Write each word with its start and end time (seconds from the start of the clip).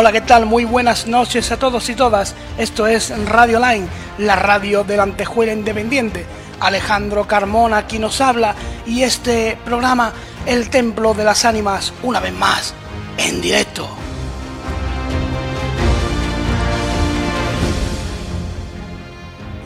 Hola, 0.00 0.12
¿qué 0.12 0.20
tal? 0.20 0.46
Muy 0.46 0.64
buenas 0.64 1.08
noches 1.08 1.50
a 1.50 1.58
todos 1.58 1.88
y 1.88 1.96
todas. 1.96 2.36
Esto 2.56 2.86
es 2.86 3.10
Radio 3.28 3.58
Line, 3.58 3.88
la 4.18 4.36
radio 4.36 4.84
del 4.84 5.00
Antejuela 5.00 5.52
Independiente. 5.52 6.24
Alejandro 6.60 7.26
Carmona 7.26 7.78
aquí 7.78 7.98
nos 7.98 8.20
habla 8.20 8.54
y 8.86 9.02
este 9.02 9.58
programa, 9.64 10.12
El 10.46 10.70
Templo 10.70 11.14
de 11.14 11.24
las 11.24 11.44
Ánimas, 11.44 11.92
una 12.04 12.20
vez 12.20 12.32
más, 12.32 12.74
en 13.16 13.40
directo. 13.40 13.88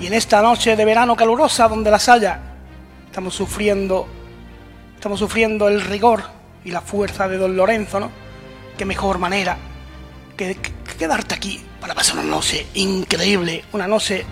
Y 0.00 0.06
en 0.06 0.14
esta 0.14 0.40
noche 0.40 0.76
de 0.76 0.84
verano 0.86 1.14
calurosa 1.14 1.68
donde 1.68 1.90
las 1.90 2.08
haya, 2.08 2.40
estamos 3.04 3.34
sufriendo, 3.34 4.08
estamos 4.94 5.18
sufriendo 5.18 5.68
el 5.68 5.82
rigor 5.82 6.22
y 6.64 6.70
la 6.70 6.80
fuerza 6.80 7.28
de 7.28 7.36
Don 7.36 7.54
Lorenzo, 7.54 8.00
¿no? 8.00 8.10
Qué 8.78 8.86
mejor 8.86 9.18
manera 9.18 9.58
que, 10.36 10.56
quedarte 10.98 11.34
aquí 11.34 11.64
para 11.80 11.94
pasar 11.94 12.18
una 12.18 12.24
noche 12.24 12.66
increíble, 12.74 13.64
una 13.72 13.86
noche 13.86 14.24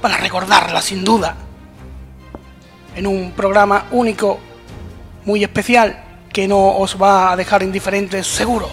para 0.00 0.16
recordarla 0.16 0.82
sin 0.82 1.04
duda, 1.04 1.36
en 2.94 3.06
un 3.06 3.32
programa 3.32 3.86
único, 3.92 4.38
muy 5.24 5.42
especial, 5.42 6.04
que 6.32 6.48
no 6.48 6.76
os 6.76 7.00
va 7.00 7.32
a 7.32 7.36
dejar 7.36 7.62
indiferentes 7.62 8.26
seguro. 8.26 8.68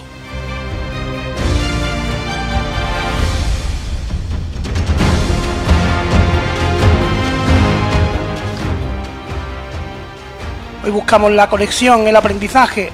Hoy 10.82 10.90
buscamos 10.90 11.30
la 11.32 11.48
conexión, 11.48 12.08
el 12.08 12.16
aprendizaje, 12.16 12.90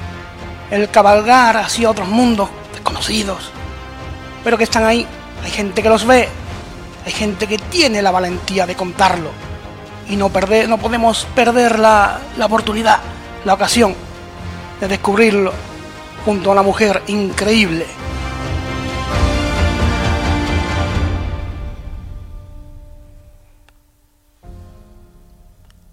el 0.70 0.90
cabalgar 0.90 1.56
hacia 1.56 1.88
otros 1.88 2.08
mundos 2.08 2.50
desconocidos, 2.72 3.52
pero 4.46 4.56
que 4.56 4.62
están 4.62 4.84
ahí. 4.84 5.04
Hay 5.42 5.50
gente 5.50 5.82
que 5.82 5.88
los 5.88 6.06
ve, 6.06 6.28
hay 7.04 7.10
gente 7.10 7.48
que 7.48 7.58
tiene 7.58 8.00
la 8.00 8.12
valentía 8.12 8.64
de 8.64 8.76
contarlo. 8.76 9.30
Y 10.08 10.14
no, 10.14 10.28
perder, 10.28 10.68
no 10.68 10.78
podemos 10.78 11.26
perder 11.34 11.80
la, 11.80 12.20
la 12.38 12.46
oportunidad, 12.46 13.00
la 13.44 13.54
ocasión 13.54 13.92
de 14.80 14.86
descubrirlo 14.86 15.52
junto 16.24 16.50
a 16.50 16.52
una 16.52 16.62
mujer 16.62 17.02
increíble. 17.08 17.86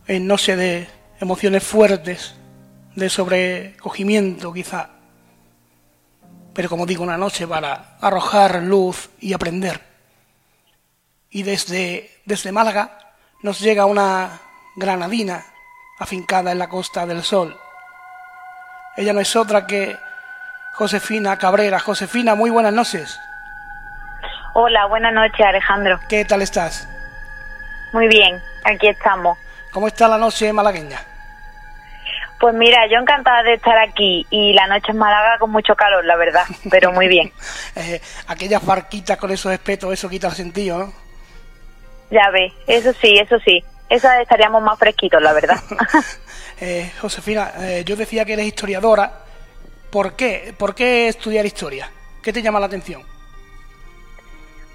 En 0.06 0.28
no 0.28 0.38
sé 0.38 0.56
de 0.56 0.88
emociones 1.20 1.64
fuertes, 1.64 2.36
de 2.96 3.10
sobrecogimiento 3.10 4.54
quizá 4.54 4.92
pero 6.54 6.70
como 6.70 6.86
digo, 6.86 7.04
una 7.04 7.18
noche 7.18 7.48
para 7.48 7.98
arrojar 8.00 8.62
luz 8.64 9.10
y 9.20 9.34
aprender. 9.34 9.82
Y 11.30 11.44
desde, 11.44 12.12
desde 12.26 12.52
Málaga 12.52 12.98
nos 13.42 13.60
llega 13.60 13.86
una 13.86 14.40
granadina 14.76 15.44
afincada 16.00 16.52
en 16.52 16.60
la 16.60 16.70
Costa 16.70 17.06
del 17.06 17.24
Sol. 17.24 17.58
Ella 18.96 19.14
no 19.14 19.20
es 19.20 19.36
otra 19.36 19.66
que 19.66 19.98
Josefina 20.76 21.38
Cabrera. 21.38 21.80
Josefina, 21.80 22.36
muy 22.36 22.50
buenas 22.52 22.74
noches. 22.74 23.20
Hola, 24.54 24.86
buenas 24.86 25.14
noches 25.14 25.46
Alejandro. 25.46 26.00
¿Qué 26.08 26.26
tal 26.26 26.44
estás? 26.44 26.88
Muy 27.92 28.08
bien, 28.08 28.40
aquí 28.64 28.88
estamos. 28.88 29.38
¿Cómo 29.72 29.88
está 29.88 30.08
la 30.08 30.20
noche 30.20 30.54
malagueña? 30.54 31.00
Pues 32.40 32.54
mira, 32.56 32.88
yo 32.88 32.98
encantada 33.00 33.44
de 33.44 33.54
estar 33.54 33.78
aquí 33.78 34.26
y 34.30 34.54
la 34.54 34.68
noche 34.68 34.92
en 34.92 34.98
Málaga 34.98 35.38
con 35.40 35.52
mucho 35.52 35.76
calor, 35.76 36.04
la 36.04 36.16
verdad, 36.16 36.46
pero 36.70 36.92
muy 36.92 37.08
bien. 37.08 37.32
eh, 37.76 38.02
aquellas 38.28 38.66
barquitas 38.66 39.18
con 39.18 39.32
esos 39.32 39.52
espetos, 39.52 39.94
eso 39.94 40.10
quita 40.10 40.28
el 40.28 40.34
sentido, 40.34 40.78
¿no? 40.78 40.94
Ya 42.12 42.30
ve, 42.32 42.54
eso 42.68 42.94
sí, 43.02 43.18
eso 43.18 43.40
sí. 43.40 43.64
Esa 43.90 44.22
estaríamos 44.22 44.62
más 44.62 44.78
fresquitos, 44.78 45.22
la 45.22 45.34
verdad. 45.34 45.58
eh, 46.62 46.92
Josefina, 47.00 47.54
eh, 47.60 47.84
yo 47.86 47.96
decía 47.96 48.26
que 48.26 48.34
eres 48.34 48.46
historiadora. 48.46 49.20
¿Por 49.92 50.16
qué? 50.16 50.54
¿Por 50.58 50.74
qué 50.74 51.08
estudiar 51.08 51.46
historia? 51.46 51.90
¿Qué 52.22 52.34
te 52.34 52.42
llama 52.42 52.60
la 52.60 52.66
atención? 52.66 53.04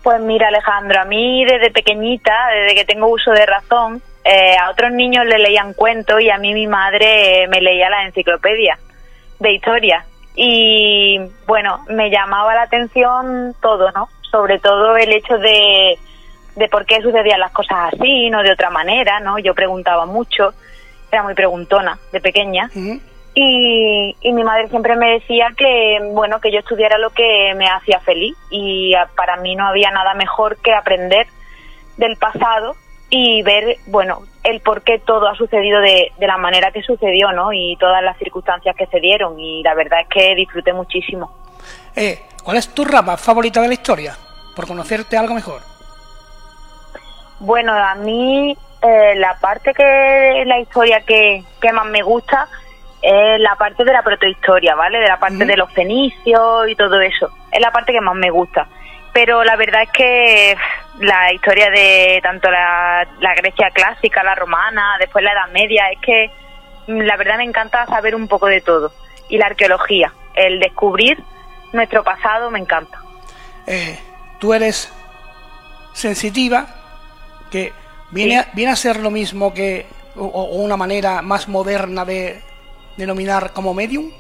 Pues 0.03 0.21
mira, 0.21 0.49
Alejandro, 0.49 1.01
a 1.01 1.05
mí 1.05 1.45
desde 1.45 1.71
pequeñita, 1.71 2.33
desde 2.55 2.75
que 2.75 2.85
tengo 2.85 3.09
uso 3.09 3.33
de 3.33 3.45
razón, 3.45 4.03
eh, 4.31 4.56
a 4.59 4.71
otros 4.71 4.93
niños 4.93 5.25
le 5.25 5.39
leían 5.39 5.72
cuentos 5.72 6.21
y 6.21 6.28
a 6.28 6.37
mí 6.37 6.53
mi 6.53 6.66
madre 6.66 7.49
me 7.49 7.62
leía 7.62 7.89
la 7.89 8.05
enciclopedia 8.05 8.78
de 9.39 9.53
historia. 9.53 10.05
Y 10.34 11.19
bueno, 11.47 11.87
me 11.89 12.11
llamaba 12.11 12.55
la 12.55 12.62
atención 12.65 13.55
todo, 13.62 13.91
¿no? 13.93 14.11
Sobre 14.31 14.59
todo 14.59 14.99
el 14.99 15.15
hecho 15.15 15.38
de, 15.38 15.99
de 16.56 16.69
por 16.69 16.84
qué 16.84 17.00
sucedían 17.00 17.41
las 17.41 17.53
cosas 17.53 17.94
así, 17.94 18.28
no 18.28 18.43
de 18.43 18.53
otra 18.53 18.69
manera, 18.69 19.19
¿no? 19.21 19.38
Yo 19.38 19.55
preguntaba 19.55 20.05
mucho, 20.05 20.53
era 21.11 21.22
muy 21.22 21.33
preguntona 21.33 21.99
de 22.12 22.21
pequeña. 22.21 22.71
Y, 23.34 24.15
y, 24.21 24.33
mi 24.34 24.44
madre 24.44 24.69
siempre 24.69 24.94
me 24.97 25.12
decía 25.12 25.53
que, 25.56 26.00
bueno, 26.12 26.38
que 26.41 26.53
yo 26.53 26.59
estudiara 26.59 26.99
lo 26.99 27.11
que 27.11 27.55
me 27.56 27.67
hacía 27.67 28.00
feliz 28.00 28.37
y 28.50 28.93
para 29.17 29.38
mí 29.38 29.56
no 29.56 29.67
había 29.67 29.91
nada 29.91 30.12
mejor 30.12 30.59
que 30.59 30.75
aprender 30.75 31.27
del 31.97 32.17
pasado 32.17 32.77
y 33.11 33.43
ver, 33.43 33.79
bueno, 33.87 34.23
el 34.45 34.61
por 34.61 34.83
qué 34.83 34.99
todo 34.99 35.29
ha 35.29 35.35
sucedido 35.35 35.81
de, 35.81 36.13
de, 36.19 36.27
la 36.27 36.37
manera 36.37 36.71
que 36.73 36.83
sucedió, 36.83 37.33
¿no? 37.33 37.53
Y 37.53 37.77
todas 37.79 38.03
las 38.03 38.19
circunstancias 38.19 38.77
que 38.77 38.87
se 38.87 39.01
dieron. 39.01 39.39
Y 39.39 39.63
la 39.63 39.75
verdad 39.75 40.01
es 40.03 40.09
que 40.09 40.35
disfruté 40.35 40.73
muchísimo. 40.73 41.33
Eh, 41.97 42.21
¿Cuál 42.43 42.59
es 42.59 42.69
tu 42.69 42.85
rama 42.85 43.17
favorita 43.17 43.61
de 43.63 43.69
la 43.69 43.75
historia? 43.75 44.17
Por 44.55 44.67
conocerte 44.67 45.17
algo 45.17 45.35
mejor. 45.35 45.63
Bueno, 47.41 47.73
a 47.73 47.95
mí 47.95 48.57
eh, 48.83 49.15
la 49.17 49.39
parte 49.39 49.73
que 49.73 50.45
la 50.47 50.59
historia 50.59 51.01
que, 51.01 51.45
que 51.61 51.73
más 51.73 51.87
me 51.87 52.03
gusta 52.03 52.49
es 53.01 53.41
la 53.41 53.55
parte 53.55 53.85
de 53.85 53.93
la 53.93 54.03
protohistoria, 54.03 54.75
¿vale? 54.75 54.99
De 54.99 55.07
la 55.07 55.19
parte 55.19 55.45
de 55.45 55.57
los 55.57 55.73
fenicios 55.73 56.69
y 56.69 56.75
todo 56.75 57.01
eso. 57.01 57.31
Es 57.53 57.61
la 57.61 57.71
parte 57.71 57.93
que 57.93 58.01
más 58.01 58.17
me 58.17 58.31
gusta 58.31 58.69
pero 59.19 59.43
la 59.43 59.56
verdad 59.56 59.83
es 59.83 59.91
que 59.91 60.56
la 61.01 61.33
historia 61.33 61.69
de 61.71 62.21
tanto 62.23 62.49
la, 62.53 63.34
Grecia 63.37 63.69
clásica, 63.75 64.23
la 64.23 64.37
romana, 64.37 64.95
después 65.01 65.25
la 65.25 65.33
Edad 65.33 65.51
Media, 65.53 65.91
es 65.91 65.99
que 66.01 66.31
mm, 66.87 67.01
la 67.01 67.17
verdad 67.17 67.37
me 67.37 67.43
encanta 67.43 67.84
saber 67.87 68.15
un 68.15 68.29
poco 68.29 68.47
de 68.47 68.61
todo. 68.61 68.93
Y 69.29 69.37
la 69.39 69.47
arqueología, 69.47 70.12
el 70.34 70.61
descubrir 70.61 71.21
nuestro 71.73 72.05
pasado 72.05 72.53
me 72.53 72.61
encanta. 72.61 72.97
Eh, 73.67 73.99
tú 74.39 74.55
eres 74.55 74.93
sensitiva, 75.95 76.69
que 77.50 77.73
viene, 78.12 78.39
a, 78.39 78.49
viene 78.53 78.71
a 78.71 78.77
ser 78.77 79.00
lo 79.00 79.11
mismo 79.11 79.53
que, 79.53 79.87
o, 80.15 80.45
una 80.45 80.77
manera 80.77 81.23
más 81.23 81.49
moderna 81.49 82.05
de 82.05 82.41
denominar 82.97 83.53
como 83.53 83.75
medium. 83.75 84.12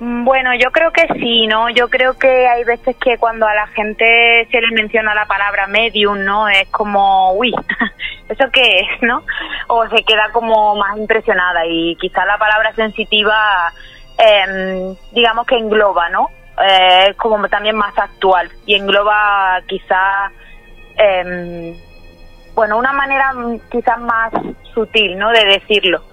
Mm, 0.00 0.24
bueno, 0.24 0.54
yo 0.54 0.70
creo 0.72 0.90
que 0.92 1.06
sí, 1.20 1.46
¿no? 1.46 1.68
Yo 1.68 1.90
creo 1.90 2.18
que 2.18 2.48
hay 2.48 2.64
veces 2.64 2.96
que 2.96 3.18
cuando 3.18 3.46
a 3.46 3.54
la 3.54 3.66
gente 3.68 4.48
se 4.50 4.60
le 4.60 4.70
menciona 4.74 5.14
la 5.14 5.26
palabra 5.26 5.66
medium, 5.66 6.24
¿no? 6.24 6.48
Es 6.48 6.68
como, 6.70 7.34
uy, 7.34 7.54
¿eso 8.28 8.50
qué 8.50 8.62
es, 8.62 9.02
no? 9.02 9.22
O 9.68 9.86
se 9.88 10.02
queda 10.04 10.30
como 10.32 10.74
más 10.74 10.96
impresionada 10.96 11.66
y 11.66 11.96
quizá 11.96 12.24
la 12.24 12.38
palabra 12.38 12.74
sensitiva, 12.74 13.72
eh, 14.18 14.94
digamos 15.12 15.46
que 15.46 15.56
engloba, 15.58 16.08
¿no? 16.08 16.30
Eh, 16.66 17.08
es 17.10 17.16
como 17.16 17.46
también 17.48 17.76
más 17.76 17.96
actual 17.98 18.50
y 18.64 18.76
engloba 18.76 19.60
quizá, 19.66 20.32
eh, 20.96 21.76
bueno, 22.54 22.78
una 22.78 22.92
manera 22.92 23.34
quizás 23.70 24.00
más 24.00 24.32
sutil, 24.72 25.18
¿no? 25.18 25.30
De 25.30 25.44
decirlo 25.44 26.09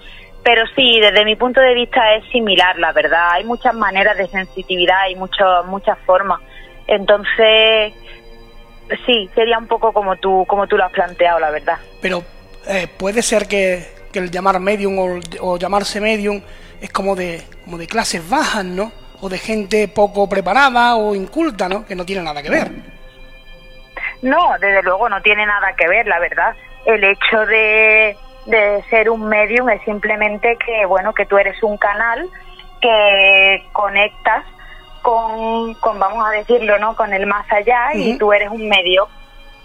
pero 0.47 0.63
sí, 0.77 1.01
desde 1.01 1.25
mi 1.25 1.35
punto 1.35 1.59
de 1.59 1.73
vista 1.73 2.15
es 2.15 2.23
similar, 2.31 2.79
la 2.79 2.93
verdad. 2.93 3.31
Hay 3.31 3.43
muchas 3.43 3.75
maneras 3.75 4.15
de 4.15 4.29
sensitividad 4.29 5.09
y 5.09 5.15
muchas 5.15 5.65
muchas 5.65 5.97
formas. 6.05 6.39
Entonces, 6.87 7.93
sí, 9.05 9.29
sería 9.35 9.57
un 9.57 9.67
poco 9.67 9.91
como 9.91 10.15
tú, 10.15 10.45
como 10.47 10.65
tú 10.65 10.77
lo 10.77 10.85
has 10.85 10.93
planteado, 10.93 11.41
la 11.41 11.51
verdad. 11.51 11.77
Pero 12.01 12.23
eh, 12.65 12.87
puede 12.97 13.23
ser 13.23 13.45
que, 13.49 13.87
que, 14.13 14.19
el 14.19 14.31
llamar 14.31 14.61
medium 14.61 14.97
o, 14.97 15.19
o, 15.41 15.57
llamarse 15.57 15.99
medium 15.99 16.41
es 16.79 16.91
como 16.91 17.17
de, 17.17 17.43
como 17.65 17.77
de 17.77 17.87
clases 17.87 18.29
bajas, 18.29 18.63
¿no? 18.63 18.93
O 19.19 19.27
de 19.27 19.39
gente 19.39 19.89
poco 19.89 20.29
preparada 20.29 20.95
o 20.95 21.13
inculta, 21.13 21.67
¿no? 21.67 21.85
Que 21.85 21.93
no 21.93 22.05
tiene 22.05 22.23
nada 22.23 22.41
que 22.41 22.49
ver. 22.49 22.71
No, 24.21 24.53
desde 24.61 24.81
luego 24.81 25.09
no 25.09 25.21
tiene 25.21 25.45
nada 25.45 25.75
que 25.75 25.89
ver, 25.89 26.07
la 26.07 26.19
verdad. 26.19 26.55
El 26.85 27.03
hecho 27.03 27.45
de 27.47 28.15
de 28.47 28.81
ser 28.89 29.09
un 29.09 29.27
medium 29.27 29.69
es 29.69 29.81
simplemente 29.83 30.57
que, 30.57 30.85
bueno, 30.85 31.13
que 31.13 31.25
tú 31.25 31.37
eres 31.37 31.61
un 31.61 31.77
canal 31.77 32.27
que 32.81 33.67
conectas 33.73 34.45
con, 35.01 35.73
con 35.75 35.99
vamos 35.99 36.25
a 36.25 36.31
decirlo, 36.31 36.79
¿no? 36.79 36.95
Con 36.95 37.13
el 37.13 37.25
más 37.27 37.45
allá 37.51 37.93
y 37.93 38.17
tú 38.17 38.31
eres 38.33 38.49
un 38.49 38.67
medio, 38.67 39.07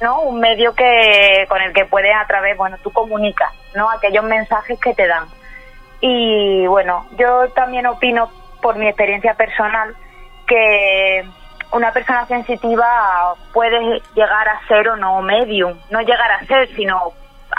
¿no? 0.00 0.20
Un 0.22 0.40
medio 0.40 0.74
que 0.74 1.46
con 1.48 1.62
el 1.62 1.72
que 1.72 1.84
puedes 1.84 2.12
a 2.14 2.26
través, 2.26 2.56
bueno, 2.56 2.76
tú 2.82 2.90
comunicas, 2.90 3.52
¿no? 3.74 3.88
Aquellos 3.88 4.24
mensajes 4.24 4.78
que 4.80 4.94
te 4.94 5.06
dan. 5.06 5.26
Y 6.00 6.66
bueno, 6.66 7.06
yo 7.16 7.48
también 7.54 7.86
opino 7.86 8.30
por 8.60 8.76
mi 8.76 8.88
experiencia 8.88 9.34
personal 9.34 9.94
que 10.46 11.24
una 11.72 11.92
persona 11.92 12.26
sensitiva 12.26 13.34
puede 13.52 14.02
llegar 14.14 14.48
a 14.48 14.66
ser 14.66 14.88
o 14.88 14.96
no 14.96 15.22
medium, 15.22 15.78
no 15.90 16.00
llegar 16.00 16.32
a 16.32 16.44
ser, 16.46 16.68
sino 16.74 17.12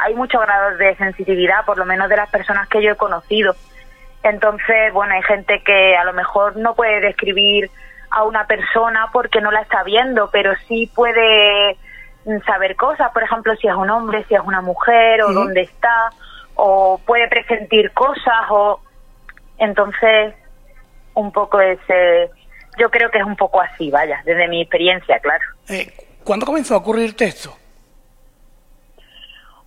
hay 0.03 0.15
muchos 0.15 0.41
grados 0.41 0.77
de 0.77 0.95
sensibilidad, 0.97 1.65
por 1.65 1.77
lo 1.77 1.85
menos 1.85 2.09
de 2.09 2.17
las 2.17 2.29
personas 2.29 2.67
que 2.67 2.81
yo 2.83 2.91
he 2.91 2.95
conocido. 2.95 3.55
Entonces, 4.21 4.91
bueno, 4.93 5.13
hay 5.13 5.23
gente 5.23 5.61
que 5.63 5.95
a 5.95 6.03
lo 6.03 6.13
mejor 6.13 6.57
no 6.57 6.75
puede 6.75 6.99
describir 6.99 7.71
a 8.09 8.23
una 8.23 8.45
persona 8.45 9.07
porque 9.13 9.41
no 9.41 9.51
la 9.51 9.61
está 9.61 9.83
viendo, 9.83 10.29
pero 10.31 10.53
sí 10.67 10.91
puede 10.93 11.77
saber 12.45 12.75
cosas, 12.75 13.11
por 13.11 13.23
ejemplo, 13.23 13.55
si 13.55 13.67
es 13.67 13.73
un 13.73 13.89
hombre, 13.89 14.25
si 14.27 14.35
es 14.35 14.41
una 14.41 14.61
mujer, 14.61 15.23
o 15.23 15.33
dónde 15.33 15.61
está, 15.61 16.09
o 16.55 16.99
puede 17.05 17.27
presentir 17.27 17.91
cosas, 17.91 18.45
o 18.49 18.79
entonces 19.57 20.33
un 21.15 21.31
poco 21.31 21.59
ese, 21.59 22.29
yo 22.77 22.89
creo 22.89 23.09
que 23.09 23.19
es 23.19 23.25
un 23.25 23.35
poco 23.35 23.61
así, 23.61 23.89
vaya, 23.89 24.21
desde 24.25 24.47
mi 24.47 24.61
experiencia, 24.61 25.19
claro. 25.19 25.43
Eh, 25.69 25.91
¿Cuándo 26.23 26.45
comenzó 26.45 26.75
a 26.75 26.77
ocurrirte 26.77 27.25
esto? 27.25 27.57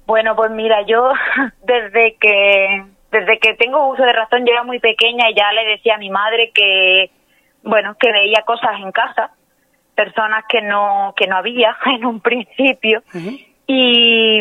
Bueno, 0.06 0.36
pues 0.36 0.50
mira, 0.50 0.82
yo 0.82 1.10
desde 1.62 2.16
que 2.16 2.84
desde 3.10 3.38
que 3.38 3.54
tengo 3.54 3.88
uso 3.88 4.02
de 4.02 4.12
razón, 4.12 4.44
yo 4.44 4.52
era 4.52 4.64
muy 4.64 4.78
pequeña 4.78 5.30
y 5.30 5.34
ya 5.34 5.52
le 5.52 5.64
decía 5.66 5.94
a 5.94 5.98
mi 5.98 6.10
madre 6.10 6.50
que 6.54 7.10
bueno, 7.66 7.96
que 7.98 8.12
veía 8.12 8.42
cosas 8.42 8.80
en 8.80 8.92
casa, 8.92 9.30
personas 9.94 10.44
que 10.48 10.62
no, 10.62 11.12
que 11.16 11.26
no 11.26 11.36
había 11.36 11.76
en 11.86 12.06
un 12.06 12.20
principio. 12.20 13.02
y, 13.66 14.40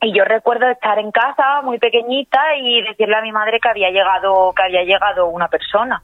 y 0.00 0.12
yo 0.12 0.24
recuerdo 0.24 0.68
estar 0.68 0.98
en 0.98 1.12
casa 1.12 1.62
muy 1.62 1.78
pequeñita 1.78 2.56
y 2.56 2.82
decirle 2.82 3.16
a 3.16 3.22
mi 3.22 3.30
madre 3.30 3.60
que 3.60 3.68
había 3.68 3.90
llegado, 3.90 4.52
que 4.52 4.62
había 4.64 4.82
llegado 4.82 5.28
una 5.28 5.46
persona, 5.48 6.02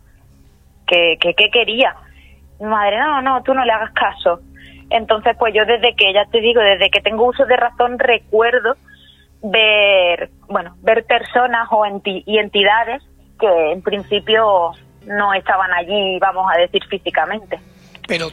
que, 0.87 1.19
que, 1.21 1.35
quería. 1.51 1.97
Mi 2.61 2.67
madre, 2.67 2.99
no, 2.99 3.21
no, 3.21 3.43
tú 3.43 3.53
no 3.53 3.65
le 3.65 3.73
hagas 3.73 3.93
caso. 3.93 4.41
Entonces, 4.91 5.37
pues 5.39 5.55
yo 5.55 5.65
desde 5.67 5.95
que, 5.95 6.13
ya 6.13 6.25
te 6.31 6.41
digo, 6.41 6.61
desde 6.61 6.91
que 6.91 7.01
tengo 7.01 7.27
uso 7.27 7.45
de 7.45 7.57
razón, 7.57 7.99
recuerdo 7.99 8.77
ver, 9.43 10.31
bueno, 10.49 10.77
ver 10.81 11.05
personas 11.05 11.69
o 11.71 11.85
y 12.05 12.39
entidades 12.39 13.03
que 13.39 13.73
en 13.73 13.83
principio 13.83 14.73
no 15.07 15.35
estaban 15.35 15.73
allí, 15.73 16.19
vamos 16.19 16.47
a 16.53 16.59
decir, 16.59 16.83
físicamente. 16.89 17.59
Pero, 18.07 18.29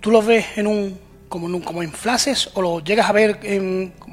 ¿tú 0.00 0.10
los 0.10 0.26
ves 0.26 0.58
en 0.58 0.66
un, 0.66 0.98
como 1.28 1.48
en, 1.48 1.54
un, 1.54 1.62
como 1.62 1.82
en 1.82 1.92
flashes 1.92 2.50
o 2.54 2.62
los 2.62 2.84
llegas 2.84 3.08
a 3.08 3.12
ver 3.12 3.38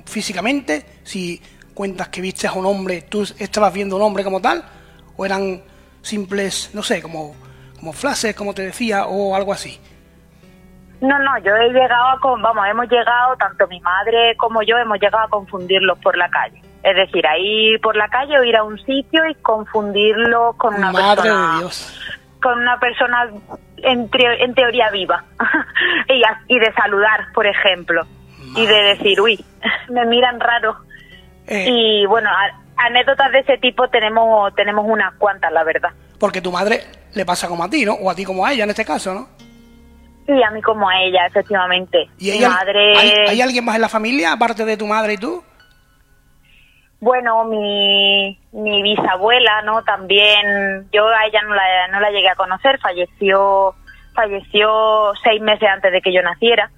físicamente? 0.05 0.85
Si 1.03 1.41
cuentas 1.73 2.09
que 2.09 2.21
viste 2.21 2.47
a 2.47 2.53
un 2.53 2.65
hombre, 2.65 3.03
¿tú 3.03 3.23
estabas 3.37 3.73
viendo 3.73 3.95
a 3.95 3.99
un 3.99 4.05
hombre 4.05 4.23
como 4.23 4.41
tal? 4.41 4.63
¿O 5.15 5.25
eran 5.25 5.61
simples, 6.01 6.71
no 6.73 6.83
sé, 6.83 7.01
como, 7.01 7.35
como 7.77 7.93
flashes, 7.93 8.35
como 8.35 8.53
te 8.53 8.63
decía, 8.63 9.05
o 9.07 9.35
algo 9.35 9.53
así? 9.53 9.79
No, 11.01 11.19
no, 11.19 11.37
yo 11.39 11.55
he 11.55 11.69
llegado 11.69 12.07
a, 12.07 12.19
vamos, 12.21 12.65
hemos 12.67 12.89
llegado, 12.89 13.35
tanto 13.37 13.67
mi 13.67 13.79
madre 13.81 14.35
como 14.37 14.63
yo, 14.63 14.77
hemos 14.77 14.99
llegado 14.99 15.25
a 15.25 15.29
confundirlos 15.29 15.99
por 15.99 16.17
la 16.17 16.29
calle. 16.29 16.61
Es 16.83 16.95
decir, 16.95 17.25
a 17.27 17.37
ir 17.37 17.79
por 17.81 17.95
la 17.95 18.07
calle 18.07 18.39
o 18.39 18.43
ir 18.43 18.55
a 18.55 18.63
un 18.63 18.79
sitio 18.79 19.27
y 19.27 19.35
confundirlo 19.35 20.53
con 20.57 20.73
una 20.75 20.91
Madre 20.91 21.29
De 21.29 21.57
Dios. 21.59 21.99
Con 22.41 22.59
una 22.59 22.79
persona 22.79 23.29
en, 23.77 24.09
en 24.11 24.53
teoría 24.55 24.89
viva. 24.89 25.23
y, 26.47 26.59
de 26.59 26.73
saludar, 26.73 27.27
por 27.33 27.45
ejemplo. 27.45 28.03
Y 28.55 28.65
de 28.65 28.81
decir, 28.95 29.19
uy, 29.21 29.43
me 29.89 30.05
miran 30.05 30.39
raro. 30.39 30.77
Eh. 31.45 31.65
Y 31.67 32.05
bueno, 32.05 32.29
anécdotas 32.77 33.31
de 33.31 33.39
ese 33.39 33.57
tipo 33.57 33.87
tenemos, 33.89 34.53
tenemos 34.55 34.85
unas 34.87 35.13
cuantas, 35.15 35.51
la 35.51 35.63
verdad. 35.63 35.89
Porque 36.19 36.41
tu 36.41 36.51
madre 36.51 36.83
le 37.13 37.25
pasa 37.25 37.47
como 37.47 37.63
a 37.63 37.69
ti, 37.69 37.85
¿no? 37.85 37.93
O 37.93 38.09
a 38.09 38.15
ti 38.15 38.23
como 38.23 38.45
a 38.45 38.53
ella 38.53 38.63
en 38.63 38.71
este 38.71 38.85
caso, 38.85 39.13
¿no? 39.13 39.36
Sí, 40.27 40.43
a 40.43 40.51
mí 40.51 40.61
como 40.61 40.89
a 40.89 41.01
ella, 41.01 41.25
efectivamente. 41.25 42.09
¿Y 42.19 42.37
madre... 42.41 42.97
¿hay, 43.29 43.41
alguien 43.41 43.63
más 43.63 43.75
en 43.75 43.81
la 43.81 43.89
familia, 43.89 44.33
aparte 44.33 44.65
de 44.65 44.75
tu 44.75 44.85
madre 44.85 45.13
y 45.13 45.17
tú? 45.17 45.41
Bueno, 46.99 47.45
mi, 47.45 48.37
mi 48.51 48.81
bisabuela, 48.83 49.61
¿no? 49.61 49.83
También, 49.83 50.89
yo 50.91 51.07
a 51.07 51.25
ella 51.27 51.41
no 51.43 51.55
la, 51.55 51.87
no 51.93 52.01
la 52.01 52.11
llegué 52.11 52.27
a 52.27 52.35
conocer, 52.35 52.77
falleció, 52.79 53.73
falleció 54.13 55.13
seis 55.23 55.41
meses 55.41 55.69
antes 55.69 55.93
de 55.93 56.01
que 56.01 56.13
yo 56.13 56.21
naciera. 56.21 56.71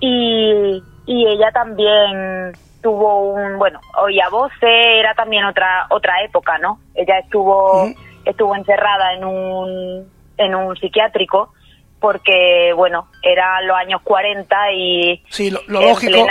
Y, 0.00 0.82
y 1.06 1.26
ella 1.28 1.52
también 1.52 2.52
tuvo 2.82 3.32
un, 3.32 3.58
bueno, 3.58 3.80
oía 3.96 4.28
voces, 4.28 4.58
era 4.62 5.14
también 5.14 5.44
otra, 5.44 5.86
otra 5.90 6.20
época, 6.24 6.58
¿no? 6.58 6.80
Ella 6.96 7.18
estuvo, 7.20 7.86
estuvo 8.24 8.56
encerrada 8.56 9.14
en 9.14 9.24
un, 9.24 10.08
en 10.36 10.54
un 10.56 10.76
psiquiátrico 10.76 11.52
porque 12.00 12.72
bueno, 12.76 13.08
eran 13.22 13.66
los 13.66 13.76
años 13.76 14.00
40 14.02 14.72
y 14.72 15.22
sí, 15.28 15.50
lo, 15.50 15.60
lógico, 15.66 16.26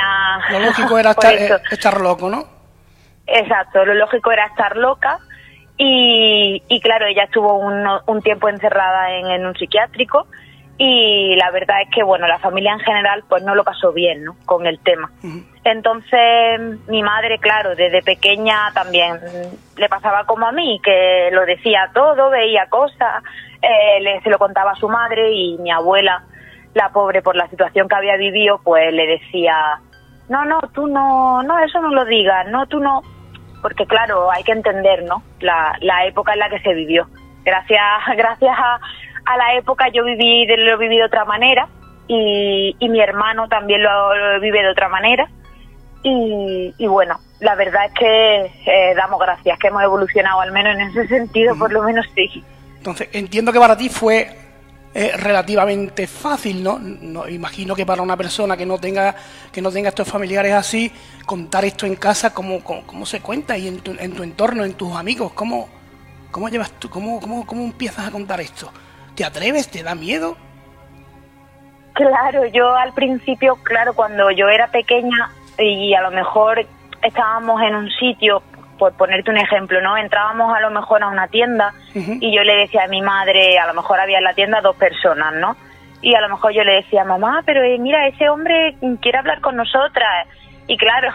lo 0.49 0.59
lógico 0.59 0.97
era 0.97 1.11
estar, 1.17 1.61
estar, 1.71 2.01
loco, 2.01 2.29
¿no? 2.29 2.45
Exacto, 3.25 3.83
lo 3.85 3.93
lógico 3.93 4.31
era 4.31 4.45
estar 4.45 4.77
loca 4.77 5.19
y, 5.77 6.63
y 6.67 6.79
claro, 6.81 7.05
ella 7.05 7.23
estuvo 7.23 7.53
un, 7.57 7.85
un 8.07 8.21
tiempo 8.21 8.49
encerrada 8.49 9.11
en, 9.11 9.45
un 9.45 9.55
psiquiátrico 9.55 10.27
y 10.77 11.35
la 11.35 11.49
verdad 11.51 11.81
es 11.81 11.89
que 11.89 12.03
bueno, 12.03 12.27
la 12.27 12.37
familia 12.37 12.73
en 12.73 12.79
general 12.79 13.23
pues 13.27 13.43
no 13.43 13.55
lo 13.55 13.63
pasó 13.63 13.91
bien, 13.91 14.23
¿no? 14.23 14.35
Con 14.45 14.67
el 14.67 14.79
tema. 14.79 15.11
Entonces 15.63 16.59
mi 16.87 17.01
madre, 17.01 17.39
claro, 17.39 17.75
desde 17.75 18.03
pequeña 18.03 18.71
también 18.73 19.19
le 19.75 19.89
pasaba 19.89 20.25
como 20.25 20.45
a 20.45 20.51
mí, 20.51 20.79
que 20.83 21.29
lo 21.31 21.45
decía 21.45 21.89
todo, 21.93 22.29
veía 22.29 22.67
cosas, 22.67 23.23
eh, 23.61 23.99
le, 24.01 24.21
se 24.21 24.29
lo 24.29 24.37
contaba 24.37 24.71
a 24.71 24.75
su 24.75 24.87
madre 24.87 25.31
y 25.31 25.57
mi 25.57 25.71
abuela, 25.71 26.23
la 26.75 26.89
pobre 26.89 27.23
por 27.23 27.35
la 27.35 27.47
situación 27.47 27.87
que 27.87 27.95
había 27.95 28.15
vivido, 28.17 28.61
pues 28.63 28.93
le 28.93 29.07
decía, 29.07 29.79
no, 30.29 30.45
no, 30.45 30.59
tú 30.73 30.85
no, 30.85 31.41
no, 31.41 31.57
eso 31.59 31.81
no 31.81 31.89
lo 31.89 32.05
digas, 32.05 32.47
no, 32.49 32.67
tú 32.67 32.79
no, 32.79 33.01
porque 33.63 33.87
claro, 33.87 34.31
hay 34.31 34.43
que 34.43 34.51
entender, 34.51 35.03
¿no? 35.03 35.23
La, 35.39 35.75
la 35.81 36.05
época 36.05 36.33
en 36.33 36.39
la 36.39 36.49
que 36.49 36.59
se 36.59 36.73
vivió. 36.73 37.07
Gracias, 37.43 37.81
gracias 38.17 38.57
a, 38.57 38.79
a 39.27 39.37
la 39.37 39.55
época 39.55 39.89
yo 39.93 40.05
viví, 40.05 40.47
lo 40.47 40.77
viví 40.77 40.97
de 40.97 41.03
otra 41.03 41.25
manera 41.25 41.67
y, 42.07 42.75
y 42.79 42.89
mi 42.89 43.01
hermano 43.01 43.49
también 43.49 43.83
lo, 43.83 44.39
vive 44.39 44.63
de 44.63 44.69
otra 44.69 44.87
manera. 44.87 45.27
Y, 46.01 46.73
y, 46.77 46.87
bueno, 46.87 47.19
la 47.41 47.55
verdad 47.55 47.85
es 47.87 47.93
que 47.93 48.45
eh, 48.65 48.95
damos 48.95 49.19
gracias, 49.19 49.59
que 49.59 49.67
hemos 49.67 49.83
evolucionado 49.83 50.39
al 50.39 50.53
menos 50.53 50.75
en 50.75 50.81
ese 50.81 51.07
sentido, 51.07 51.57
por 51.57 51.73
lo 51.73 51.83
menos 51.83 52.05
sí. 52.15 52.41
Entonces, 52.77 53.09
entiendo 53.11 53.51
que 53.51 53.59
para 53.59 53.75
ti 53.75 53.89
fue 53.89 54.29
eh, 54.93 55.11
relativamente 55.17 56.07
fácil, 56.07 56.63
¿no? 56.63 56.79
¿no? 56.79 57.27
Imagino 57.27 57.75
que 57.75 57.85
para 57.85 58.01
una 58.01 58.15
persona 58.15 58.55
que 58.55 58.65
no 58.65 58.77
tenga 58.77 59.13
que 59.51 59.61
no 59.61 59.69
tenga 59.69 59.89
estos 59.89 60.07
familiares 60.07 60.53
así, 60.53 60.89
contar 61.25 61.65
esto 61.65 61.85
en 61.85 61.95
casa, 61.95 62.33
¿cómo, 62.33 62.63
cómo, 62.63 63.05
se 63.05 63.19
cuenta? 63.19 63.57
Y 63.57 63.67
en 63.67 63.79
tu, 63.79 63.91
en 63.99 64.13
tu 64.13 64.23
entorno, 64.23 64.63
en 64.63 64.75
tus 64.75 64.95
amigos, 64.95 65.33
¿cómo, 65.33 65.67
cómo 66.31 66.47
llevas 66.47 66.71
tú, 66.79 66.89
cómo, 66.89 67.19
cómo, 67.19 67.45
cómo 67.45 67.63
empiezas 67.65 68.07
a 68.07 68.11
contar 68.11 68.39
esto? 68.39 68.71
¿Te 69.17 69.25
atreves? 69.25 69.67
¿Te 69.71 69.81
da 69.81 69.95
miedo? 69.95 70.37
Claro, 71.93 72.45
yo 72.45 72.75
al 72.75 72.93
principio, 72.93 73.55
claro, 73.63 73.95
cuando 73.95 74.29
yo 74.29 74.47
era 74.47 74.67
pequeña 74.67 75.31
y 75.57 75.95
a 75.95 76.01
lo 76.01 76.11
mejor 76.11 76.63
estábamos 77.01 77.59
en 77.63 77.73
un 77.73 77.89
sitio 77.89 78.43
por 78.77 78.93
ponerte 78.93 79.31
un 79.31 79.37
ejemplo, 79.37 79.81
¿no? 79.81 79.97
Entrábamos 79.97 80.55
a 80.55 80.61
lo 80.61 80.69
mejor 80.69 81.01
a 81.01 81.07
una 81.07 81.27
tienda 81.29 81.73
y 81.95 82.31
yo 82.31 82.43
le 82.43 82.57
decía 82.57 82.83
a 82.83 82.87
mi 82.87 83.01
madre, 83.01 83.57
a 83.57 83.65
lo 83.65 83.73
mejor 83.73 83.99
había 83.99 84.19
en 84.19 84.23
la 84.23 84.35
tienda 84.35 84.61
dos 84.61 84.75
personas, 84.75 85.33
¿no? 85.33 85.57
Y 86.03 86.13
a 86.13 86.21
lo 86.21 86.29
mejor 86.29 86.53
yo 86.53 86.63
le 86.63 86.73
decía, 86.73 87.03
mamá, 87.03 87.41
pero 87.43 87.63
eh, 87.63 87.79
mira, 87.79 88.07
ese 88.07 88.29
hombre 88.29 88.75
quiere 89.01 89.17
hablar 89.17 89.41
con 89.41 89.55
nosotras. 89.55 90.27
Y 90.67 90.77
claro, 90.77 91.09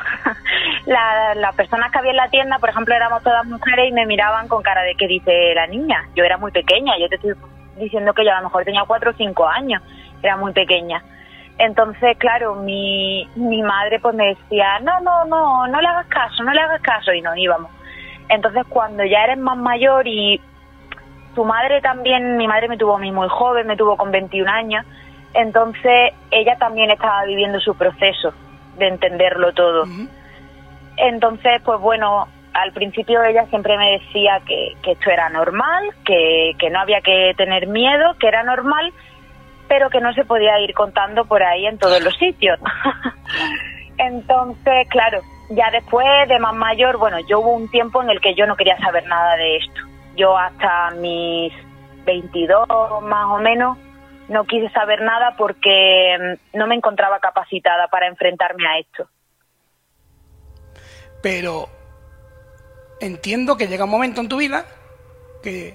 las 0.87 1.55
personas 1.55 1.93
que 1.93 1.99
había 1.99 2.11
en 2.11 2.17
la 2.17 2.31
tienda, 2.31 2.59
por 2.59 2.71
ejemplo, 2.71 2.97
éramos 2.97 3.23
todas 3.23 3.47
mujeres 3.47 3.91
y 3.91 3.93
me 3.93 4.07
miraban 4.07 4.49
con 4.49 4.61
cara 4.61 4.83
de 4.83 4.97
que 4.97 5.07
dice 5.07 5.55
la 5.55 5.69
niña. 5.69 6.09
Yo 6.17 6.25
era 6.25 6.37
muy 6.37 6.51
pequeña, 6.51 6.99
yo 6.99 7.09
te 7.09 7.15
estoy 7.15 7.35
diciendo 7.77 8.13
que 8.13 8.25
yo 8.25 8.33
a 8.33 8.41
lo 8.41 8.49
mejor 8.49 8.65
tenía 8.65 8.85
cuatro 8.87 9.11
o 9.11 9.15
cinco 9.15 9.47
años, 9.47 9.83
era 10.23 10.37
muy 10.37 10.53
pequeña. 10.53 11.03
Entonces, 11.59 12.17
claro, 12.19 12.57
mi, 12.57 13.29
mi 13.37 13.63
madre 13.63 14.01
pues 14.01 14.15
me 14.15 14.29
decía, 14.29 14.81
no, 14.81 15.01
no, 15.01 15.25
no, 15.25 15.67
no 15.67 15.81
le 15.81 15.89
hagas 15.89 16.07
caso, 16.07 16.43
no 16.43 16.53
le 16.53 16.61
hagas 16.61 16.81
caso, 16.81 17.13
y 17.13 17.21
nos 17.21 17.37
íbamos. 17.37 17.71
Entonces, 18.29 18.65
cuando 18.69 19.05
ya 19.05 19.25
eres 19.25 19.39
más 19.39 19.59
mayor 19.59 20.07
y 20.07 20.41
tu 21.35 21.45
madre 21.45 21.81
también, 21.81 22.37
mi 22.37 22.47
madre 22.47 22.69
me 22.69 22.77
tuvo 22.77 22.97
a 22.97 22.99
mí 22.99 23.13
muy 23.13 23.29
joven, 23.29 23.67
me 23.67 23.77
tuvo 23.77 23.97
con 23.97 24.11
21 24.11 24.51
años, 24.51 24.87
entonces 25.35 26.13
ella 26.31 26.57
también 26.59 26.91
estaba 26.91 27.25
viviendo 27.25 27.59
su 27.61 27.75
proceso 27.75 28.33
de 28.79 28.89
entenderlo 28.89 29.53
todo. 29.53 29.85
Entonces, 30.97 31.63
pues 31.65 31.81
bueno, 31.81 32.29
al 32.55 32.73
principio 32.73 33.23
ella 33.23 33.47
siempre 33.47 33.77
me 33.77 33.99
decía 33.99 34.41
que, 34.47 34.77
esto 34.91 35.11
era 35.11 35.29
normal, 35.29 35.91
que, 36.05 36.53
que 36.59 36.71
no 36.71 36.81
había 36.81 37.01
que 37.01 37.33
tener 37.37 37.67
miedo, 37.67 38.15
que 38.19 38.29
era 38.29 38.43
normal, 38.43 38.93
pero 39.69 39.89
que 39.91 40.01
no 40.01 40.13
se 40.13 40.25
podía 40.25 40.61
ir 40.61 40.75
contando 40.75 41.25
por 41.25 41.43
ahí 41.43 41.67
en 41.67 41.79
todos 41.79 42.03
los 42.03 42.15
sitios. 42.17 42.59
Entonces, 43.99 44.89
claro, 44.91 45.21
ya 45.51 45.71
después 45.71 46.07
de 46.29 46.39
más 46.39 46.55
mayor, 46.55 46.99
bueno, 46.99 47.19
yo 47.21 47.41
hubo 47.41 47.53
un 47.53 47.71
tiempo 47.71 48.03
en 48.03 48.11
el 48.11 48.21
que 48.21 48.35
yo 48.35 48.47
no 48.47 48.57
quería 48.57 48.77
saber 48.79 49.07
nada 49.07 49.37
de 49.37 49.57
esto. 49.57 49.81
Yo 50.17 50.37
hasta 50.37 50.91
mis 50.93 51.53
22 52.05 52.69
más 53.03 53.27
o 53.27 53.39
menos 53.39 53.79
no 54.29 54.45
quise 54.45 54.69
saber 54.71 55.03
nada 55.03 55.35
porque 55.37 56.17
mm, 56.19 56.59
no 56.59 56.67
me 56.67 56.75
encontraba 56.75 57.21
capacitada 57.21 57.89
para 57.89 58.09
enfrentarme 58.09 58.67
a 58.67 58.79
esto. 58.79 59.09
Pero 61.23 61.69
entiendo 63.03 63.57
que 63.57 63.67
llega 63.67 63.85
un 63.85 63.91
momento 63.91 64.21
en 64.21 64.29
tu 64.29 64.37
vida 64.39 64.65
que 65.43 65.75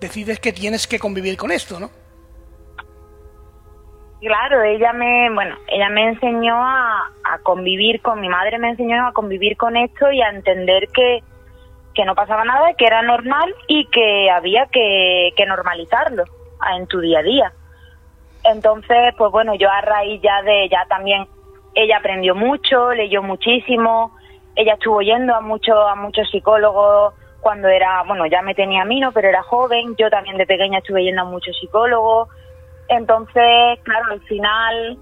decides 0.00 0.40
que 0.40 0.52
tienes 0.52 0.86
que 0.86 0.98
convivir 0.98 1.36
con 1.36 1.52
esto, 1.52 1.78
¿no? 1.78 1.90
Claro, 4.20 4.62
ella 4.62 4.92
me, 4.92 5.30
bueno, 5.34 5.56
ella 5.66 5.88
me 5.88 6.10
enseñó 6.10 6.54
a, 6.56 7.10
convivir 7.42 8.00
con 8.02 8.20
mi 8.20 8.28
madre, 8.28 8.58
me 8.58 8.70
enseñó 8.70 9.08
a 9.08 9.12
convivir 9.12 9.56
con 9.56 9.76
esto 9.76 10.12
y 10.12 10.22
a 10.22 10.28
entender 10.28 10.88
que, 10.94 11.22
que 11.92 12.04
no 12.04 12.14
pasaba 12.14 12.44
nada, 12.44 12.74
que 12.74 12.86
era 12.86 13.02
normal 13.02 13.52
y 13.66 13.86
que 13.86 14.30
había 14.30 14.66
que, 14.66 15.32
que 15.36 15.46
normalizarlo 15.46 16.24
en 16.76 16.86
tu 16.86 17.00
día 17.00 17.18
a 17.18 17.22
día. 17.22 17.52
Entonces, 18.44 19.14
pues 19.18 19.32
bueno, 19.32 19.54
yo 19.54 19.68
a 19.68 19.80
raíz 19.80 20.20
ya 20.22 20.42
de 20.42 20.64
ella 20.64 20.86
también, 20.88 21.26
ella 21.74 21.96
aprendió 21.98 22.36
mucho, 22.36 22.92
leyó 22.92 23.22
muchísimo, 23.22 24.16
ella 24.56 24.74
estuvo 24.74 25.00
yendo 25.00 25.34
a 25.34 25.40
muchos 25.40 25.76
a 25.88 25.94
muchos 25.94 26.30
psicólogos 26.30 27.14
cuando 27.40 27.68
era, 27.68 28.04
bueno, 28.04 28.24
ya 28.26 28.40
me 28.40 28.54
tenía 28.54 28.82
a 28.82 28.84
mí, 28.84 29.00
¿no? 29.00 29.10
Pero 29.12 29.28
era 29.28 29.42
joven, 29.42 29.96
yo 29.98 30.08
también 30.08 30.38
de 30.38 30.46
pequeña 30.46 30.78
estuve 30.78 31.02
yendo 31.02 31.22
a 31.22 31.24
muchos 31.24 31.58
psicólogos. 31.58 32.28
Entonces, 32.88 33.80
claro, 33.82 34.12
al 34.12 34.20
final, 34.22 34.96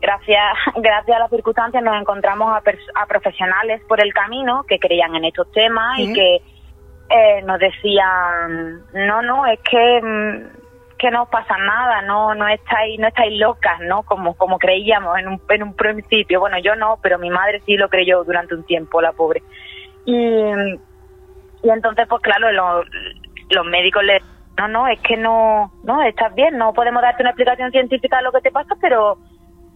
gracias, 0.00 0.54
gracias 0.76 1.16
a 1.16 1.20
las 1.20 1.30
circunstancias, 1.30 1.82
nos 1.82 1.98
encontramos 1.98 2.52
a, 2.52 2.62
a 3.02 3.06
profesionales 3.06 3.80
por 3.88 4.02
el 4.02 4.12
camino 4.12 4.64
que 4.68 4.78
creían 4.78 5.14
en 5.16 5.24
estos 5.24 5.50
temas 5.52 5.98
y 5.98 6.12
que 6.12 6.42
eh, 7.08 7.42
nos 7.42 7.58
decían, 7.58 8.82
no, 8.92 9.22
no, 9.22 9.46
es 9.46 9.58
que 9.60 10.00
mm, 10.02 10.57
que 10.98 11.10
no 11.10 11.26
pasa 11.26 11.56
nada, 11.58 12.02
no 12.02 12.34
no 12.34 12.48
estáis 12.48 12.98
no 12.98 13.08
estáis 13.08 13.38
locas, 13.38 13.80
¿no? 13.80 14.02
Como 14.02 14.34
como 14.34 14.58
creíamos 14.58 15.18
en 15.18 15.28
un, 15.28 15.40
en 15.48 15.62
un 15.62 15.74
principio. 15.74 16.40
Bueno, 16.40 16.58
yo 16.58 16.74
no, 16.76 16.98
pero 17.02 17.18
mi 17.18 17.30
madre 17.30 17.60
sí 17.64 17.76
lo 17.76 17.88
creyó 17.88 18.24
durante 18.24 18.54
un 18.54 18.64
tiempo, 18.64 19.00
la 19.00 19.12
pobre. 19.12 19.42
Y, 20.04 20.14
y 20.14 21.70
entonces, 21.70 22.06
pues 22.08 22.22
claro, 22.22 22.50
los 22.52 23.66
médicos 23.66 24.02
le 24.04 24.20
no, 24.58 24.66
no, 24.66 24.88
es 24.88 25.00
que 25.00 25.16
no, 25.16 25.72
no, 25.84 26.02
estás 26.02 26.34
bien, 26.34 26.58
no 26.58 26.72
podemos 26.72 27.00
darte 27.00 27.22
una 27.22 27.30
explicación 27.30 27.70
científica 27.70 28.16
de 28.16 28.24
lo 28.24 28.32
que 28.32 28.40
te 28.40 28.50
pasa, 28.50 28.74
pero, 28.80 29.18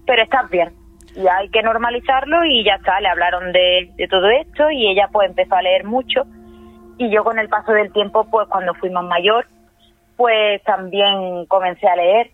pero 0.05 0.23
estás 0.23 0.51
bien. 0.51 0.73
Y 1.15 1.25
hay 1.29 1.49
que 1.51 1.63
normalizarlo 1.63 2.45
y 2.45 2.65
ya 2.65 2.75
está, 2.75 3.01
le 3.01 3.09
hablaron 3.09 3.53
de, 3.53 3.93
de 3.97 4.09
todo 4.09 4.29
esto 4.29 4.71
y 4.71 4.89
ella 4.89 5.09
pues 5.13 5.29
empezó 5.29 5.55
a 5.55 5.63
leer 5.63 5.85
mucho. 5.85 6.25
Y 6.99 7.11
yo 7.11 7.23
con 7.23 7.39
el 7.39 7.49
paso 7.49 7.73
del 7.73 7.93
tiempo, 7.93 8.27
pues 8.29 8.49
cuando 8.49 8.75
fui 8.75 8.91
más 8.91 9.05
mayor, 9.05 9.47
pues 10.23 10.63
también 10.63 11.47
comencé 11.47 11.89
a 11.89 11.97
leer 11.97 12.31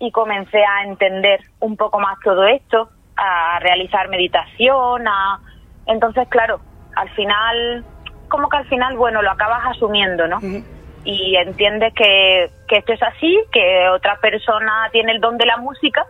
y 0.00 0.10
comencé 0.10 0.58
a 0.58 0.82
entender 0.86 1.38
un 1.60 1.76
poco 1.76 2.00
más 2.00 2.18
todo 2.24 2.44
esto, 2.48 2.88
a 3.16 3.60
realizar 3.60 4.08
meditación, 4.08 5.06
a... 5.06 5.40
entonces 5.86 6.26
claro, 6.28 6.60
al 6.96 7.08
final, 7.10 7.84
como 8.28 8.48
que 8.48 8.56
al 8.56 8.68
final, 8.68 8.96
bueno, 8.96 9.22
lo 9.22 9.30
acabas 9.30 9.60
asumiendo, 9.66 10.26
¿no? 10.26 10.40
Y 11.04 11.36
entiendes 11.36 11.94
que, 11.94 12.50
que 12.66 12.78
esto 12.78 12.92
es 12.92 13.02
así, 13.04 13.38
que 13.52 13.88
otra 13.90 14.16
persona 14.16 14.88
tiene 14.90 15.12
el 15.12 15.20
don 15.20 15.38
de 15.38 15.46
la 15.46 15.58
música 15.58 16.04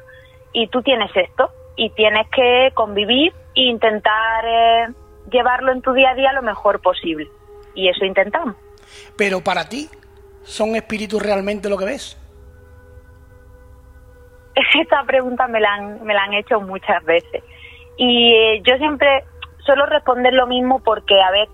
y 0.54 0.69
tú 0.69 0.81
tienes 0.81 1.11
esto 1.14 1.50
y 1.76 1.90
tienes 1.90 2.26
que 2.31 2.71
convivir 2.73 3.35
e 3.54 3.64
intentar 3.64 4.45
eh, 4.47 4.87
llevarlo 5.31 5.73
en 5.73 5.83
tu 5.83 5.92
día 5.92 6.12
a 6.12 6.14
día 6.14 6.33
lo 6.33 6.40
mejor 6.40 6.81
posible. 6.81 7.28
Y 7.75 7.90
eso 7.90 8.07
intentamos. 8.07 8.57
Pero 9.19 9.42
para 9.42 9.69
ti, 9.69 9.90
¿Son 10.42 10.75
espíritus 10.76 11.22
realmente 11.22 11.68
lo 11.68 11.78
que 11.78 11.84
ves? 11.84 12.18
Esta 14.80 15.02
pregunta 15.04 15.46
me 15.49 15.61
la 15.61 15.75
han, 15.75 16.04
me 16.04 16.14
la 16.14 16.25
han 16.25 16.34
hecho 16.34 16.61
muchas 16.61 17.04
veces. 17.04 17.42
Y 17.96 18.34
eh, 18.34 18.62
yo 18.64 18.76
siempre 18.76 19.25
suelo 19.64 19.87
responder 19.87 20.32
lo 20.32 20.46
mismo 20.46 20.80
porque, 20.80 21.20
a 21.20 21.30
ver, 21.30 21.49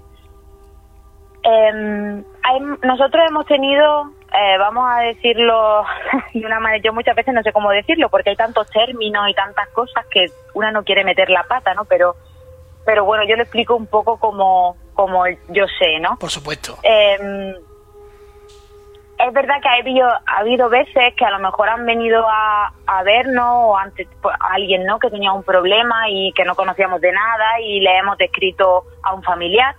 em, 1.42 2.24
nosotros 2.82 3.24
hemos 3.28 3.46
tenido, 3.46 4.10
eh, 4.32 4.58
vamos 4.58 4.84
a 4.88 5.00
decirlo 5.02 5.84
de 6.34 6.46
una 6.46 6.60
manera, 6.60 6.82
yo 6.82 6.92
muchas 6.92 7.14
veces 7.14 7.34
no 7.34 7.42
sé 7.42 7.52
cómo 7.52 7.70
decirlo 7.70 8.08
porque 8.08 8.30
hay 8.30 8.36
tantos 8.36 8.70
términos 8.70 9.28
y 9.28 9.34
tantas 9.34 9.68
cosas 9.70 10.06
que 10.10 10.26
una 10.54 10.70
no 10.72 10.84
quiere 10.84 11.04
meter 11.04 11.28
la 11.30 11.42
pata, 11.44 11.74
¿no? 11.74 11.84
Pero, 11.84 12.16
pero 12.86 13.04
bueno, 13.04 13.24
yo 13.28 13.36
le 13.36 13.42
explico 13.42 13.76
un 13.76 13.86
poco 13.86 14.18
como, 14.18 14.76
como 14.94 15.26
yo 15.48 15.66
sé, 15.78 16.00
¿no? 16.00 16.16
Por 16.18 16.30
supuesto. 16.30 16.78
Eh, 16.82 17.54
es 19.18 19.32
verdad 19.32 19.60
que 19.60 19.68
ha 19.68 19.74
habido, 19.74 20.06
ha 20.08 20.38
habido 20.38 20.68
veces 20.68 21.14
que 21.16 21.24
a 21.24 21.30
lo 21.30 21.40
mejor 21.40 21.68
han 21.68 21.84
venido 21.84 22.24
a, 22.28 22.72
vernos 23.04 23.46
o 23.50 23.76
antes 23.76 24.08
pues, 24.20 24.34
alguien 24.40 24.84
no 24.84 24.98
que 24.98 25.10
tenía 25.10 25.32
un 25.32 25.42
problema 25.42 26.08
y 26.08 26.32
que 26.32 26.44
no 26.44 26.54
conocíamos 26.54 27.00
de 27.00 27.12
nada 27.12 27.60
y 27.60 27.80
le 27.80 27.98
hemos 27.98 28.16
descrito 28.18 28.84
a 29.02 29.14
un 29.14 29.22
familiar, 29.22 29.74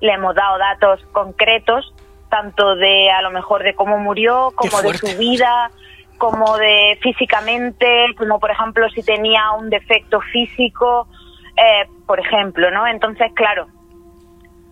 le 0.00 0.12
hemos 0.12 0.34
dado 0.34 0.58
datos 0.58 1.00
concretos, 1.12 1.94
tanto 2.28 2.76
de 2.76 3.10
a 3.10 3.22
lo 3.22 3.30
mejor 3.30 3.62
de 3.62 3.74
cómo 3.74 3.98
murió, 3.98 4.52
como 4.54 4.82
de 4.82 4.94
su 4.94 5.18
vida, 5.18 5.70
como 6.18 6.56
de 6.56 6.98
físicamente, 7.02 7.86
como 8.16 8.38
por 8.40 8.50
ejemplo 8.50 8.88
si 8.90 9.02
tenía 9.02 9.52
un 9.52 9.70
defecto 9.70 10.20
físico, 10.20 11.08
eh, 11.56 11.88
por 12.06 12.20
ejemplo, 12.20 12.70
¿no? 12.70 12.86
Entonces, 12.86 13.32
claro, 13.34 13.66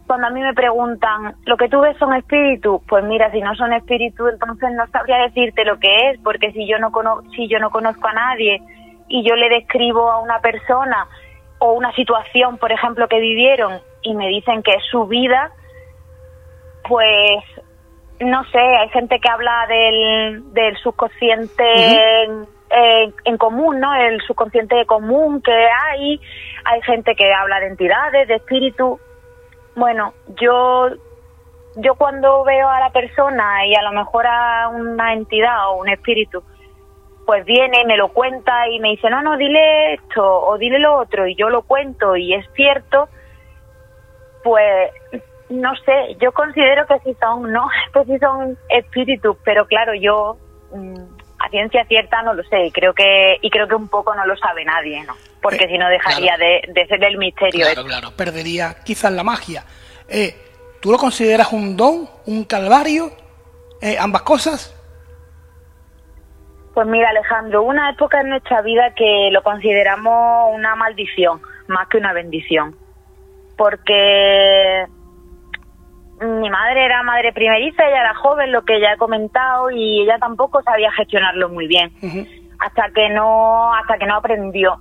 cuando 0.07 0.27
a 0.27 0.31
mí 0.31 0.41
me 0.41 0.53
preguntan, 0.53 1.35
¿lo 1.45 1.57
que 1.57 1.69
tú 1.69 1.81
ves 1.81 1.97
son 1.97 2.15
espíritus? 2.15 2.83
Pues 2.89 3.05
mira, 3.05 3.31
si 3.31 3.41
no 3.41 3.55
son 3.55 3.73
espíritus, 3.73 4.33
entonces 4.33 4.71
no 4.73 4.87
sabría 4.89 5.19
decirte 5.19 5.65
lo 5.65 5.79
que 5.79 6.11
es, 6.11 6.21
porque 6.21 6.53
si 6.53 6.67
yo 6.67 6.79
no, 6.79 6.91
si 7.35 7.49
yo 7.49 7.59
no 7.59 7.71
conozco 7.71 8.07
a 8.09 8.13
nadie 8.13 8.61
y 9.09 9.27
yo 9.27 9.35
le 9.35 9.49
describo 9.49 10.11
a 10.11 10.21
una 10.21 10.41
persona 10.41 11.07
o 11.59 11.73
una 11.73 11.93
situación, 11.93 12.59
por 12.59 12.73
ejemplo, 12.73 13.09
que 13.09 13.19
vivieron 13.19 13.81
y 14.03 14.15
me 14.15 14.29
dicen 14.29 14.63
que 14.63 14.73
es 14.73 14.85
su 14.91 15.07
vida, 15.07 15.51
pues 16.87 17.43
no 18.21 18.45
sé, 18.45 18.59
hay 18.59 18.89
gente 18.91 19.19
que 19.19 19.29
habla 19.29 19.67
del, 19.69 20.53
del 20.53 20.77
subconsciente 20.79 21.65
en, 22.25 22.47
en, 23.25 23.39
común, 23.39 23.81
¿no? 23.81 23.95
El 23.95 24.21
subconsciente 24.23 24.85
común 24.87 25.41
que 25.41 25.53
hay, 25.53 26.21
hay 26.65 26.83
gente 26.83 27.15
que 27.15 27.33
habla 27.33 27.61
de 27.61 27.69
entidades, 27.69 28.29
de 28.29 28.35
espíritus 28.35 29.01
bueno, 29.76 30.14
yo 30.40 30.88
yo 31.76 31.95
cuando 31.97 32.45
veo 32.45 32.69
a 32.69 32.81
la 32.81 32.90
persona 32.90 33.66
y 33.66 33.75
a 33.75 33.83
lo 33.83 33.93
mejor 33.93 34.26
a 34.26 34.69
una 34.69 35.12
entidad 35.12 35.71
o 35.71 35.81
un 35.81 35.88
espíritu, 35.88 36.43
pues 37.26 37.45
viene, 37.45 37.85
me 37.87 37.97
lo 37.97 38.09
cuenta 38.09 38.69
y 38.69 38.78
me 38.81 38.90
dice, 38.90 39.11
no, 39.11 39.23
no, 39.23 39.37
dile 39.37 39.95
esto 39.95 40.23
o 40.23 40.57
dile 40.59 40.78
lo 40.78 40.97
otro 40.99 41.26
y 41.26 41.35
yo 41.35 41.49
lo 41.49 41.62
cuento 41.62 42.16
y 42.16 42.35
es 42.35 42.47
cierto, 42.54 43.09
pues 44.43 44.93
no 45.49 45.75
sé, 45.76 46.16
yo 46.21 46.33
considero 46.33 46.87
que 46.87 46.99
sí 47.00 47.16
son, 47.21 47.52
no, 47.52 47.69
que 47.93 48.04
sí 48.04 48.19
son 48.19 48.57
espíritus, 48.69 49.37
pero 49.45 49.66
claro, 49.66 49.95
yo 49.95 50.37
mm, 50.73 51.13
a 51.38 51.49
ciencia 51.50 51.85
cierta 51.87 52.23
no 52.23 52.35
lo 52.35 52.43
sé 52.45 52.67
y 52.67 52.71
creo 52.71 52.95
que 52.95 53.38
y 53.41 53.50
creo 53.50 53.69
que 53.69 53.75
un 53.75 53.88
poco 53.88 54.14
no 54.14 54.25
lo 54.26 54.37
sabe 54.37 54.64
nadie, 54.64 55.05
¿no? 55.05 55.14
porque 55.45 55.69
si 55.69 55.76
no 55.76 55.87
dejaría 55.91 56.38
de, 56.38 56.87
ser 56.87 57.05
el 57.05 57.19
misterio. 57.19 57.67
Claro, 57.67 57.85
claro, 57.87 58.11
perdería 58.17 58.76
quizás 58.83 59.12
la 59.12 59.23
magia. 59.23 59.62
Eh, 60.09 60.35
¿Tú 60.81 60.91
lo 60.91 60.97
consideras 60.97 61.53
un 61.53 61.76
don, 61.76 62.09
un 62.25 62.45
calvario, 62.45 63.12
eh, 63.83 63.99
ambas 64.00 64.23
cosas? 64.23 64.75
Pues 66.73 66.87
mira, 66.87 67.11
Alejandro, 67.11 67.62
una 67.62 67.91
época 67.91 68.23
en 68.23 68.31
nuestra 68.31 68.62
vida 68.62 68.95
que 68.95 69.29
lo 69.33 69.43
consideramos 69.43 70.55
una 70.55 70.75
maldición, 70.76 71.43
más 71.69 71.88
que 71.88 71.99
una 71.99 72.14
bendición. 72.14 72.75
Porque 73.59 74.87
mi 76.25 76.50
madre 76.50 76.85
era 76.85 77.02
madre 77.02 77.33
primeriza, 77.33 77.87
ella 77.87 78.00
era 78.00 78.14
joven, 78.14 78.52
lo 78.52 78.64
que 78.64 78.81
ya 78.81 78.93
he 78.93 78.97
comentado, 78.97 79.71
y 79.71 80.02
ella 80.02 80.19
tampoco 80.19 80.62
sabía 80.62 80.90
gestionarlo 80.93 81.49
muy 81.49 81.66
bien. 81.66 81.93
Hasta 82.61 82.90
que 82.95 83.09
no, 83.11 83.75
hasta 83.75 83.99
que 83.99 84.07
no 84.07 84.16
aprendió 84.16 84.81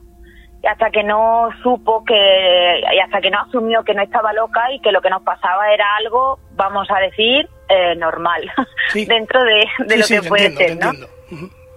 y 0.64 0.68
hasta 0.68 0.90
que 0.92 1.04
no 1.04 1.50
supo 1.62 2.06
que, 2.06 2.14
y 2.16 3.00
hasta 3.00 3.20
que 3.20 3.30
no 3.30 3.42
asumió 3.42 3.84
que 3.84 3.94
no 3.94 4.02
estaba 4.02 4.32
loca 4.32 4.72
y 4.72 4.80
que 4.80 4.94
lo 4.94 5.02
que 5.02 5.10
nos 5.10 5.22
pasaba 5.22 5.74
era 5.74 5.86
algo, 5.98 6.40
vamos 6.52 6.88
a 6.90 7.00
decir, 7.00 7.50
eh, 7.68 7.96
normal, 7.98 8.50
dentro 8.94 9.44
de, 9.44 9.98
lo 9.98 10.06
que 10.08 10.28
puede 10.28 10.52
ser, 10.56 10.78
¿no? 10.78 10.92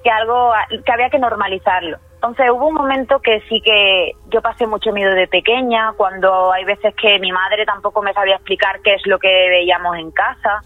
Que 0.04 0.10
algo, 0.10 0.52
que 0.84 0.92
había 0.92 1.10
que 1.10 1.18
normalizarlo. 1.18 1.98
Entonces 2.16 2.50
hubo 2.50 2.68
un 2.68 2.74
momento 2.74 3.20
que 3.20 3.40
sí 3.48 3.60
que 3.62 4.12
yo 4.28 4.40
pasé 4.40 4.66
mucho 4.66 4.90
miedo 4.90 5.12
de 5.12 5.28
pequeña, 5.28 5.92
cuando 5.96 6.50
hay 6.50 6.64
veces 6.64 6.94
que 6.94 7.18
mi 7.18 7.30
madre 7.30 7.64
tampoco 7.66 8.02
me 8.02 8.14
sabía 8.14 8.36
explicar 8.36 8.80
qué 8.82 8.94
es 8.94 9.06
lo 9.06 9.18
que 9.18 9.28
veíamos 9.28 9.96
en 9.96 10.10
casa, 10.10 10.62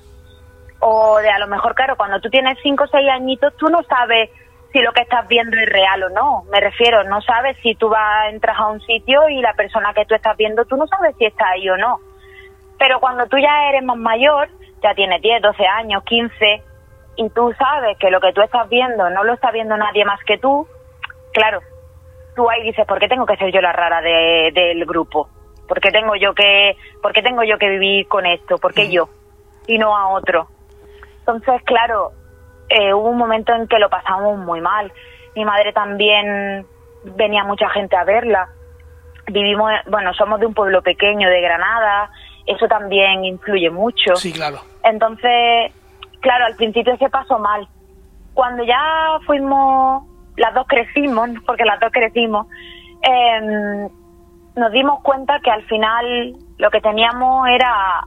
o 0.79 1.19
de 1.19 1.29
a 1.29 1.39
lo 1.39 1.49
mejor, 1.49 1.75
claro, 1.75 1.97
cuando 1.97 2.21
tú 2.21 2.31
tienes 2.31 2.57
cinco 2.63 2.85
o 2.85 2.87
seis 2.87 3.09
añitos, 3.11 3.55
tú 3.57 3.69
no 3.69 3.83
sabes 3.83 4.31
si 4.73 4.79
lo 4.81 4.93
que 4.93 5.03
estás 5.03 5.27
viendo 5.29 5.57
es 5.59 5.69
real 5.69 6.05
o 6.05 6.09
no. 6.11 6.45
Me 6.53 6.61
refiero, 6.61 7.03
no 7.05 7.21
sabes 7.21 7.57
si 7.63 7.75
tú 7.75 7.89
vas, 7.89 8.33
entras 8.33 8.57
a 8.59 8.69
un 8.69 8.81
sitio 8.81 9.29
y 9.29 9.41
la 9.41 9.53
persona 9.55 9.93
que 9.93 10.07
tú 10.07 10.15
estás 10.15 10.37
viendo, 10.37 10.65
tú 10.65 10.77
no 10.77 10.87
sabes 10.87 11.17
si 11.19 11.27
está 11.27 11.49
ahí 11.51 11.69
o 11.69 11.77
no. 11.77 11.99
Pero 12.79 13.01
cuando 13.01 13.27
tú 13.27 13.37
ya 13.39 13.69
eres 13.69 13.83
más 13.83 13.99
mayor, 13.99 14.49
ya 14.83 14.95
tienes 14.95 15.21
10, 15.21 15.43
12 15.43 15.67
años, 15.67 16.05
15, 16.05 16.63
y 17.17 17.29
tú 17.31 17.53
sabes 17.59 17.99
que 17.99 18.11
lo 18.11 18.21
que 18.21 18.33
tú 18.33 18.41
estás 18.41 18.69
viendo 18.69 19.11
no 19.11 19.25
lo 19.25 19.35
está 19.35 19.51
viendo 19.51 19.77
nadie 19.77 20.05
más 20.05 20.21
que 20.25 20.39
tú, 20.39 20.67
claro, 21.33 21.61
tú 22.37 22.49
ahí 22.51 22.63
dices, 22.63 22.87
¿por 22.87 22.99
qué 22.99 23.09
tengo 23.09 23.27
que 23.27 23.37
ser 23.37 23.53
yo 23.53 23.61
la 23.61 23.73
rara 23.73 24.01
de- 24.01 24.51
del 24.53 24.85
grupo? 24.87 25.29
¿Por 25.69 25.81
qué 25.81 25.91
tengo 25.93 26.17
yo 26.17 26.35
que, 26.35 26.77
por 27.03 27.13
qué 27.13 27.23
tengo 27.23 27.43
yo 27.45 27.59
que 27.59 27.69
vivir 27.69 28.09
con 28.09 28.27
esto? 28.27 28.59
¿Por 28.59 28.75
qué 28.75 28.91
yo? 28.91 29.09
Y 29.67 29.79
no 29.79 29.97
a 29.97 30.09
otro. 30.09 30.49
Entonces, 31.21 31.63
claro, 31.65 32.11
eh, 32.69 32.93
hubo 32.93 33.09
un 33.09 33.19
momento 33.19 33.55
en 33.55 33.69
que 33.69 33.79
lo 33.79 33.89
pasamos 33.89 34.37
muy 34.39 34.61
mal. 34.61 34.93
Mi 35.37 35.45
madre 35.45 35.73
también 35.73 36.67
venía 37.05 37.45
mucha 37.45 37.69
gente 37.71 37.97
a 37.97 38.03
verla. 38.05 38.49
Vivimos, 39.27 39.71
bueno, 39.87 40.13
somos 40.15 40.41
de 40.41 40.47
un 40.47 40.55
pueblo 40.55 40.83
pequeño 40.83 41.29
de 41.29 41.41
Granada, 41.41 42.11
eso 42.47 42.67
también 42.67 43.25
influye 43.25 43.71
mucho. 43.71 44.17
Sí, 44.17 44.33
claro. 44.33 44.59
Entonces, 44.83 45.73
claro, 46.21 46.47
al 46.47 46.57
principio 46.57 46.97
se 46.97 47.09
pasó 47.11 47.39
mal. 47.39 47.69
Cuando 48.35 48.65
ya 48.65 49.19
fuimos, 49.25 50.03
las 50.41 50.55
dos 50.55 50.67
crecimos, 50.67 51.29
porque 51.47 51.65
las 51.65 51.79
dos 51.81 51.91
crecimos, 51.93 52.47
em, 53.03 53.89
nos 54.57 54.73
dimos 54.73 55.01
cuenta 55.03 55.39
que 55.45 55.51
al 55.51 55.63
final 55.65 56.33
lo 56.59 56.71
que 56.71 56.81
teníamos 56.81 57.47
era, 57.49 58.05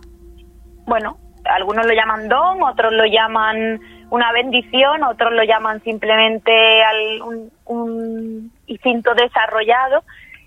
bueno, 0.87 1.17
algunos 1.45 1.85
lo 1.85 1.93
llaman 1.93 2.27
don, 2.27 2.63
otros 2.63 2.91
lo 2.93 3.05
llaman 3.05 3.79
una 4.09 4.31
bendición, 4.31 5.03
otros 5.03 5.31
lo 5.33 5.43
llaman 5.43 5.81
simplemente 5.83 6.51
al- 6.83 7.21
un, 7.21 7.51
un 7.65 8.51
instinto 8.65 9.13
desarrollado 9.13 10.03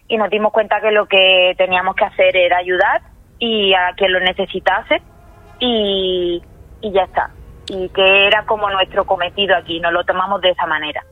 y 0.08 0.16
nos 0.16 0.28
dimos 0.30 0.52
cuenta 0.52 0.80
que 0.80 0.90
lo 0.90 1.06
que 1.06 1.54
teníamos 1.56 1.94
que 1.94 2.04
hacer 2.04 2.36
era 2.36 2.58
ayudar 2.58 3.00
y 3.38 3.74
a 3.74 3.92
quien 3.96 4.12
lo 4.12 4.20
necesitase 4.20 5.02
y 5.58 6.42
ya 6.82 7.04
está. 7.04 7.30
Y 7.68 7.88
que 7.88 8.26
era 8.26 8.44
como 8.46 8.70
nuestro 8.70 9.04
cometido 9.04 9.56
aquí, 9.56 9.80
nos 9.80 9.92
lo 9.92 10.04
tomamos 10.04 10.40
de 10.40 10.50
esa 10.50 10.66
manera. 10.66 11.04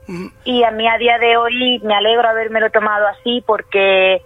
Y 0.44 0.62
a 0.62 0.70
mí 0.70 0.88
a 0.88 0.99
día 0.99 1.18
de 1.18 1.37
hoy 1.37 1.80
me 1.80 1.94
alegro 1.94 2.28
haberme 2.28 2.61
tomado 2.70 3.08
así 3.08 3.42
porque 3.44 4.23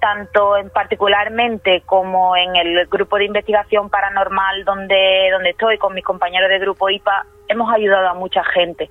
tanto 0.00 0.56
en 0.56 0.70
particularmente 0.70 1.82
como 1.84 2.36
en 2.36 2.56
el 2.56 2.86
grupo 2.86 3.18
de 3.18 3.24
investigación 3.24 3.90
paranormal 3.90 4.64
donde, 4.64 5.30
donde 5.32 5.50
estoy 5.50 5.78
con 5.78 5.94
mis 5.94 6.04
compañeros 6.04 6.48
de 6.48 6.58
grupo 6.58 6.88
IPA, 6.88 7.26
hemos 7.48 7.72
ayudado 7.72 8.08
a 8.08 8.14
mucha 8.14 8.44
gente 8.44 8.90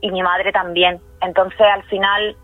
y 0.00 0.10
mi 0.10 0.22
madre 0.22 0.52
también. 0.52 1.00
Entonces 1.20 1.60
al 1.60 1.82
final 1.84 2.36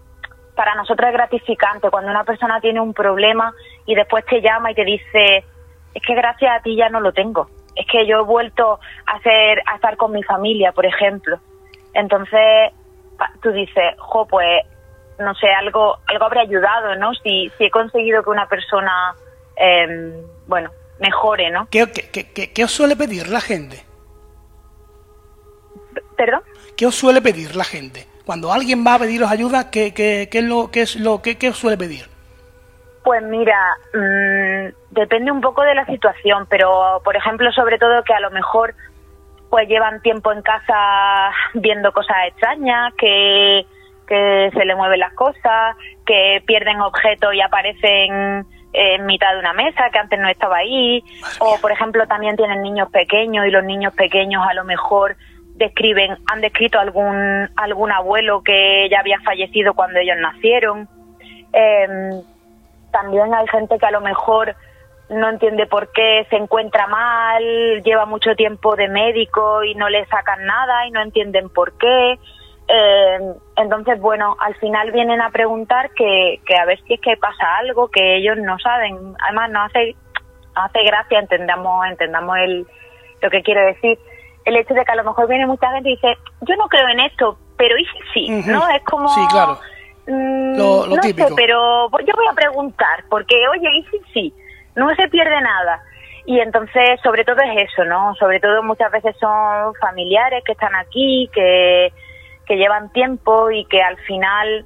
para 0.55 0.75
nosotros 0.75 1.09
es 1.09 1.15
gratificante 1.15 1.91
cuando 1.91 2.11
una 2.11 2.25
persona 2.25 2.61
tiene 2.61 2.81
un 2.81 2.93
problema 2.93 3.55
y 3.87 3.95
después 3.95 4.25
te 4.27 4.41
llama 4.41 4.71
y 4.71 4.75
te 4.75 4.85
dice, 4.85 5.45
es 5.95 6.03
que 6.07 6.15
gracias 6.15 6.59
a 6.59 6.63
ti 6.63 6.77
ya 6.77 6.89
no 6.89 7.01
lo 7.01 7.13
tengo. 7.13 7.49
Es 7.77 7.87
que 7.91 8.07
yo 8.07 8.19
he 8.21 8.25
vuelto 8.25 8.79
a, 9.07 9.13
hacer, 9.17 9.63
a 9.67 9.77
estar 9.77 9.97
con 9.97 10.13
mi 10.13 10.23
familia, 10.23 10.73
por 10.73 10.85
ejemplo. 10.87 11.39
Entonces 11.95 12.73
tú 13.43 13.51
dices, 13.53 13.95
jo, 13.99 14.27
pues 14.27 14.63
no 15.19 15.35
sé, 15.35 15.49
algo, 15.49 15.99
algo 16.07 16.25
habrá 16.25 16.41
ayudado, 16.43 16.97
¿no? 16.97 17.15
Si, 17.15 17.51
si 17.57 17.65
he 17.65 17.71
conseguido 17.71 18.23
que 18.23 18.31
una 18.31 18.49
persona, 18.49 19.15
em, 19.57 20.13
bueno, 20.47 20.71
mejore, 20.99 21.51
¿no? 21.51 21.69
¿Qué, 21.71 21.87
qué, 21.93 22.09
qué- 22.11 22.33
qué- 22.33 22.53
qué 22.53 22.65
os 22.65 22.73
suele 22.73 22.97
pedir 22.97 23.29
la 23.29 23.41
gente? 23.41 23.85
¿Perdón? 26.17 26.43
¿Qué 26.77 26.87
os 26.87 26.95
suele 26.95 27.21
pedir 27.23 27.57
la 27.57 27.65
gente? 27.65 28.07
Cuando 28.25 28.53
alguien 28.53 28.85
va 28.87 28.95
a 28.95 28.99
pediros 29.01 29.31
ayuda, 29.31 29.71
¿qué, 29.71 29.93
qué- 29.95 30.29
qué 30.31 30.39
es 30.39 30.45
lo, 30.45 30.71
qué 30.71 30.83
es 30.83 30.97
lo 30.97 31.21
qué, 31.23 31.37
qué 31.39 31.49
os 31.51 31.59
suele 31.59 31.77
pedir? 31.77 32.07
Pues 33.05 33.23
mira, 33.23 33.59
mm, 33.95 34.95
depende 34.95 35.33
un 35.33 35.41
poco 35.41 35.63
de 35.63 35.75
la 35.75 35.85
situación, 35.87 36.47
pero 36.49 37.01
por 37.05 37.17
ejemplo, 37.17 37.51
sobre 37.53 37.79
todo 37.79 38.05
que 38.05 38.15
a 38.15 38.21
lo 38.21 38.31
mejor 38.31 38.75
pues 39.51 39.69
llevan 39.69 40.01
tiempo 40.01 40.33
en 40.33 40.41
casa 40.41 41.31
viendo 41.55 41.93
cosas 41.93 42.17
extrañas, 42.29 42.95
que, 42.95 43.67
que 44.07 44.51
se 44.55 44.65
le 44.65 44.75
mueven 44.75 45.01
las 45.01 45.13
cosas, 45.13 45.77
que 46.07 46.43
pierden 46.47 46.81
objetos 46.81 47.35
y 47.35 47.41
aparecen 47.41 48.47
en 48.73 49.07
mitad 49.07 49.35
de 49.35 49.41
una 49.41 49.53
mesa 49.53 49.91
que 49.91 49.99
antes 49.99 50.19
no 50.19 50.29
estaba 50.29 50.57
ahí, 50.57 51.05
o 51.41 51.59
por 51.61 51.73
ejemplo 51.73 52.07
también 52.07 52.37
tienen 52.37 52.63
niños 52.63 52.91
pequeños 52.91 53.47
y 53.47 53.51
los 53.51 53.65
niños 53.65 53.95
pequeños 53.95 54.43
a 54.49 54.55
lo 54.55 54.65
mejor 54.65 55.17
describen, 55.57 56.17
han 56.27 56.41
descrito 56.41 56.79
algún 56.79 57.51
algún 57.57 57.93
abuelo 57.93 58.43
que 58.43 58.89
ya 58.91 59.01
había 59.01 59.21
fallecido 59.21 59.75
cuando 59.75 59.99
ellos 59.99 60.17
nacieron. 60.19 60.89
Em, 61.53 62.23
también 62.93 63.35
hay 63.35 63.47
gente 63.49 63.79
que 63.79 63.87
a 63.87 63.91
lo 63.91 64.01
mejor 64.01 64.55
no 65.09 65.29
entiende 65.29 65.67
por 65.67 65.93
qué 65.93 66.27
se 66.31 66.37
encuentra 66.37 66.87
mal, 66.87 67.43
lleva 67.83 68.07
mucho 68.07 68.35
tiempo 68.35 68.77
de 68.77 68.89
médico 68.89 69.65
y 69.65 69.75
no 69.75 69.89
le 69.89 70.07
sacan 70.07 70.47
nada 70.47 70.87
y 70.87 70.91
no 70.91 71.03
entienden 71.03 71.49
por 71.51 71.77
qué. 71.79 72.19
Eh, 72.69 73.19
entonces, 73.57 74.01
bueno, 74.01 74.37
al 74.41 74.55
final 74.57 74.93
vienen 74.93 75.21
a 75.21 75.31
preguntar 75.31 75.91
que, 75.91 76.41
que 76.47 76.57
a 76.57 76.65
ver 76.65 76.81
si 76.85 76.95
es 76.95 77.01
que 77.01 77.17
pasa 77.17 77.57
algo 77.59 77.89
que 77.89 78.17
ellos 78.17 78.39
no 78.39 78.59
saben. 78.59 78.97
Además, 79.21 79.51
no 79.51 79.63
hace, 79.63 79.97
hace 80.55 80.83
gracia, 80.85 81.19
entendamos, 81.19 81.85
entendamos 81.87 82.37
el, 82.39 82.67
lo 83.21 83.31
que 83.31 83.43
quiero 83.43 83.67
decir. 83.67 83.99
El 84.45 84.57
hecho 84.57 84.75
de 84.75 84.85
que 84.85 84.93
a 84.93 84.97
lo 84.97 85.05
mejor 85.05 85.29
viene 85.29 85.47
mucha 85.47 85.71
gente 85.73 85.91
y 85.91 85.95
dice, 85.95 86.17
yo 86.41 86.57
no 86.57 86.67
creo 86.69 86.89
en 86.89 87.01
esto, 87.01 87.37
pero 87.57 87.77
¿y 87.77 87.85
si 87.85 87.99
sí? 88.15 88.51
¿No? 88.51 88.67
Es 88.69 88.83
como... 88.85 89.09
Sí, 89.09 89.21
claro. 89.31 89.59
Mm, 90.07 90.57
Lo- 90.57 90.87
lo 90.87 90.97
no 90.97 91.03
típico. 91.03 91.29
sé, 91.29 91.35
pero 91.37 91.89
yo 91.91 92.15
voy 92.17 92.27
a 92.31 92.35
preguntar, 92.35 93.05
porque 93.09 93.37
oye, 93.49 93.69
y 93.73 93.83
sí, 93.85 94.01
sí, 94.13 94.35
no 94.77 94.93
se 94.95 95.09
pierde 95.09 95.41
nada. 95.41 95.81
Y 96.25 96.39
entonces, 96.41 97.01
sobre 97.03 97.25
todo 97.25 97.37
es 97.43 97.69
eso, 97.71 97.85
¿no? 97.85 98.15
Sobre 98.15 98.39
todo 98.41 98.63
muchas 98.63 98.91
veces 98.93 99.17
son 99.19 99.75
familiares 99.81 100.43
que 100.45 100.53
están 100.53 100.75
aquí, 100.77 101.29
que, 101.33 101.93
que 102.47 102.57
llevan 102.57 102.93
tiempo 102.93 103.51
y 103.51 103.65
que 103.67 103.83
al 103.83 103.97
final, 103.99 104.65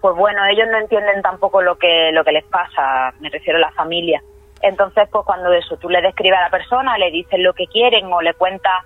pues 0.00 0.14
bueno, 0.16 0.44
ellos 0.46 0.68
no 0.70 0.78
entienden 0.78 1.22
tampoco 1.22 1.62
lo 1.62 1.76
que, 1.76 2.10
lo 2.12 2.22
que 2.24 2.32
les 2.32 2.44
pasa, 2.44 3.12
me 3.20 3.30
refiero 3.30 3.58
a 3.58 3.62
la 3.62 3.72
familia. 3.72 4.22
Entonces, 4.60 5.08
pues 5.10 5.24
cuando 5.24 5.52
eso, 5.52 5.76
tú 5.78 5.88
le 5.88 6.02
describes 6.02 6.38
a 6.38 6.42
la 6.42 6.50
persona, 6.50 6.96
le 6.98 7.10
dices 7.10 7.38
lo 7.40 7.52
que 7.54 7.66
quieren 7.66 8.12
o 8.12 8.20
le 8.20 8.34
cuentas 8.34 8.84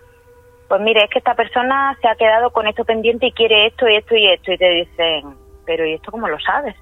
pues 0.68 0.80
mire, 0.80 1.04
es 1.04 1.10
que 1.10 1.18
esta 1.18 1.34
persona 1.34 1.96
se 2.00 2.08
ha 2.08 2.14
quedado 2.16 2.50
con 2.50 2.66
esto 2.66 2.84
pendiente 2.84 3.26
y 3.26 3.32
quiere 3.32 3.66
esto 3.66 3.88
y 3.88 3.96
esto 3.96 4.16
y 4.16 4.26
esto. 4.26 4.52
Y 4.52 4.58
te 4.58 4.68
dicen, 4.70 5.36
pero 5.64 5.86
¿y 5.86 5.94
esto 5.94 6.10
cómo 6.10 6.28
lo 6.28 6.38
sabes? 6.40 6.74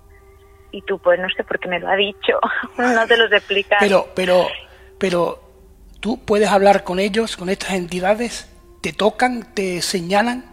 Y 0.71 0.83
tú, 0.83 0.99
pues 0.99 1.21
no 1.21 1.29
sé 1.37 1.45
por 1.45 1.59
qué 1.59 1.69
me 1.69 1.79
lo 1.79 1.89
ha 1.89 1.97
dicho. 1.97 2.39
no 2.79 3.07
te 3.07 3.17
lo 3.17 3.25
explican. 3.27 3.79
Pero, 3.81 4.07
pero, 4.15 4.47
pero, 4.99 5.39
¿tú 6.01 6.25
puedes 6.25 6.51
hablar 6.51 6.85
con 6.85 6.99
ellos, 6.99 7.37
con 7.37 7.49
estas 7.49 7.75
entidades? 7.75 8.51
¿Te 8.83 8.93
tocan, 8.93 9.55
te 9.55 9.81
señalan? 9.81 10.45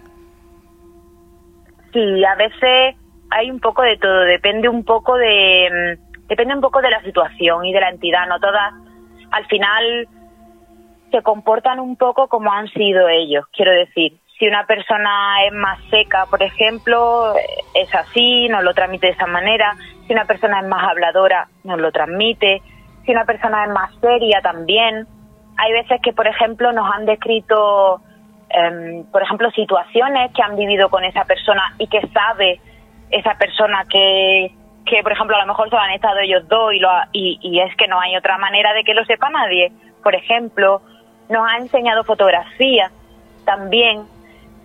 Sí, 1.94 2.24
a 2.24 2.36
veces 2.36 2.96
hay 3.32 3.50
un 3.50 3.60
poco 3.60 3.82
de 3.82 3.98
todo. 3.98 4.22
Depende 4.22 4.70
un 4.70 4.84
poco 4.86 5.18
de... 5.18 5.98
mm, 5.98 6.28
Depende 6.28 6.54
un 6.56 6.62
poco 6.62 6.82
de 6.82 6.90
la 6.90 7.02
situación 7.02 7.66
y 7.66 7.74
de 7.74 7.82
la 7.82 7.90
entidad. 7.90 8.26
No 8.26 8.40
todas, 8.40 8.74
al 9.32 9.46
final, 9.48 10.08
se 11.12 11.22
comportan 11.22 11.80
un 11.80 11.96
poco 11.98 12.28
como 12.28 12.52
han 12.52 12.68
sido 12.70 13.08
ellos. 13.10 13.46
Quiero 13.54 13.72
decir, 13.72 14.14
si 14.40 14.48
una 14.48 14.66
persona 14.66 15.46
es 15.46 15.54
más 15.54 15.78
seca, 15.90 16.26
por 16.26 16.42
ejemplo, 16.42 17.36
es 17.76 17.94
así, 17.94 18.48
nos 18.50 18.64
lo 18.64 18.74
transmite 18.74 19.08
de 19.08 19.14
esa 19.14 19.28
manera. 19.28 19.76
Si 20.08 20.14
una 20.14 20.26
persona 20.26 20.62
es 20.62 20.68
más 20.68 20.84
habladora, 20.90 21.48
nos 21.64 21.80
lo 21.80 21.92
transmite. 21.92 22.62
Si 23.06 23.12
una 23.12 23.26
persona 23.26 23.66
es 23.66 23.72
más 23.72 23.94
seria, 24.00 24.42
también. 24.42 25.06
Hay 25.58 25.74
veces 25.74 26.02
que, 26.02 26.14
por 26.14 26.28
ejemplo, 26.28 26.72
nos 26.72 26.92
han 26.92 27.06
descrito, 27.06 28.02
em, 28.50 29.04
por 29.12 29.22
ejemplo, 29.22 29.52
situaciones 29.52 30.32
que 30.34 30.42
han 30.42 30.56
vivido 30.56 30.90
con 30.90 31.04
esa 31.04 31.24
persona 31.26 31.76
y 31.78 31.88
que 31.88 32.02
sabe 32.08 32.60
esa 33.12 33.36
persona 33.36 33.84
que, 33.90 34.52
que 34.86 35.04
por 35.04 35.12
ejemplo, 35.12 35.36
a 35.36 35.42
lo 35.42 35.48
mejor 35.48 35.70
solo 35.70 35.82
han 35.84 35.92
estado 35.92 36.20
ellos 36.20 36.48
dos 36.48 36.74
y, 36.74 36.80
lo 36.80 36.90
ha- 36.90 37.08
y, 37.12 37.38
y 37.42 37.60
es 37.60 37.76
que 37.76 37.88
no 37.88 38.00
hay 38.00 38.16
otra 38.16 38.38
manera 38.40 38.74
de 38.74 38.84
que 38.84 38.94
lo 38.96 39.06
sepa 39.06 39.30
nadie. 39.30 39.72
Por 40.02 40.16
ejemplo, 40.16 40.82
nos 41.32 41.48
ha 41.48 41.58
enseñado 41.58 42.04
fotografía 42.04 42.92
también. 43.46 44.04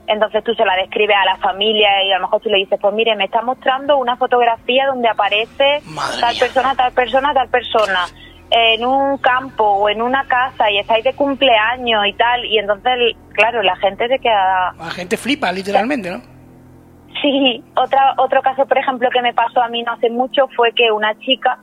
Entonces 0.06 0.44
tú 0.44 0.54
se 0.54 0.64
la 0.64 0.76
describes 0.76 1.16
a 1.16 1.24
la 1.24 1.36
familia 1.38 1.88
y 2.04 2.12
a 2.12 2.16
lo 2.16 2.22
mejor 2.22 2.40
tú 2.40 2.48
le 2.48 2.58
dices, 2.58 2.78
pues 2.80 2.94
mire, 2.94 3.16
me 3.16 3.24
está 3.24 3.42
mostrando 3.42 3.96
una 3.96 4.16
fotografía 4.16 4.86
donde 4.86 5.08
aparece 5.08 5.80
Madre 5.86 6.20
tal 6.20 6.32
mía. 6.32 6.40
persona, 6.40 6.74
tal 6.76 6.92
persona, 6.92 7.34
tal 7.34 7.48
persona 7.48 8.00
en 8.50 8.84
un 8.84 9.18
campo 9.18 9.64
o 9.64 9.88
en 9.88 10.00
una 10.02 10.24
casa 10.26 10.70
y 10.70 10.78
estáis 10.78 11.04
de 11.04 11.14
cumpleaños 11.14 12.06
y 12.06 12.12
tal. 12.12 12.44
Y 12.44 12.58
entonces, 12.58 13.16
claro, 13.32 13.62
la 13.62 13.76
gente 13.76 14.06
se 14.08 14.18
queda 14.18 14.74
La 14.78 14.90
gente 14.90 15.16
flipa, 15.16 15.50
literalmente, 15.50 16.10
¿no? 16.10 16.22
Sí, 17.20 17.64
otra, 17.76 18.14
otro 18.18 18.42
caso, 18.42 18.66
por 18.66 18.78
ejemplo, 18.78 19.08
que 19.10 19.22
me 19.22 19.32
pasó 19.32 19.62
a 19.62 19.68
mí 19.68 19.82
no 19.82 19.92
hace 19.92 20.10
mucho 20.10 20.46
fue 20.54 20.72
que 20.72 20.92
una 20.92 21.18
chica, 21.18 21.58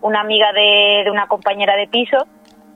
una 0.00 0.20
amiga 0.20 0.52
de, 0.52 1.02
de 1.04 1.10
una 1.10 1.26
compañera 1.26 1.76
de 1.76 1.88
piso, 1.88 2.26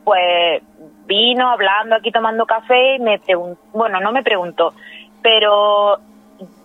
pues 0.05 0.63
vino 1.07 1.51
hablando 1.51 1.97
aquí 1.97 2.11
tomando 2.11 2.47
café 2.47 2.97
y 2.97 2.99
me 2.99 3.19
preguntó, 3.19 3.61
bueno, 3.73 4.01
no 4.01 4.13
me 4.13 4.23
preguntó, 4.23 4.75
pero 5.23 5.99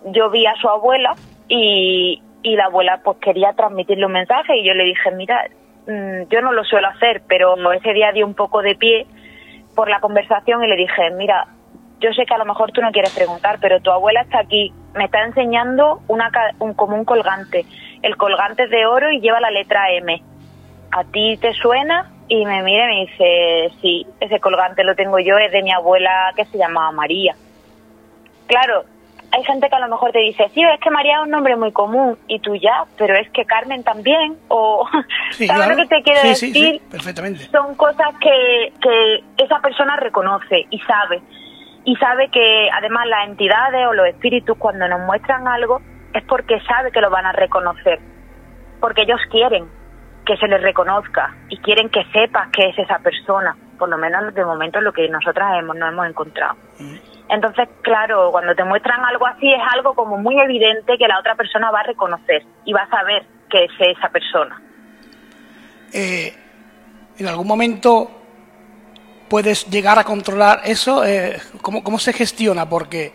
yo 0.06 0.30
vi 0.30 0.46
a 0.46 0.54
su 0.56 0.68
abuela 0.68 1.14
y, 1.48 2.22
y 2.42 2.56
la 2.56 2.66
abuela 2.66 3.00
pues 3.02 3.18
quería 3.18 3.52
transmitirle 3.52 4.06
un 4.06 4.12
mensaje 4.12 4.56
y 4.58 4.64
yo 4.64 4.74
le 4.74 4.84
dije, 4.84 5.10
mira, 5.12 5.48
mm, 5.86 6.28
yo 6.28 6.40
no 6.42 6.52
lo 6.52 6.64
suelo 6.64 6.88
hacer, 6.88 7.22
pero 7.28 7.54
ese 7.72 7.92
día 7.92 8.12
di 8.12 8.22
un 8.22 8.34
poco 8.34 8.62
de 8.62 8.74
pie 8.74 9.06
por 9.74 9.88
la 9.88 10.00
conversación 10.00 10.62
y 10.64 10.68
le 10.68 10.76
dije, 10.76 11.10
mira, 11.12 11.46
yo 12.00 12.12
sé 12.12 12.26
que 12.26 12.34
a 12.34 12.38
lo 12.38 12.44
mejor 12.44 12.72
tú 12.72 12.80
no 12.80 12.90
quieres 12.90 13.14
preguntar, 13.14 13.58
pero 13.60 13.80
tu 13.80 13.90
abuela 13.90 14.22
está 14.22 14.40
aquí, 14.40 14.72
me 14.94 15.04
está 15.04 15.24
enseñando 15.24 16.00
una, 16.08 16.30
un, 16.58 16.74
como 16.74 16.96
un 16.96 17.04
colgante. 17.04 17.64
El 18.02 18.16
colgante 18.16 18.64
es 18.64 18.70
de 18.70 18.86
oro 18.86 19.10
y 19.12 19.20
lleva 19.20 19.40
la 19.40 19.50
letra 19.50 19.90
M. 19.92 20.20
¿A 20.90 21.04
ti 21.04 21.38
te 21.40 21.54
suena? 21.54 22.11
Y 22.32 22.46
me 22.46 22.62
mira 22.62 22.84
y 22.84 22.94
me 22.94 23.00
dice, 23.10 23.76
sí, 23.82 24.06
ese 24.18 24.40
colgante 24.40 24.84
lo 24.84 24.94
tengo 24.94 25.18
yo, 25.18 25.36
es 25.36 25.52
de 25.52 25.62
mi 25.62 25.70
abuela 25.70 26.32
que 26.34 26.46
se 26.46 26.56
llamaba 26.56 26.90
María. 26.90 27.36
Claro, 28.46 28.84
hay 29.32 29.44
gente 29.44 29.68
que 29.68 29.74
a 29.76 29.80
lo 29.80 29.88
mejor 29.88 30.12
te 30.12 30.20
dice, 30.20 30.48
sí, 30.54 30.62
es 30.62 30.80
que 30.80 30.88
María 30.88 31.16
es 31.18 31.24
un 31.24 31.30
nombre 31.30 31.56
muy 31.56 31.72
común, 31.72 32.16
y 32.28 32.40
tú 32.40 32.54
ya, 32.56 32.86
pero 32.96 33.14
es 33.16 33.28
que 33.32 33.44
Carmen 33.44 33.84
también, 33.84 34.38
o 34.48 34.88
¿sabes 35.46 35.68
lo 35.68 35.76
que 35.76 35.86
te 35.88 36.02
quiero 36.02 36.22
decir? 36.22 36.80
perfectamente. 36.90 37.50
Son 37.50 37.74
cosas 37.74 38.14
que, 38.18 38.72
que 38.80 39.44
esa 39.44 39.58
persona 39.60 39.96
reconoce 39.96 40.64
y 40.70 40.78
sabe. 40.78 41.20
Y 41.84 41.96
sabe 41.96 42.30
que 42.30 42.70
además 42.72 43.08
las 43.08 43.28
entidades 43.28 43.86
o 43.88 43.92
los 43.92 44.06
espíritus 44.06 44.56
cuando 44.56 44.88
nos 44.88 45.00
muestran 45.00 45.46
algo 45.46 45.82
es 46.14 46.24
porque 46.24 46.58
sabe 46.62 46.92
que 46.92 47.02
lo 47.02 47.10
van 47.10 47.26
a 47.26 47.32
reconocer, 47.32 48.00
porque 48.80 49.02
ellos 49.02 49.20
quieren 49.30 49.81
que 50.24 50.36
se 50.36 50.46
les 50.46 50.62
reconozca 50.62 51.34
y 51.48 51.58
quieren 51.58 51.88
que 51.88 52.04
sepas 52.12 52.48
que 52.50 52.68
es 52.68 52.78
esa 52.78 52.98
persona, 52.98 53.56
por 53.78 53.88
lo 53.88 53.98
menos 53.98 54.34
de 54.34 54.44
momento 54.44 54.80
lo 54.80 54.92
que 54.92 55.08
nosotras 55.08 55.58
hemos, 55.58 55.76
no 55.76 55.88
hemos 55.88 56.08
encontrado. 56.08 56.56
Entonces, 57.28 57.68
claro, 57.82 58.30
cuando 58.30 58.54
te 58.54 58.62
muestran 58.64 59.04
algo 59.04 59.26
así 59.26 59.50
es 59.50 59.62
algo 59.72 59.94
como 59.94 60.18
muy 60.18 60.38
evidente 60.40 60.98
que 60.98 61.08
la 61.08 61.18
otra 61.18 61.34
persona 61.34 61.70
va 61.70 61.80
a 61.80 61.84
reconocer 61.84 62.44
y 62.64 62.72
va 62.72 62.82
a 62.82 62.90
saber 62.90 63.24
que 63.50 63.64
es 63.64 63.70
esa 63.78 64.08
persona. 64.10 64.60
Eh, 65.92 66.34
¿En 67.18 67.26
algún 67.26 67.46
momento 67.46 68.10
puedes 69.28 69.66
llegar 69.70 69.98
a 69.98 70.04
controlar 70.04 70.60
eso? 70.64 71.04
Eh, 71.04 71.40
¿cómo, 71.60 71.98
se 71.98 72.12
gestiona? 72.12 72.68
Porque 72.68 73.12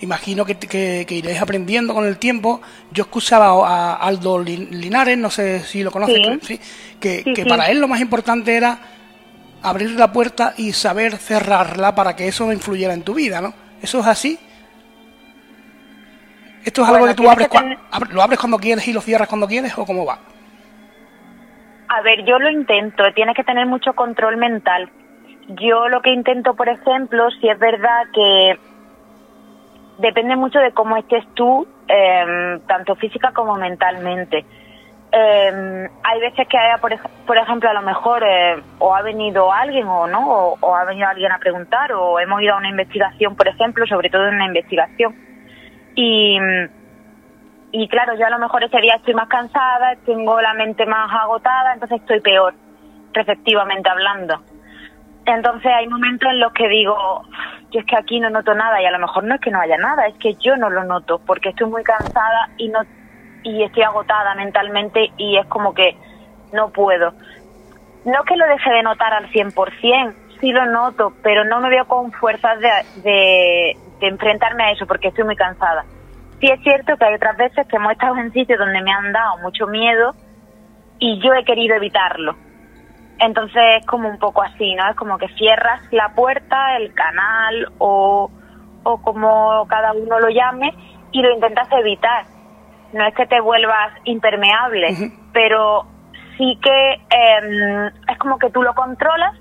imagino 0.00 0.44
que, 0.44 0.56
que, 0.56 1.14
iréis 1.14 1.40
aprendiendo 1.40 1.94
con 1.94 2.06
el 2.06 2.18
tiempo. 2.18 2.60
Yo 2.90 3.04
escuchaba 3.04 3.66
a 3.66 3.94
Aldo 3.94 4.38
Linares, 4.38 5.18
no 5.18 5.30
sé 5.30 5.60
si 5.60 5.82
lo 5.82 5.90
conoces, 5.90 6.60
que, 7.00 7.24
que 7.24 7.46
para 7.46 7.70
él 7.70 7.80
lo 7.80 7.88
más 7.88 8.00
importante 8.00 8.56
era 8.56 8.78
abrir 9.62 9.90
la 9.92 10.12
puerta 10.12 10.54
y 10.56 10.72
saber 10.72 11.16
cerrarla 11.16 11.94
para 11.94 12.14
que 12.14 12.28
eso 12.28 12.46
no 12.46 12.52
influyera 12.52 12.94
en 12.94 13.02
tu 13.02 13.14
vida, 13.14 13.40
¿no? 13.40 13.52
¿Eso 13.82 14.00
es 14.00 14.06
así? 14.06 14.38
¿Esto 16.64 16.82
es 16.82 16.88
algo 16.88 17.06
que 17.06 17.14
tú 17.14 17.28
abres, 17.28 17.48
lo 18.10 18.22
abres 18.22 18.38
cuando 18.38 18.58
quieres 18.58 18.86
y 18.88 18.92
lo 18.92 19.00
cierras 19.00 19.28
cuando 19.28 19.46
quieres 19.46 19.76
o 19.78 19.86
cómo 19.86 20.04
va? 20.04 20.18
A 21.88 22.02
ver, 22.02 22.24
yo 22.24 22.38
lo 22.38 22.50
intento, 22.50 23.02
tienes 23.14 23.34
que 23.34 23.44
tener 23.44 23.66
mucho 23.66 23.94
control 23.94 24.36
mental. 24.36 24.90
Yo 25.48 25.88
lo 25.88 26.02
que 26.02 26.12
intento, 26.12 26.54
por 26.54 26.68
ejemplo, 26.68 27.30
si 27.40 27.48
es 27.48 27.58
verdad 27.58 28.02
que 28.12 28.58
depende 29.98 30.36
mucho 30.36 30.58
de 30.60 30.72
cómo 30.72 30.96
estés 30.96 31.24
tú, 31.34 31.66
em, 31.88 32.60
tanto 32.60 32.94
física 32.96 33.32
como 33.32 33.56
mentalmente. 33.56 34.44
Eh, 35.10 35.88
hay 36.02 36.20
veces 36.20 36.46
que 36.48 36.58
haya, 36.58 36.78
por, 36.78 36.92
por 37.26 37.38
ejemplo, 37.38 37.70
a 37.70 37.72
lo 37.72 37.82
mejor 37.82 38.22
eh, 38.22 38.62
o 38.78 38.94
ha 38.94 39.02
venido 39.02 39.52
alguien 39.52 39.86
o 39.86 40.06
no, 40.06 40.56
o, 40.60 40.74
ha 40.74 40.84
venido 40.84 41.08
alguien 41.08 41.32
a 41.32 41.38
preguntar, 41.38 41.92
o 41.92 42.20
hemos 42.20 42.42
ido 42.42 42.54
a 42.54 42.58
una 42.58 42.68
investigación, 42.68 43.34
por 43.34 43.48
ejemplo, 43.48 43.86
sobre 43.86 44.10
todo 44.10 44.28
en 44.28 44.34
una 44.34 44.46
investigación. 44.46 45.16
Y, 45.94 46.38
y 47.72 47.88
claro, 47.88 48.14
yo 48.16 48.26
a 48.26 48.30
lo 48.30 48.38
mejor 48.38 48.64
ese 48.64 48.80
día 48.80 48.96
estoy 48.96 49.14
más 49.14 49.28
cansada, 49.28 49.96
tengo 50.04 50.40
la 50.40 50.54
mente 50.54 50.84
más 50.86 51.10
agotada, 51.12 51.72
entonces 51.72 52.00
estoy 52.00 52.20
peor, 52.20 52.54
efectivamente 53.14 53.88
hablando. 53.88 54.42
Entonces 55.28 55.70
hay 55.70 55.86
momentos 55.86 56.30
en 56.30 56.40
los 56.40 56.54
que 56.54 56.66
digo, 56.68 56.96
yo 57.70 57.80
es 57.80 57.86
que 57.86 57.96
aquí 57.96 58.18
no 58.18 58.30
noto 58.30 58.54
nada 58.54 58.80
y 58.80 58.86
a 58.86 58.90
lo 58.90 58.98
mejor 58.98 59.24
no 59.24 59.34
es 59.34 59.40
que 59.42 59.50
no 59.50 59.60
haya 59.60 59.76
nada, 59.76 60.06
es 60.06 60.14
que 60.16 60.32
yo 60.36 60.56
no 60.56 60.70
lo 60.70 60.84
noto 60.84 61.20
porque 61.26 61.50
estoy 61.50 61.68
muy 61.68 61.84
cansada 61.84 62.48
y 62.56 62.68
no 62.70 62.80
y 63.42 63.62
estoy 63.62 63.82
agotada 63.82 64.34
mentalmente 64.36 65.12
y 65.18 65.36
es 65.36 65.44
como 65.48 65.74
que 65.74 65.98
no 66.54 66.70
puedo. 66.70 67.12
No 68.06 68.24
que 68.24 68.36
lo 68.36 68.46
deje 68.46 68.70
de 68.70 68.82
notar 68.82 69.12
al 69.12 69.30
100%, 69.30 70.14
sí 70.40 70.50
lo 70.50 70.64
noto, 70.64 71.12
pero 71.22 71.44
no 71.44 71.60
me 71.60 71.68
veo 71.68 71.86
con 71.86 72.10
fuerzas 72.12 72.58
de, 72.60 72.70
de, 73.02 73.76
enfrentarme 74.00 74.64
a 74.64 74.70
eso 74.72 74.86
porque 74.86 75.08
estoy 75.08 75.24
muy 75.24 75.36
cansada. 75.36 75.84
Sí 76.40 76.46
es 76.46 76.58
cierto 76.62 76.96
que 76.96 77.04
hay 77.04 77.14
otras 77.14 77.36
veces 77.36 77.66
que 77.66 77.76
hemos 77.76 77.92
estado 77.92 78.16
en 78.16 78.32
sitios 78.32 78.58
donde 78.58 78.80
me 78.80 78.92
han 78.92 79.12
dado 79.12 79.36
mucho 79.42 79.66
miedo 79.66 80.14
y 80.98 81.20
yo 81.20 81.34
he 81.34 81.44
querido 81.44 81.76
evitarlo. 81.76 82.47
Entonces 83.18 83.62
es 83.80 83.86
como 83.86 84.08
un 84.08 84.18
poco 84.18 84.42
así, 84.42 84.74
¿no? 84.74 84.88
Es 84.88 84.96
como 84.96 85.18
que 85.18 85.28
cierras 85.30 85.80
la 85.92 86.10
puerta, 86.14 86.76
el 86.76 86.94
canal 86.94 87.72
o, 87.78 88.30
o 88.84 89.02
como 89.02 89.66
cada 89.68 89.92
uno 89.92 90.20
lo 90.20 90.28
llame 90.28 90.72
y 91.12 91.22
lo 91.22 91.32
intentas 91.32 91.68
evitar 91.72 92.24
no 92.92 93.06
es 93.06 93.14
que 93.14 93.26
te 93.26 93.40
vuelvas 93.40 93.92
impermeable, 94.04 95.12
pero 95.32 95.86
sí 96.36 96.58
que 96.62 96.92
em, 97.10 97.86
es 98.08 98.18
como 98.18 98.38
que 98.38 98.50
tú 98.50 98.62
lo 98.62 98.74
controlas 98.74 99.34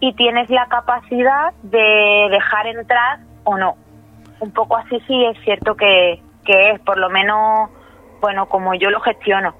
y 0.00 0.12
tienes 0.14 0.48
la 0.50 0.66
capacidad 0.66 1.52
de 1.62 2.28
dejar 2.30 2.66
entrar 2.66 3.20
o 3.44 3.56
no. 3.56 3.76
Un 4.40 4.52
poco 4.52 4.76
así 4.76 5.00
sí 5.06 5.24
es 5.24 5.36
cierto 5.42 5.74
que, 5.74 6.22
que 6.44 6.70
es, 6.70 6.80
por 6.80 6.98
lo 6.98 7.10
menos, 7.10 7.70
bueno, 8.20 8.46
como 8.46 8.74
yo 8.74 8.90
lo 8.90 9.00
gestiono. 9.00 9.54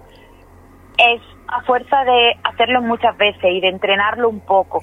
Es 0.99 1.23
a 1.49 1.63
fuerza 1.63 2.05
de 2.05 2.35
hacerlo 2.45 2.83
muchas 2.83 3.17
veces 3.17 3.45
y 3.45 3.61
de 3.61 3.69
entrenarlo 3.69 4.29
un 4.29 4.41
poco 4.41 4.81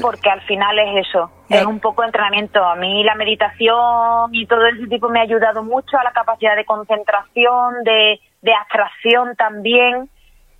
porque 0.00 0.28
al 0.28 0.40
final 0.42 0.78
es 0.78 1.06
eso, 1.08 1.30
es 1.48 1.64
un 1.64 1.80
poco 1.80 2.02
de 2.02 2.08
entrenamiento. 2.08 2.62
A 2.62 2.76
mí 2.76 3.02
la 3.04 3.14
meditación 3.14 4.34
y 4.34 4.46
todo 4.46 4.66
ese 4.66 4.86
tipo 4.86 5.08
me 5.08 5.20
ha 5.20 5.22
ayudado 5.22 5.62
mucho 5.62 5.96
a 5.98 6.04
la 6.04 6.12
capacidad 6.12 6.56
de 6.56 6.64
concentración, 6.64 7.84
de, 7.84 8.20
de 8.42 8.52
abstracción 8.54 9.34
también, 9.36 10.10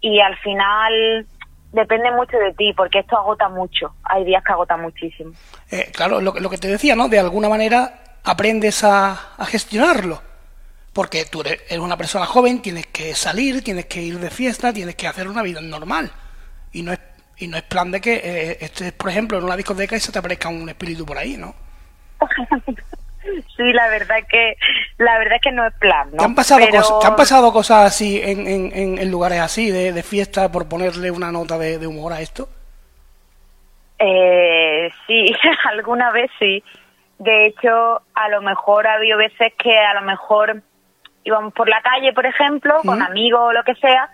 y 0.00 0.20
al 0.20 0.36
final 0.38 1.26
depende 1.72 2.10
mucho 2.12 2.38
de 2.38 2.54
ti, 2.54 2.72
porque 2.76 3.00
esto 3.00 3.18
agota 3.18 3.48
mucho. 3.48 3.94
Hay 4.04 4.24
días 4.24 4.42
que 4.44 4.52
agota 4.52 4.76
muchísimo. 4.76 5.32
Eh, 5.70 5.90
claro, 5.94 6.20
lo, 6.20 6.34
lo, 6.38 6.50
que 6.50 6.58
te 6.58 6.68
decía, 6.68 6.96
¿no? 6.96 7.08
De 7.08 7.18
alguna 7.18 7.48
manera 7.48 8.18
aprendes 8.24 8.84
a, 8.84 9.34
a 9.36 9.44
gestionarlo. 9.44 10.20
Porque 10.98 11.26
tú 11.26 11.42
eres, 11.42 11.78
una 11.78 11.96
persona 11.96 12.26
joven, 12.26 12.61
tienes 12.61 12.88
que 12.88 13.14
salir, 13.14 13.62
tienes 13.62 13.87
que 13.87 14.02
ir 14.02 14.18
de 14.18 14.30
fiesta, 14.30 14.72
tienes 14.72 14.96
que 14.96 15.06
hacer 15.06 15.28
una 15.28 15.42
vida 15.42 15.61
normal. 15.61 16.11
Y 16.72 16.82
no 16.82 16.92
es 16.92 16.98
y 17.37 17.46
no 17.46 17.56
es 17.56 17.62
plan 17.62 17.92
de 17.92 18.00
que 18.00 18.14
eh, 18.16 18.58
estés, 18.61 18.90
por 18.94 19.08
ejemplo, 19.08 19.38
en 19.38 19.44
una 19.44 19.56
discoteca 19.56 19.94
y 19.94 20.00
se 20.00 20.11
te 20.11 20.18
aparezca 20.18 20.48
un 20.48 20.68
espíritu 20.68 21.06
por 21.06 21.16
ahí, 21.16 21.37
¿no? 21.37 21.54
sí, 23.22 23.72
la 23.72 23.88
verdad 23.90 24.16
que 24.28 24.56
la 24.96 25.18
verdad 25.18 25.37
que 25.40 25.52
no 25.52 25.68
es 25.68 25.74
plan, 25.74 26.11
¿no? 26.11 26.16
¿Te 26.16 26.24
han 26.24 26.34
pasado, 26.34 26.66
cosas, 26.68 27.04
han 27.04 27.14
pasado 27.14 27.52
cosas 27.52 27.87
así 27.87 28.20
en, 28.20 28.48
en, 28.48 29.08
lugares 29.08 29.38
así, 29.38 29.70
de, 29.70 30.02
fiesta, 30.02 30.50
por 30.50 30.68
ponerle 30.68 31.12
una 31.12 31.30
nota 31.30 31.58
de, 31.58 31.87
humor 31.87 32.12
a 32.12 32.20
esto? 32.20 32.48
Eh, 34.00 34.90
sí, 35.06 35.32
alguna 35.70 36.11
vez 36.11 36.28
sí. 36.40 36.61
De 37.20 37.46
hecho, 37.46 38.02
a 38.14 38.28
lo 38.30 38.42
mejor 38.42 38.88
ha 38.88 38.94
habido 38.94 39.16
veces 39.16 39.52
que 39.62 39.78
a 39.78 39.94
lo 39.94 40.02
mejor 40.02 40.62
íbamos 41.28 41.52
por 41.52 41.68
la 41.68 41.80
calle, 41.82 42.12
por 42.12 42.26
ejemplo, 42.26 42.74
con 42.84 43.02
amigos 43.02 43.40
o 43.40 43.52
lo 43.52 43.62
que 43.62 43.74
sea, 43.74 44.10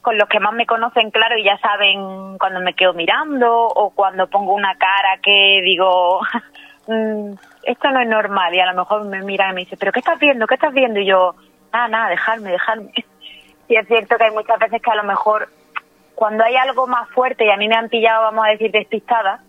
con 0.00 0.18
los 0.18 0.28
que 0.28 0.40
más 0.40 0.52
me 0.52 0.66
conocen, 0.66 1.10
claro, 1.10 1.38
y 1.38 1.44
ya 1.44 1.56
saben 1.58 2.36
cuando 2.38 2.60
me 2.60 2.74
quedo 2.74 2.92
mirando 2.92 3.66
o 3.66 3.90
cuando 3.90 4.26
pongo 4.26 4.54
una 4.54 4.76
cara 4.76 5.18
que 5.22 5.60
digo, 5.62 6.20
mm, 6.88 7.34
esto 7.64 7.90
no 7.90 8.00
es 8.00 8.08
normal 8.08 8.54
y 8.54 8.60
a 8.60 8.66
lo 8.66 8.78
mejor 8.78 9.04
me 9.04 9.22
miran 9.22 9.52
y 9.52 9.54
me 9.54 9.60
dicen, 9.60 9.78
pero 9.78 9.92
¿qué 9.92 10.00
estás 10.00 10.18
viendo? 10.18 10.46
¿Qué 10.46 10.54
estás 10.54 10.74
viendo? 10.74 10.98
Y 10.98 11.06
yo, 11.06 11.34
nada, 11.72 11.88
nada, 11.88 12.08
dejarme, 12.10 12.50
dejarme. 12.50 12.92
y 13.68 13.76
es 13.76 13.86
cierto 13.86 14.16
que 14.16 14.24
hay 14.24 14.32
muchas 14.32 14.58
veces 14.58 14.82
que 14.82 14.90
a 14.90 14.96
lo 14.96 15.04
mejor 15.04 15.48
cuando 16.16 16.44
hay 16.44 16.56
algo 16.56 16.86
más 16.86 17.08
fuerte 17.10 17.46
y 17.46 17.50
a 17.50 17.56
mí 17.56 17.68
me 17.68 17.76
han 17.76 17.88
pillado, 17.88 18.22
vamos 18.24 18.44
a 18.44 18.50
decir, 18.50 18.70
despistada, 18.70 19.40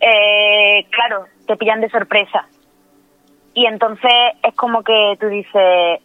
eh, 0.00 0.86
claro, 0.90 1.26
te 1.46 1.56
pillan 1.56 1.80
de 1.80 1.88
sorpresa. 1.88 2.46
Y 3.54 3.66
entonces 3.66 4.12
es 4.42 4.54
como 4.54 4.82
que 4.82 5.16
tú 5.20 5.26
dices, 5.28 6.00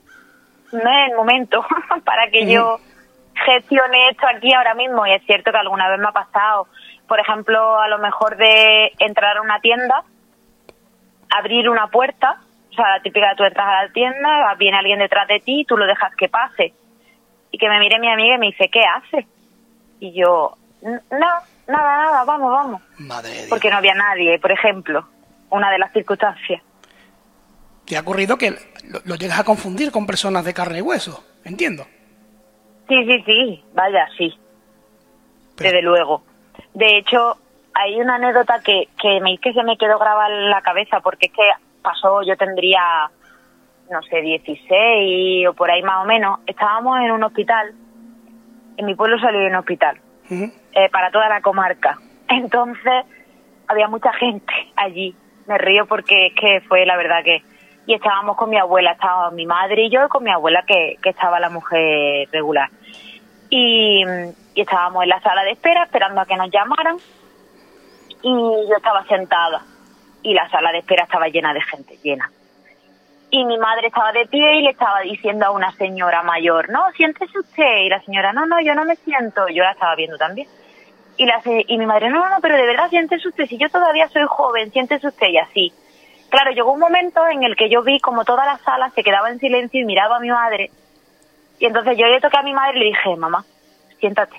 no 0.71 0.79
es 0.79 1.09
el 1.09 1.15
momento 1.15 1.65
para 2.05 2.29
que 2.29 2.45
yo 2.45 2.79
gestione 3.45 4.09
esto 4.09 4.27
aquí 4.27 4.53
ahora 4.53 4.73
mismo 4.73 5.05
y 5.05 5.13
es 5.13 5.23
cierto 5.25 5.51
que 5.51 5.57
alguna 5.57 5.89
vez 5.89 5.99
me 5.99 6.07
ha 6.07 6.11
pasado, 6.11 6.67
por 7.07 7.19
ejemplo, 7.19 7.79
a 7.79 7.87
lo 7.87 7.99
mejor 7.99 8.35
de 8.37 8.91
entrar 8.99 9.37
a 9.37 9.41
una 9.41 9.59
tienda, 9.59 10.03
abrir 11.29 11.69
una 11.69 11.87
puerta, 11.87 12.41
o 12.71 12.73
sea, 12.73 12.97
la 12.97 13.01
típica 13.01 13.29
de 13.29 13.35
tú 13.35 13.43
entras 13.43 13.67
a 13.67 13.83
la 13.83 13.93
tienda, 13.93 14.53
viene 14.55 14.77
alguien 14.77 14.99
detrás 14.99 15.27
de 15.27 15.39
ti, 15.39 15.65
tú 15.67 15.77
lo 15.77 15.85
dejas 15.85 16.13
que 16.15 16.29
pase 16.29 16.73
y 17.51 17.57
que 17.57 17.69
me 17.69 17.79
mire 17.79 17.99
mi 17.99 18.09
amiga 18.11 18.35
y 18.35 18.39
me 18.39 18.47
dice, 18.47 18.69
¿qué 18.69 18.81
hace? 18.81 19.27
Y 19.99 20.11
yo, 20.13 20.57
no, 20.81 20.99
nada, 21.67 21.97
nada, 21.97 22.23
vamos, 22.25 22.51
vamos. 22.51 22.81
Madre 22.99 23.45
Porque 23.49 23.69
no 23.69 23.77
había 23.77 23.95
nadie, 23.95 24.39
por 24.39 24.51
ejemplo, 24.51 25.07
una 25.49 25.71
de 25.71 25.79
las 25.79 25.91
circunstancias. 25.91 26.61
¿Te 27.87 27.97
ha 27.97 28.01
ocurrido 28.01 28.37
que 28.37 28.51
lo, 28.51 28.99
lo 29.05 29.15
llegas 29.15 29.39
a 29.39 29.43
confundir 29.43 29.91
con 29.91 30.05
personas 30.05 30.43
de 30.43 30.53
carne 30.53 30.79
y 30.79 30.81
hueso? 30.81 31.23
Entiendo. 31.45 31.85
Sí, 32.87 32.95
sí, 33.05 33.23
sí, 33.25 33.63
vaya, 33.73 34.07
sí. 34.17 34.37
Desde 35.57 35.81
luego. 35.81 36.23
De 36.73 36.97
hecho, 36.97 37.37
hay 37.73 37.99
una 37.99 38.15
anécdota 38.15 38.59
que, 38.63 38.87
que, 38.99 39.19
me, 39.21 39.37
que 39.37 39.53
se 39.53 39.63
me 39.63 39.77
quedó 39.77 39.97
grabada 39.99 40.33
en 40.33 40.49
la 40.49 40.61
cabeza 40.61 40.99
porque 40.99 41.27
es 41.27 41.31
que 41.31 41.43
pasó, 41.81 42.21
yo 42.23 42.35
tendría, 42.37 43.09
no 43.91 44.01
sé, 44.03 44.21
16 44.21 45.47
o 45.47 45.53
por 45.53 45.69
ahí 45.69 45.81
más 45.83 46.03
o 46.03 46.07
menos. 46.07 46.39
Estábamos 46.45 46.99
en 46.99 47.11
un 47.11 47.23
hospital, 47.23 47.73
en 48.77 48.85
mi 48.85 48.95
pueblo 48.95 49.19
salió 49.19 49.45
un 49.45 49.55
hospital, 49.55 49.99
eh, 50.29 50.89
para 50.91 51.11
toda 51.11 51.29
la 51.29 51.41
comarca. 51.41 51.97
Entonces, 52.29 53.05
había 53.67 53.87
mucha 53.87 54.11
gente 54.13 54.53
allí. 54.75 55.15
Me 55.45 55.57
río 55.57 55.85
porque 55.85 56.27
es 56.27 56.33
que 56.33 56.61
fue 56.67 56.85
la 56.85 56.97
verdad 56.97 57.23
que... 57.23 57.41
Y 57.87 57.95
estábamos 57.95 58.37
con 58.37 58.49
mi 58.49 58.57
abuela, 58.57 58.91
estaba 58.91 59.31
mi 59.31 59.47
madre 59.47 59.85
y 59.85 59.89
yo 59.89 60.05
y 60.05 60.09
con 60.09 60.23
mi 60.23 60.29
abuela 60.29 60.63
que, 60.67 60.97
que 61.01 61.09
estaba 61.09 61.39
la 61.39 61.49
mujer 61.49 62.29
regular. 62.31 62.69
Y, 63.49 64.03
y 64.53 64.61
estábamos 64.61 65.03
en 65.03 65.09
la 65.09 65.21
sala 65.21 65.43
de 65.43 65.51
espera 65.51 65.83
esperando 65.83 66.21
a 66.21 66.25
que 66.25 66.35
nos 66.35 66.51
llamaran 66.51 66.97
y 68.21 68.29
yo 68.29 68.75
estaba 68.75 69.03
sentada 69.05 69.63
y 70.21 70.33
la 70.33 70.49
sala 70.49 70.71
de 70.71 70.79
espera 70.79 71.05
estaba 71.05 71.29
llena 71.29 71.53
de 71.53 71.61
gente, 71.61 71.97
llena. 72.03 72.29
Y 73.29 73.43
mi 73.45 73.57
madre 73.57 73.87
estaba 73.87 74.11
de 74.11 74.25
pie 74.25 74.59
y 74.59 74.61
le 74.63 74.69
estaba 74.71 75.01
diciendo 75.01 75.45
a 75.45 75.51
una 75.51 75.71
señora 75.73 76.23
mayor, 76.23 76.69
no, 76.69 76.91
siéntese 76.95 77.39
usted. 77.39 77.77
Y 77.85 77.89
la 77.89 78.01
señora, 78.01 78.31
no, 78.31 78.45
no, 78.45 78.61
yo 78.61 78.73
no 78.73 78.85
me 78.85 78.95
siento. 78.97 79.47
Yo 79.49 79.63
la 79.63 79.71
estaba 79.71 79.95
viendo 79.95 80.17
también. 80.17 80.47
Y, 81.17 81.25
la, 81.25 81.41
y 81.45 81.77
mi 81.77 81.85
madre, 81.85 82.09
no, 82.09 82.29
no, 82.29 82.37
pero 82.41 82.55
de 82.55 82.65
verdad 82.65 82.89
siéntese 82.89 83.27
usted, 83.27 83.47
si 83.47 83.57
yo 83.57 83.69
todavía 83.69 84.07
soy 84.09 84.23
joven, 84.27 84.71
siéntese 84.71 85.07
usted 85.07 85.27
y 85.27 85.37
así. 85.37 85.73
Claro, 86.29 86.51
llegó 86.51 86.73
un 86.73 86.79
momento 86.79 87.25
en 87.27 87.43
el 87.43 87.55
que 87.55 87.69
yo 87.69 87.83
vi 87.83 87.99
como 87.99 88.25
toda 88.25 88.45
la 88.45 88.57
sala 88.59 88.91
se 88.93 89.03
quedaba 89.03 89.29
en 89.29 89.39
silencio 89.39 89.81
y 89.81 89.85
miraba 89.85 90.17
a 90.17 90.19
mi 90.19 90.29
madre. 90.29 90.71
Y 91.59 91.65
entonces 91.65 91.97
yo 91.97 92.05
le 92.07 92.19
toqué 92.19 92.37
a 92.37 92.43
mi 92.43 92.53
madre 92.53 92.77
y 92.77 92.79
le 92.79 92.85
dije, 92.87 93.15
mamá, 93.15 93.45
siéntate. 93.99 94.35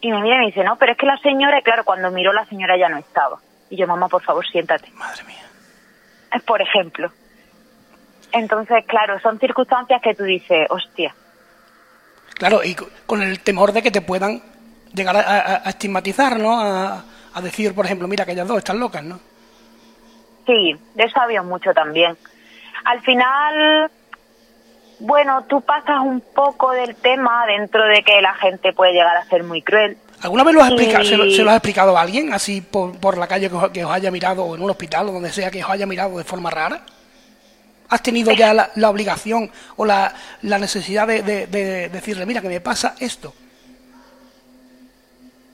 Y 0.00 0.10
me 0.10 0.20
mira 0.20 0.36
y 0.36 0.38
me 0.40 0.46
dice, 0.46 0.64
no, 0.64 0.76
pero 0.76 0.92
es 0.92 0.98
que 0.98 1.06
la 1.06 1.16
señora, 1.18 1.58
y 1.58 1.62
claro, 1.62 1.84
cuando 1.84 2.10
miró 2.10 2.32
la 2.32 2.44
señora 2.46 2.76
ya 2.76 2.88
no 2.88 2.98
estaba. 2.98 3.38
Y 3.70 3.76
yo, 3.76 3.86
mamá, 3.86 4.08
por 4.08 4.22
favor, 4.22 4.44
siéntate. 4.46 4.90
Madre 4.92 5.22
mía. 5.24 5.44
Es 6.32 6.42
por 6.42 6.60
ejemplo. 6.60 7.10
Entonces, 8.32 8.84
claro, 8.86 9.18
son 9.20 9.38
circunstancias 9.38 10.02
que 10.02 10.14
tú 10.14 10.24
dices, 10.24 10.66
hostia. 10.68 11.14
Claro, 12.34 12.64
y 12.64 12.76
con 13.06 13.22
el 13.22 13.40
temor 13.40 13.72
de 13.72 13.80
que 13.80 13.92
te 13.92 14.00
puedan 14.00 14.42
llegar 14.92 15.16
a, 15.16 15.68
estigmatizar, 15.68 16.38
¿no? 16.38 16.60
A, 16.60 17.04
a, 17.32 17.40
decir, 17.40 17.74
por 17.74 17.84
ejemplo, 17.84 18.08
mira, 18.08 18.26
que 18.26 18.32
ellas 18.32 18.48
dos 18.48 18.58
están 18.58 18.80
locas, 18.80 19.04
¿no? 19.04 19.20
Sí, 20.46 20.76
de 20.94 21.04
eso 21.04 21.20
había 21.20 21.42
mucho 21.42 21.72
también. 21.72 22.16
Al 22.84 23.00
final, 23.00 23.90
bueno, 25.00 25.44
tú 25.48 25.60
pasas 25.62 26.00
un 26.00 26.20
poco 26.20 26.72
del 26.72 26.94
tema 26.96 27.46
dentro 27.46 27.84
de 27.86 28.02
que 28.02 28.20
la 28.20 28.34
gente 28.34 28.72
puede 28.72 28.92
llegar 28.92 29.16
a 29.16 29.24
ser 29.24 29.42
muy 29.42 29.62
cruel. 29.62 29.96
¿Alguna 30.22 30.44
vez 30.44 30.54
lo 30.54 30.62
has 30.62 30.70
explicado, 30.70 31.04
se, 31.04 31.16
lo, 31.16 31.50
has 31.50 31.56
explicado 31.56 31.96
a 31.96 32.00
alguien, 32.00 32.32
así 32.32 32.60
por, 32.60 32.98
por 32.98 33.18
la 33.18 33.26
calle 33.26 33.50
que 33.72 33.84
os, 33.84 33.92
haya 33.92 34.10
mirado, 34.10 34.44
o 34.44 34.54
en 34.54 34.62
un 34.62 34.70
hospital, 34.70 35.08
o 35.08 35.12
donde 35.12 35.30
sea, 35.30 35.50
que 35.50 35.62
os 35.62 35.68
haya 35.68 35.86
mirado 35.86 36.16
de 36.16 36.24
forma 36.24 36.50
rara? 36.50 36.80
¿Has 37.90 38.02
tenido 38.02 38.32
ya 38.32 38.54
la, 38.54 38.70
la 38.76 38.88
obligación 38.88 39.50
o 39.76 39.84
la, 39.84 40.14
la 40.42 40.58
necesidad 40.58 41.06
de, 41.06 41.22
de, 41.22 41.88
decirle, 41.90 42.24
mira, 42.24 42.40
que 42.40 42.48
me 42.48 42.60
pasa 42.60 42.94
esto? 42.98 43.34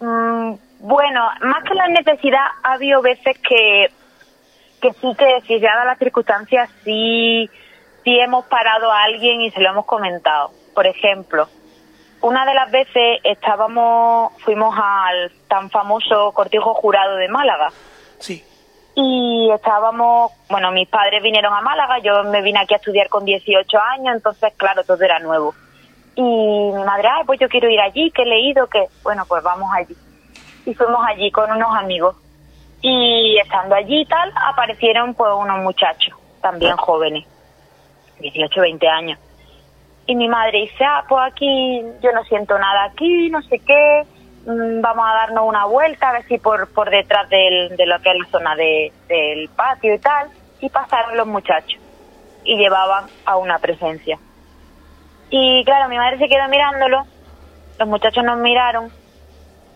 Mm, 0.00 0.54
bueno, 0.78 1.28
más 1.42 1.64
que 1.64 1.74
la 1.74 1.88
necesidad, 1.88 2.46
ha 2.62 2.74
habido 2.74 3.02
veces 3.02 3.36
que, 3.40 3.90
que 4.80 4.92
sí 4.94 5.14
que, 5.16 5.40
si 5.46 5.60
dada 5.60 5.84
las 5.84 5.98
circunstancias, 5.98 6.70
sí 6.84 7.48
sí 8.04 8.18
hemos 8.18 8.44
parado 8.46 8.90
a 8.90 9.04
alguien 9.04 9.40
y 9.42 9.50
se 9.50 9.60
lo 9.60 9.70
hemos 9.70 9.86
comentado. 9.86 10.50
Por 10.74 10.86
ejemplo, 10.86 11.48
una 12.20 12.44
de 12.46 12.54
las 12.54 12.70
veces 12.70 13.20
estábamos, 13.24 14.32
fuimos 14.42 14.74
al 14.76 15.32
tan 15.48 15.70
famoso 15.70 16.32
cortijo 16.32 16.74
jurado 16.74 17.16
de 17.16 17.28
Málaga. 17.28 17.70
Sí. 18.18 18.44
Y 18.94 19.50
estábamos, 19.54 20.32
bueno, 20.48 20.72
mis 20.72 20.88
padres 20.88 21.22
vinieron 21.22 21.54
a 21.54 21.60
Málaga, 21.60 21.98
yo 22.00 22.24
me 22.24 22.42
vine 22.42 22.60
aquí 22.60 22.74
a 22.74 22.78
estudiar 22.78 23.08
con 23.08 23.24
18 23.24 23.78
años, 23.78 24.16
entonces, 24.16 24.52
claro, 24.56 24.84
todo 24.84 25.02
era 25.02 25.18
nuevo. 25.20 25.54
Y 26.16 26.22
mi 26.22 26.84
madre, 26.84 27.08
ay, 27.08 27.24
pues 27.24 27.38
yo 27.38 27.48
quiero 27.48 27.70
ir 27.70 27.80
allí, 27.80 28.10
que 28.10 28.22
he 28.22 28.26
leído, 28.26 28.66
que, 28.66 28.86
bueno, 29.02 29.24
pues 29.26 29.42
vamos 29.42 29.70
allí. 29.72 29.96
Y 30.66 30.74
fuimos 30.74 31.00
allí 31.06 31.30
con 31.30 31.50
unos 31.50 31.74
amigos. 31.76 32.16
Y 32.82 33.38
estando 33.38 33.74
allí 33.74 34.04
tal, 34.06 34.32
aparecieron 34.36 35.14
pues 35.14 35.30
unos 35.36 35.58
muchachos, 35.58 36.14
también 36.40 36.76
jóvenes 36.76 37.26
18, 38.20 38.60
20 38.60 38.88
años. 38.88 39.18
Y 40.06 40.14
mi 40.16 40.28
madre 40.28 40.62
dice, 40.62 40.84
ah, 40.84 41.04
pues 41.08 41.22
aquí 41.32 41.82
yo 42.02 42.12
no 42.12 42.24
siento 42.24 42.58
nada 42.58 42.84
aquí, 42.84 43.28
no 43.30 43.42
sé 43.42 43.58
qué, 43.60 44.06
mm, 44.46 44.80
vamos 44.80 45.06
a 45.08 45.14
darnos 45.14 45.44
una 45.46 45.66
vuelta, 45.66 46.08
a 46.08 46.12
ver 46.12 46.26
si 46.26 46.38
por, 46.38 46.72
por 46.72 46.90
detrás 46.90 47.28
del, 47.28 47.76
de 47.76 47.86
lo 47.86 48.00
que 48.00 48.10
es 48.10 48.18
la 48.18 48.26
zona 48.26 48.56
de, 48.56 48.92
del 49.08 49.48
patio 49.50 49.94
y 49.94 49.98
tal. 49.98 50.30
Y 50.60 50.68
pasaron 50.68 51.16
los 51.16 51.26
muchachos 51.26 51.80
y 52.44 52.56
llevaban 52.56 53.06
a 53.24 53.36
una 53.36 53.58
presencia. 53.58 54.18
Y 55.30 55.64
claro, 55.64 55.88
mi 55.88 55.96
madre 55.96 56.18
se 56.18 56.28
quedó 56.28 56.48
mirándolo, 56.48 57.04
los 57.78 57.88
muchachos 57.88 58.24
nos 58.24 58.38
miraron 58.38 58.90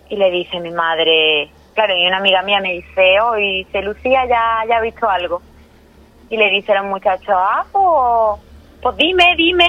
y 0.08 0.16
le 0.16 0.30
dice 0.30 0.60
mi 0.60 0.70
madre, 0.70 1.50
claro, 1.74 1.96
y 1.96 2.06
una 2.06 2.18
amiga 2.18 2.42
mía 2.42 2.60
me 2.60 2.72
dice, 2.72 3.20
hoy 3.20 3.62
oh, 3.62 3.66
dice, 3.66 3.82
Lucía 3.82 4.24
ya, 4.26 4.64
ya 4.68 4.76
ha 4.78 4.80
visto 4.80 5.08
algo. 5.08 5.42
Y 6.30 6.36
le 6.36 6.50
dice 6.50 6.72
al 6.72 6.86
muchacho, 6.86 7.32
ah, 7.32 7.64
pues, 7.70 8.40
pues, 8.82 8.96
dime, 8.96 9.34
dime. 9.36 9.66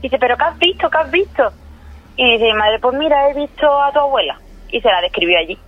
Dice, 0.00 0.18
pero 0.18 0.36
¿qué 0.36 0.44
has 0.44 0.58
visto? 0.58 0.90
¿Qué 0.90 0.98
has 0.98 1.10
visto? 1.10 1.52
Y 2.16 2.32
dice, 2.32 2.52
madre, 2.54 2.78
pues 2.78 2.96
mira, 2.96 3.30
he 3.30 3.34
visto 3.34 3.82
a 3.82 3.92
tu 3.92 4.00
abuela. 4.00 4.38
Y 4.70 4.80
se 4.80 4.88
la 4.88 5.00
describió 5.00 5.38
allí. 5.38 5.58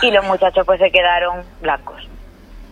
Y 0.00 0.10
los 0.10 0.24
muchachos 0.26 0.64
pues 0.66 0.80
se 0.80 0.90
quedaron 0.90 1.44
blancos. 1.60 2.08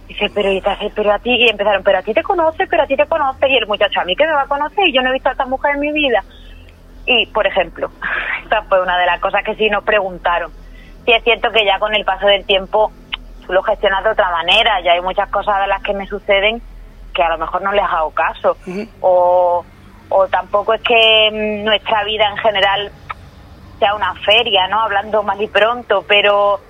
Dice, 0.09 0.29
pero, 0.35 0.51
y 0.51 0.61
pero 0.95 1.13
a 1.13 1.19
ti, 1.19 1.31
y 1.31 1.49
empezaron, 1.49 1.85
pero 1.85 1.99
a 1.99 2.03
ti 2.03 2.13
te 2.13 2.23
conoce, 2.23 2.67
pero 2.67 2.83
a 2.83 2.87
ti 2.87 2.97
te 2.97 3.07
conoce. 3.07 3.49
Y 3.49 3.57
el 3.57 3.67
muchacho, 3.67 4.01
a 4.01 4.05
mí 4.05 4.17
que 4.17 4.27
me 4.27 4.33
va 4.33 4.43
a 4.43 4.49
conocer, 4.49 4.89
y 4.89 4.93
yo 4.93 5.03
no 5.03 5.11
he 5.11 5.13
visto 5.13 5.29
a 5.29 5.33
esta 5.33 5.47
mujer 5.47 5.75
en 5.75 5.81
mi 5.81 5.93
vida. 5.93 6.25
Y, 7.07 7.27
por 7.27 7.47
ejemplo, 7.47 7.91
esta 8.43 8.63
fue 8.63 8.83
una 8.83 8.99
de 8.99 9.07
las 9.07 9.21
cosas 9.21 9.45
que 9.45 9.55
sí 9.55 9.69
nos 9.71 9.85
preguntaron. 9.85 10.51
Sí 11.05 11.13
es 11.13 11.25
cierto 11.25 11.51
que 11.51 11.65
ya 11.65 11.79
con 11.79 11.95
el 11.95 12.05
paso 12.05 12.27
del 12.27 12.45
tiempo 12.45 12.93
lo 13.49 13.63
gestionas 13.63 14.05
de 14.05 14.11
otra 14.11 14.31
manera. 14.31 14.81
Ya 14.83 14.93
hay 14.93 15.01
muchas 15.01 15.29
cosas 15.31 15.61
de 15.61 15.67
las 15.67 15.83
que 15.83 15.95
me 15.95 16.07
suceden 16.07 16.63
que 17.15 17.23
a 17.23 17.29
lo 17.31 17.39
mejor 17.39 17.63
no 17.63 17.73
les 17.73 17.85
hago 17.85 18.11
caso. 18.11 18.57
o, 19.01 19.65
o 20.09 20.29
tampoco 20.29 20.75
es 20.75 20.83
que 20.83 21.31
mm, 21.33 21.65
nuestra 21.65 22.05
vida 22.05 22.29
en 22.29 22.37
general 22.39 22.93
sea 23.79 23.95
una 23.95 24.15
feria, 24.15 24.69
¿no? 24.69 24.81
Hablando 24.81 25.23
mal 25.23 25.41
y 25.41 25.49
pronto, 25.49 26.05
pero 26.07 26.61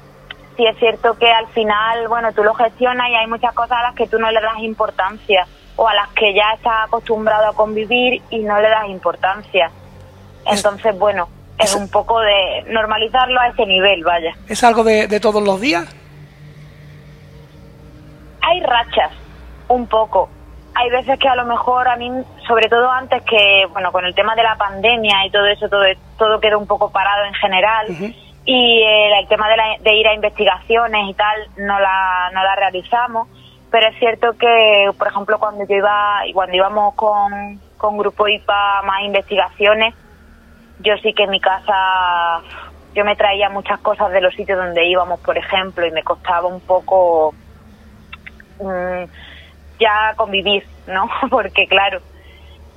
sí 0.56 0.64
es 0.64 0.78
cierto 0.78 1.18
que 1.18 1.30
al 1.30 1.48
final, 1.48 2.08
bueno, 2.08 2.32
tú 2.32 2.44
lo 2.44 2.54
gestionas 2.54 3.08
y 3.08 3.14
hay 3.14 3.26
muchas 3.26 3.52
cosas 3.54 3.78
a 3.78 3.82
las 3.82 3.94
que 3.94 4.06
tú 4.06 4.18
no 4.18 4.30
le 4.30 4.40
das 4.40 4.58
importancia 4.60 5.46
o 5.76 5.88
a 5.88 5.94
las 5.94 6.08
que 6.10 6.34
ya 6.34 6.52
estás 6.54 6.86
acostumbrado 6.86 7.48
a 7.48 7.54
convivir 7.54 8.22
y 8.30 8.38
no 8.40 8.60
le 8.60 8.68
das 8.68 8.88
importancia. 8.88 9.70
Entonces, 10.46 10.96
bueno, 10.98 11.28
es, 11.60 11.74
un 11.74 11.88
poco 11.88 12.20
de 12.20 12.64
normalizarlo 12.68 13.40
a 13.40 13.48
ese 13.48 13.66
nivel, 13.66 14.02
vaya. 14.04 14.34
¿Es 14.48 14.64
algo 14.64 14.84
de, 14.84 15.06
de 15.06 15.20
todos 15.20 15.42
los 15.42 15.60
días? 15.60 15.94
hay 18.50 18.60
rachas, 18.60 19.12
un 19.68 19.86
poco. 19.86 20.28
Hay 20.74 20.90
veces 20.90 21.18
que 21.18 21.28
a 21.28 21.34
lo 21.34 21.44
mejor 21.44 21.88
a 21.88 21.96
mí, 21.96 22.10
sobre 22.46 22.68
todo 22.68 22.90
antes 22.90 23.22
que, 23.22 23.66
bueno, 23.72 23.92
con 23.92 24.04
el 24.04 24.14
tema 24.14 24.34
de 24.34 24.42
la 24.42 24.56
pandemia 24.56 25.26
y 25.26 25.30
todo 25.30 25.46
eso, 25.46 25.68
todo, 25.68 25.84
todo 26.16 26.40
quedó 26.40 26.58
un 26.58 26.66
poco 26.66 26.90
parado 26.90 27.24
en 27.24 27.34
general. 27.34 27.86
Y 28.44 28.82
el, 28.82 29.28
tema 29.28 29.48
de, 29.80 29.94
ir 29.94 30.08
a 30.08 30.14
investigaciones 30.14 31.10
y 31.10 31.14
tal, 31.14 31.48
no 31.58 31.78
la, 31.78 32.30
no 32.32 32.42
la 32.42 32.56
realizamos. 32.56 33.28
Pero 33.70 33.88
es 33.88 33.98
cierto 33.98 34.32
que, 34.38 34.90
por 34.98 35.08
ejemplo, 35.08 35.38
cuando 35.38 35.64
yo 35.66 35.76
iba, 35.76 36.22
cuando 36.32 36.56
íbamos 36.56 36.94
con, 36.94 37.60
con 37.76 37.98
Grupo 37.98 38.26
IPA 38.26 38.82
más 38.82 39.02
investigaciones, 39.02 39.94
yo 40.82 40.96
sí 41.02 41.12
que 41.14 41.24
en 41.24 41.30
mi 41.30 41.40
casa, 41.40 42.42
yo 42.94 43.04
me 43.04 43.16
traía 43.16 43.48
muchas 43.48 43.80
cosas 43.80 44.10
de 44.12 44.20
los 44.20 44.34
sitios 44.34 44.58
donde 44.58 44.86
íbamos, 44.86 45.20
por 45.20 45.36
ejemplo, 45.38 45.86
y 45.86 45.90
me 45.90 46.02
costaba 46.02 46.46
un 46.46 46.60
poco 46.60 47.34
Mm, 48.60 49.04
ya 49.78 50.14
convivir, 50.16 50.64
¿no? 50.86 51.08
Porque 51.30 51.66
claro, 51.66 52.00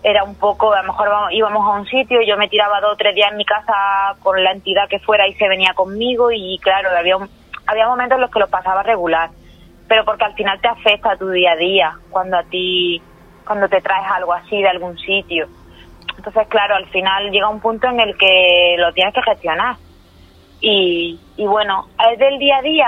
era 0.02 0.24
un 0.24 0.36
poco, 0.36 0.74
a 0.74 0.82
lo 0.82 0.88
mejor 0.88 1.10
íbamos 1.32 1.68
a 1.68 1.80
un 1.80 1.86
sitio, 1.86 2.22
yo 2.22 2.38
me 2.38 2.48
tiraba 2.48 2.82
dos 2.82 2.94
o 2.94 2.98
tres 2.98 3.16
días 3.16 3.32
en 3.32 3.38
mi 3.38 3.46
casa 3.46 4.16
con 4.20 4.42
la 4.44 4.52
entidad 4.52 4.88
que 4.90 5.00
fuera 5.00 5.28
y 5.28 5.34
se 5.36 5.48
venía 5.48 5.74
conmigo 5.74 6.32
y 6.32 6.58
claro, 6.62 6.90
había, 6.98 7.18
había 7.68 7.88
momentos 7.88 8.16
en 8.16 8.22
los 8.22 8.32
que 8.32 8.40
lo 8.40 8.48
pasaba 8.48 8.84
regular, 8.84 9.30
pero 9.88 10.06
porque 10.06 10.26
al 10.26 10.34
final 10.34 10.60
te 10.62 10.70
afecta 10.70 11.18
tu 11.18 11.30
día 11.30 11.52
a 11.52 11.58
día 11.58 11.94
cuando 12.10 12.38
a 12.38 12.44
ti, 12.44 13.02
cuando 13.46 13.68
te 13.68 13.82
traes 13.82 14.10
algo 14.12 14.34
así 14.34 14.62
de 14.62 14.70
algún 14.70 14.98
sitio. 14.98 15.48
Entonces, 16.26 16.48
claro, 16.48 16.76
al 16.76 16.88
final 16.88 17.32
llega 17.32 17.50
un 17.50 17.60
punto 17.60 17.86
en 17.88 18.00
el 18.00 18.18
que 18.18 18.76
lo 18.78 18.94
tienes 18.94 19.14
que 19.14 19.22
gestionar. 19.24 19.76
Y, 20.62 21.20
y 21.36 21.46
bueno, 21.46 21.90
es 22.10 22.18
del 22.18 22.40
día 22.40 22.60
a 22.60 22.62
día, 22.62 22.88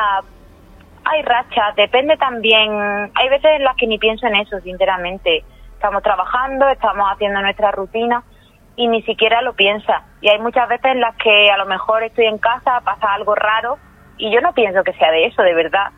hay 1.03 1.21
rachas, 1.21 1.75
depende 1.75 2.15
también. 2.15 3.11
Hay 3.13 3.27
veces 3.27 3.51
en 3.57 3.65
las 3.65 3.75
que 3.75 3.87
ni 3.87 3.97
pienso 3.97 4.25
en 4.27 4.35
eso, 4.35 4.57
sinceramente. 4.61 5.43
Estamos 5.73 6.01
trabajando, 6.01 6.69
estamos 6.69 7.05
haciendo 7.11 7.41
nuestra 7.41 7.71
rutina 7.71 8.23
y 8.77 8.87
ni 8.87 9.01
siquiera 9.01 9.41
lo 9.41 9.53
piensa. 9.53 10.05
Y 10.21 10.29
hay 10.29 10.39
muchas 10.39 10.69
veces 10.69 10.93
en 10.93 11.01
las 11.01 11.17
que 11.17 11.51
a 11.51 11.57
lo 11.57 11.65
mejor 11.65 12.03
estoy 12.03 12.27
en 12.27 12.37
casa, 12.37 12.79
pasa 12.85 13.13
algo 13.13 13.35
raro 13.35 13.77
Y 14.17 14.31
yo 14.31 14.39
no 14.39 14.53
pienso 14.53 14.81
que 14.83 14.93
sea 14.93 15.11
de 15.11 15.25
eso, 15.25 15.41
de 15.41 15.53
verdad. 15.53 15.91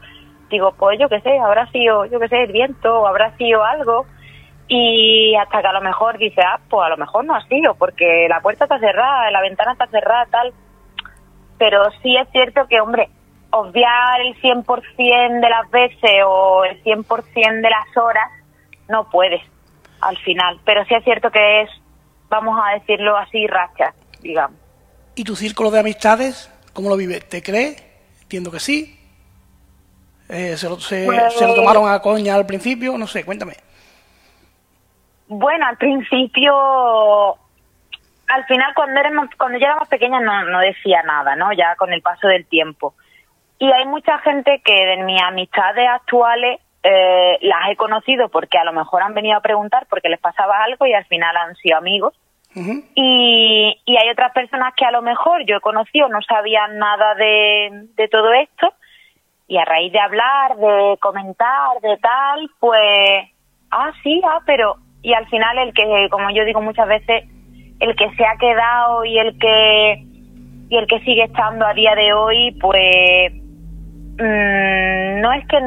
Digo, 0.50 0.74
pues 0.76 0.98
yo 1.00 1.08
qué 1.08 1.22
sé, 1.22 1.38
habrá 1.38 1.68
sido, 1.68 2.06
yo 2.06 2.20
qué 2.20 2.30
sé, 2.30 2.44
el 2.46 2.52
viento, 2.52 3.06
habrá 3.06 3.38
sido 3.38 3.64
algo. 3.64 4.08
Y 4.70 5.34
hasta 5.36 5.62
que 5.62 5.68
a 5.68 5.74
lo 5.74 5.82
mejor 5.82 6.18
dice, 6.18 6.42
ah, 6.42 6.60
pues 6.70 6.86
a 6.86 6.90
lo 6.90 6.98
mejor 6.98 7.24
no 7.26 7.36
ha 7.36 7.42
sido, 7.48 7.76
porque 7.76 8.28
la 8.30 8.42
puerta 8.42 8.66
está 8.66 8.80
cerrada, 8.80 9.32
la 9.32 9.42
ventana 9.42 9.72
está 9.74 9.88
cerrada, 9.88 10.26
tal. 10.30 10.54
Pero 11.58 11.84
sí 12.04 12.16
es 12.18 12.28
cierto 12.32 12.68
que, 12.68 12.82
hombre, 12.82 13.10
obviar 13.52 14.20
el 14.22 14.36
100% 14.42 15.40
de 15.42 15.50
las 15.50 15.70
veces 15.72 16.12
o 16.26 16.66
el 16.66 16.84
100% 16.84 17.62
de 17.62 17.70
las 17.70 17.98
horas 17.98 18.30
no 18.90 19.10
puedes 19.10 19.42
al 20.02 20.18
final. 20.18 20.60
Pero 20.66 20.84
sí 20.86 20.94
es 20.96 21.04
cierto 21.04 21.32
que 21.32 21.62
es, 21.62 21.70
vamos 22.30 22.60
a 22.64 22.74
decirlo 22.74 23.16
así, 23.18 23.48
racha, 23.48 23.94
digamos. 24.22 24.60
¿Y 25.16 25.24
tu 25.24 25.36
círculo 25.36 25.72
de 25.72 25.80
amistades, 25.80 26.52
cómo 26.74 26.90
lo 26.90 26.98
vive? 26.98 27.22
¿Te 27.22 27.42
cree? 27.42 27.76
Entiendo 28.22 28.52
que 28.52 28.60
sí. 28.60 29.00
Eh, 30.30 30.58
¿se, 30.58 30.68
lo, 30.68 30.78
se, 30.80 31.06
Pues- 31.06 31.34
¿Se 31.36 31.48
lo 31.48 31.56
tomaron 31.56 31.90
a 31.90 32.00
coña 32.02 32.36
al 32.36 32.46
principio? 32.46 32.98
No 32.98 33.08
sé, 33.08 33.24
cuéntame. 33.24 33.54
Bueno, 35.28 35.66
al 35.66 35.78
principio, 35.78 36.54
al 38.28 38.46
final 38.48 38.74
cuando 38.76 39.00
éramos, 39.00 39.30
cuando 39.38 39.58
yo 39.58 39.66
era 39.66 39.76
más 39.76 39.90
pequeña 39.90 40.20
no, 40.20 40.46
no 40.46 40.60
decía 40.60 41.04
nada, 41.04 41.36
¿no? 41.36 41.52
Ya 41.54 41.76
con 41.76 41.92
el 41.94 42.02
paso 42.02 42.28
del 42.28 42.46
tiempo. 42.46 42.94
Y 43.60 43.72
hay 43.72 43.86
mucha 43.86 44.20
gente 44.20 44.62
que 44.64 44.74
de 44.74 45.04
mis 45.04 45.22
amistades 45.22 45.88
actuales 45.90 46.62
eh, 46.84 47.38
las 47.42 47.70
he 47.70 47.76
conocido 47.76 48.30
porque 48.30 48.58
a 48.58 48.64
lo 48.64 48.72
mejor 48.72 49.02
han 49.02 49.14
venido 49.14 49.38
a 49.38 49.42
preguntar 49.42 49.88
porque 49.90 50.10
les 50.10 50.20
pasaba 50.20 50.64
algo 50.64 50.86
y 50.86 50.94
al 50.94 51.06
final 51.06 51.36
han 51.36 51.56
sido 51.56 51.78
amigos. 51.78 52.14
Y, 52.96 53.82
y 53.86 53.98
hay 53.98 54.10
otras 54.10 54.32
personas 54.32 54.74
que 54.76 54.84
a 54.84 54.90
lo 54.90 55.04
mejor 55.04 55.46
yo 55.46 55.58
he 55.58 55.62
conocido, 55.62 56.10
no 56.10 56.24
sabían 56.24 56.80
nada 56.80 57.14
de, 57.14 57.88
de 57.96 58.08
todo 58.08 58.34
esto, 58.34 58.74
y 59.48 59.58
a 59.58 59.66
raíz 59.66 59.94
de 59.94 60.00
hablar, 60.00 60.58
de 60.58 60.98
comentar, 61.00 61.80
de 61.82 61.98
tal, 61.98 62.50
pues, 62.60 63.30
ah, 63.70 63.92
sí, 64.02 64.22
ah, 64.26 64.40
pero, 64.46 64.78
y 65.08 65.14
al 65.14 65.26
final 65.28 65.58
el 65.60 65.74
que, 65.74 65.84
como 66.12 66.30
yo 66.32 66.44
digo 66.44 66.62
muchas 66.62 66.86
veces, 66.86 67.24
el 67.80 67.96
que 67.96 68.14
se 68.18 68.26
ha 68.26 68.36
quedado 68.38 69.06
y 69.06 69.18
el 69.18 69.40
que, 69.40 70.04
y 70.68 70.76
el 70.76 70.86
que 70.86 71.00
sigue 71.00 71.24
estando 71.24 71.66
a 71.66 71.74
día 71.74 71.96
de 71.96 72.12
hoy, 72.12 72.52
pues, 72.60 73.32
mm, 74.20 75.22
no 75.22 75.32
es 75.32 75.48
que, 75.48 75.58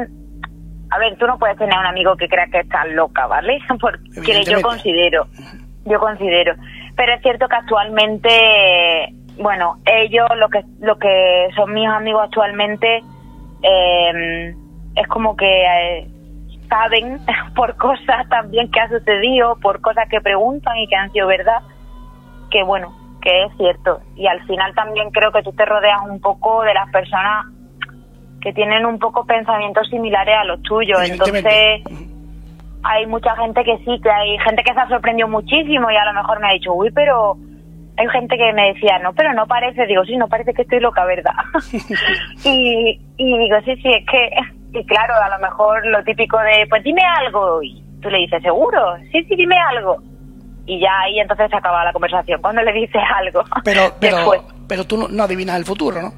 a 0.91 0.99
ver, 0.99 1.17
tú 1.17 1.27
no 1.27 1.39
puedes 1.39 1.57
tener 1.57 1.79
un 1.79 1.87
amigo 1.87 2.17
que 2.17 2.29
crea 2.29 2.49
que 2.53 2.59
estás 2.59 2.87
loca, 2.91 3.27
¿vale? 3.29 3.61
Porque 3.81 4.45
yo 4.45 4.61
considero, 4.61 5.27
yo 5.87 5.99
considero. 5.99 6.55
Pero 6.95 7.15
es 7.15 7.23
cierto 7.23 7.49
que 7.49 7.57
actualmente, 7.57 8.29
bueno, 9.39 9.79
ellos, 9.87 10.29
lo 10.37 10.51
que, 10.51 10.65
lo 10.81 10.99
que 10.99 11.49
son 11.57 11.73
mis 11.73 11.89
amigos 11.89 12.25
actualmente, 12.25 13.01
eh, 13.63 14.55
es 14.97 15.09
como 15.09 15.35
que 15.35 15.47
eh, 15.47 16.07
saben 16.71 17.21
por 17.55 17.77
cosas 17.77 18.27
también 18.31 18.71
que 18.71 18.81
ha 18.81 18.89
sucedido, 18.89 19.59
por 19.61 19.83
cosas 19.83 20.09
que 20.09 20.23
preguntan 20.23 20.79
y 20.79 20.87
que 20.87 20.97
han 20.97 21.13
sido 21.13 21.27
verdad, 21.27 21.61
que 22.51 22.63
bueno, 22.63 22.97
que 23.21 23.45
es 23.45 23.57
cierto. 23.59 24.01
Y 24.17 24.27
al 24.27 24.43
final 24.47 24.75
también 24.75 25.11
creo 25.11 25.31
que 25.33 25.43
tú 25.43 25.53
te 25.53 25.67
rodeas 25.67 26.01
un 26.09 26.21
poco 26.21 26.63
de 26.63 26.73
las 26.73 26.91
personas 26.91 27.47
que 28.41 28.55
tienen 28.55 28.87
un 28.87 28.99
poco 28.99 29.27
pensamientos 29.27 29.87
similares 29.91 30.35
a 30.41 30.45
los 30.45 30.63
tuyos. 30.63 30.99
Entonces, 31.03 31.83
hay 32.83 33.07
mucha 33.07 33.37
gente 33.37 33.63
que 33.65 33.77
sí, 33.79 34.01
que 34.03 34.11
hay 34.11 34.39
gente 34.39 34.63
que 34.65 34.73
se 34.73 34.81
ha 34.81 34.89
sorprendido 34.89 35.29
muchísimo 35.29 35.91
y 35.91 35.97
a 35.97 36.07
lo 36.07 36.15
mejor 36.15 36.41
me 36.41 36.49
ha 36.49 36.53
dicho, 36.53 36.73
uy, 36.73 36.91
pero 36.93 37.37
hay 37.99 38.09
gente 38.09 38.39
que 38.39 38.53
me 38.55 38.73
decía, 38.73 38.99
no, 39.01 39.13
pero 39.13 39.35
no 39.35 39.47
parece, 39.47 39.87
digo, 39.87 40.05
sí, 40.07 40.17
no 40.17 40.29
parece 40.29 40.55
que 40.55 40.63
estoy 40.63 40.81
loca, 40.81 41.05
¿verdad? 41.05 41.35
y, 42.45 42.99
y 43.19 43.39
digo, 43.39 43.59
sí, 43.67 43.77
sí, 43.77 43.91
es 43.91 44.07
que, 44.07 44.31
y 44.73 44.85
claro, 44.87 45.15
a 45.15 45.29
lo 45.37 45.39
mejor 45.41 45.85
lo 45.87 46.03
típico 46.05 46.39
de, 46.39 46.67
pues 46.69 46.83
dime 46.85 47.03
algo, 47.19 47.63
y 47.63 47.83
tú 48.01 48.09
le 48.09 48.19
dices, 48.19 48.43
¿seguro? 48.43 48.97
Sí, 49.13 49.25
sí, 49.25 49.37
dime 49.37 49.57
algo. 49.59 49.97
Y 50.67 50.81
ya 50.81 50.91
ahí 51.01 51.19
entonces 51.19 51.51
se 51.51 51.57
acaba 51.57 51.85
la 51.85 51.93
conversación, 51.93 52.41
cuando 52.43 52.63
le 52.63 52.73
dices 52.73 53.03
algo. 53.17 53.43
Pero, 53.65 53.83
pero, 54.01 54.17
Después. 54.17 54.41
pero 54.69 54.85
tú 54.85 54.97
no, 54.97 55.09
no 55.09 55.23
adivinas 55.25 55.57
el 55.57 55.65
futuro, 55.65 56.01
¿no? 56.01 56.13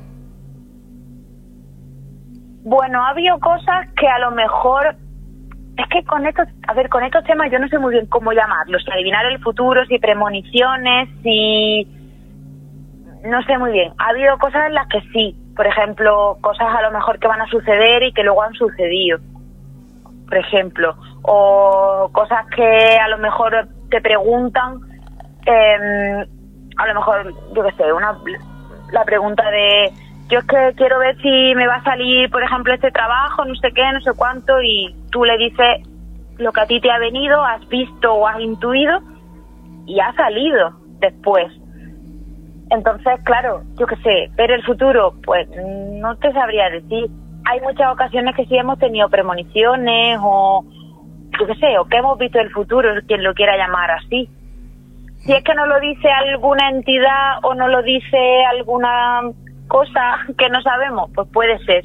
Bueno, 2.65 3.03
ha 3.05 3.11
habido 3.11 3.39
cosas 3.41 3.89
que 3.97 4.07
a 4.07 4.19
lo 4.21 4.31
mejor 4.31 4.95
es 5.77 5.87
que 5.89 6.05
con 6.05 6.27
estos, 6.27 6.47
a 6.69 6.75
ver, 6.75 6.89
con 6.89 7.03
estos 7.03 7.25
temas 7.25 7.51
yo 7.51 7.59
no 7.59 7.67
sé 7.69 7.79
muy 7.79 7.93
bien 7.93 8.07
cómo 8.07 8.33
llamarlos, 8.33 8.85
adivinar 8.93 9.25
el 9.27 9.41
futuro, 9.41 9.85
si 9.87 9.99
premoniciones, 9.99 11.09
si 11.23 11.89
no 13.25 13.43
sé 13.43 13.59
muy 13.59 13.73
bien. 13.73 13.93
Ha 13.99 14.11
habido 14.11 14.39
cosas 14.39 14.67
en 14.67 14.75
las 14.75 14.87
que 14.89 15.01
sí, 15.13 15.37
por 15.57 15.67
ejemplo, 15.67 16.39
cosas 16.41 16.69
a 16.75 16.83
lo 16.83 16.91
mejor 16.91 17.19
que 17.19 17.29
van 17.29 17.41
a 17.41 17.47
suceder 17.47 18.03
y 18.03 18.13
que 18.13 18.23
luego 18.23 18.43
han 18.43 18.55
sucedido, 18.55 19.19
por 20.27 20.39
ejemplo, 20.39 20.95
o 21.23 22.11
cosas 22.13 22.47
que 22.55 22.97
a 22.97 23.09
lo 23.09 23.19
mejor 23.19 23.69
te 23.91 24.01
preguntan, 24.01 24.81
eh, 25.47 26.27
a 26.77 26.87
lo 26.87 26.95
mejor, 26.95 27.35
yo 27.55 27.63
qué 27.63 27.73
sé, 27.73 27.93
una 27.93 28.17
la 28.93 29.05
pregunta 29.05 29.51
de 29.51 29.93
yo 30.29 30.39
es 30.39 30.47
que 30.47 30.73
quiero 30.77 30.99
ver 30.99 31.17
si 31.21 31.55
me 31.55 31.67
va 31.67 31.77
a 31.77 31.85
salir, 31.85 32.31
por 32.31 32.43
ejemplo, 32.43 32.73
este 32.73 32.91
trabajo, 32.91 33.45
no 33.45 33.55
sé 33.57 33.71
qué, 33.75 33.83
no 33.93 34.01
sé 34.01 34.13
cuánto, 34.17 34.63
y 34.63 34.95
tú 35.11 35.25
le 35.25 35.37
dices 35.37 35.87
lo 36.39 36.53
que 36.53 36.61
a 36.63 36.67
ti 36.67 36.81
te 36.81 36.91
ha 36.91 36.99
venido, 36.99 37.45
has 37.45 37.69
visto 37.69 38.15
o 38.15 38.27
has 38.27 38.41
intuido, 38.41 39.01
y 39.87 40.01
ha 40.01 40.13
salido 40.15 40.73
después. 41.01 41.53
Entonces, 42.73 43.21
claro, 43.25 43.63
yo 43.79 43.87
qué 43.87 43.97
sé, 43.97 44.31
ver 44.35 44.51
el 44.51 44.63
futuro, 44.65 45.15
pues 45.25 45.47
no 46.01 46.17
te 46.17 46.33
sabría 46.33 46.71
decir. 46.71 47.07
Hay 47.45 47.61
muchas 47.61 47.93
ocasiones 47.93 48.35
que 48.35 48.47
sí 48.47 48.57
hemos 48.57 48.79
tenido 48.79 49.09
premoniciones 49.11 50.19
o, 50.23 50.65
yo 51.39 51.47
qué 51.47 51.55
sé, 51.57 51.79
o 51.79 51.85
que 51.85 51.99
hemos 51.99 52.17
visto 52.19 52.39
el 52.41 52.51
futuro, 52.51 52.89
quien 53.07 53.23
lo 53.25 53.35
quiera 53.35 53.57
llamar 53.59 53.91
así. 53.91 54.29
Si 55.19 55.33
es 55.33 55.45
que 55.45 55.55
no 55.55 55.67
lo 55.67 55.79
dice 55.81 56.09
alguna 56.11 56.71
entidad 56.71 57.39
o 57.43 57.55
no 57.55 57.69
lo 57.69 57.83
dice 57.83 58.45
alguna 58.51 59.21
cosa 59.69 60.19
que 60.39 60.49
no 60.49 60.63
sabemos, 60.63 61.11
pues 61.15 61.29
puede 61.33 61.59
ser. 61.65 61.85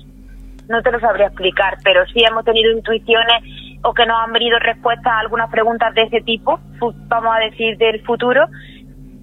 No 0.70 0.82
te 0.82 0.92
lo 0.92 1.00
sabría 1.00 1.28
explicar, 1.28 1.78
pero 1.84 2.06
sí 2.08 2.24
hemos 2.30 2.46
tenido 2.46 2.72
intuiciones 2.72 3.44
o 3.84 3.94
que 3.94 4.06
nos 4.06 4.18
han 4.24 4.32
venido 4.34 4.58
respuestas 4.60 5.14
a 5.14 5.20
algunas 5.20 5.50
preguntas 5.52 5.94
de 5.96 6.04
ese 6.04 6.22
tipo, 6.22 6.60
fu- 6.80 6.94
vamos 7.08 7.36
a 7.36 7.40
decir, 7.40 7.78
del 7.78 8.02
futuro, 8.04 8.48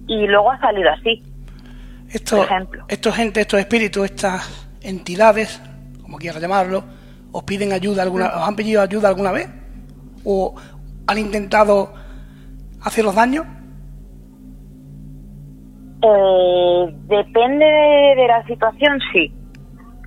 y 0.07 0.27
luego 0.27 0.51
ha 0.51 0.59
salido 0.59 0.89
así. 0.91 1.21
Esto, 2.15 2.37
Por 2.37 2.45
ejemplo. 2.45 2.85
estos 2.87 3.13
gente, 3.13 3.41
estos 3.41 3.59
espíritus, 3.59 4.05
estas 4.05 4.69
entidades, 4.81 5.61
como 6.01 6.17
quieras 6.17 6.41
llamarlo, 6.41 6.85
¿os 7.33 7.43
piden 7.43 7.73
ayuda 7.73 8.03
alguna, 8.03 8.27
os 8.27 8.47
han 8.47 8.55
pedido 8.55 8.81
ayuda 8.81 9.09
alguna 9.09 9.33
vez? 9.33 9.49
¿O 10.23 10.55
han 11.07 11.17
intentado 11.17 11.93
haceros 12.81 13.15
daño? 13.15 13.43
Eh, 16.01 16.95
depende 17.07 17.65
de, 17.65 18.15
de 18.21 18.27
la 18.27 18.45
situación, 18.45 18.97
sí. 19.11 19.33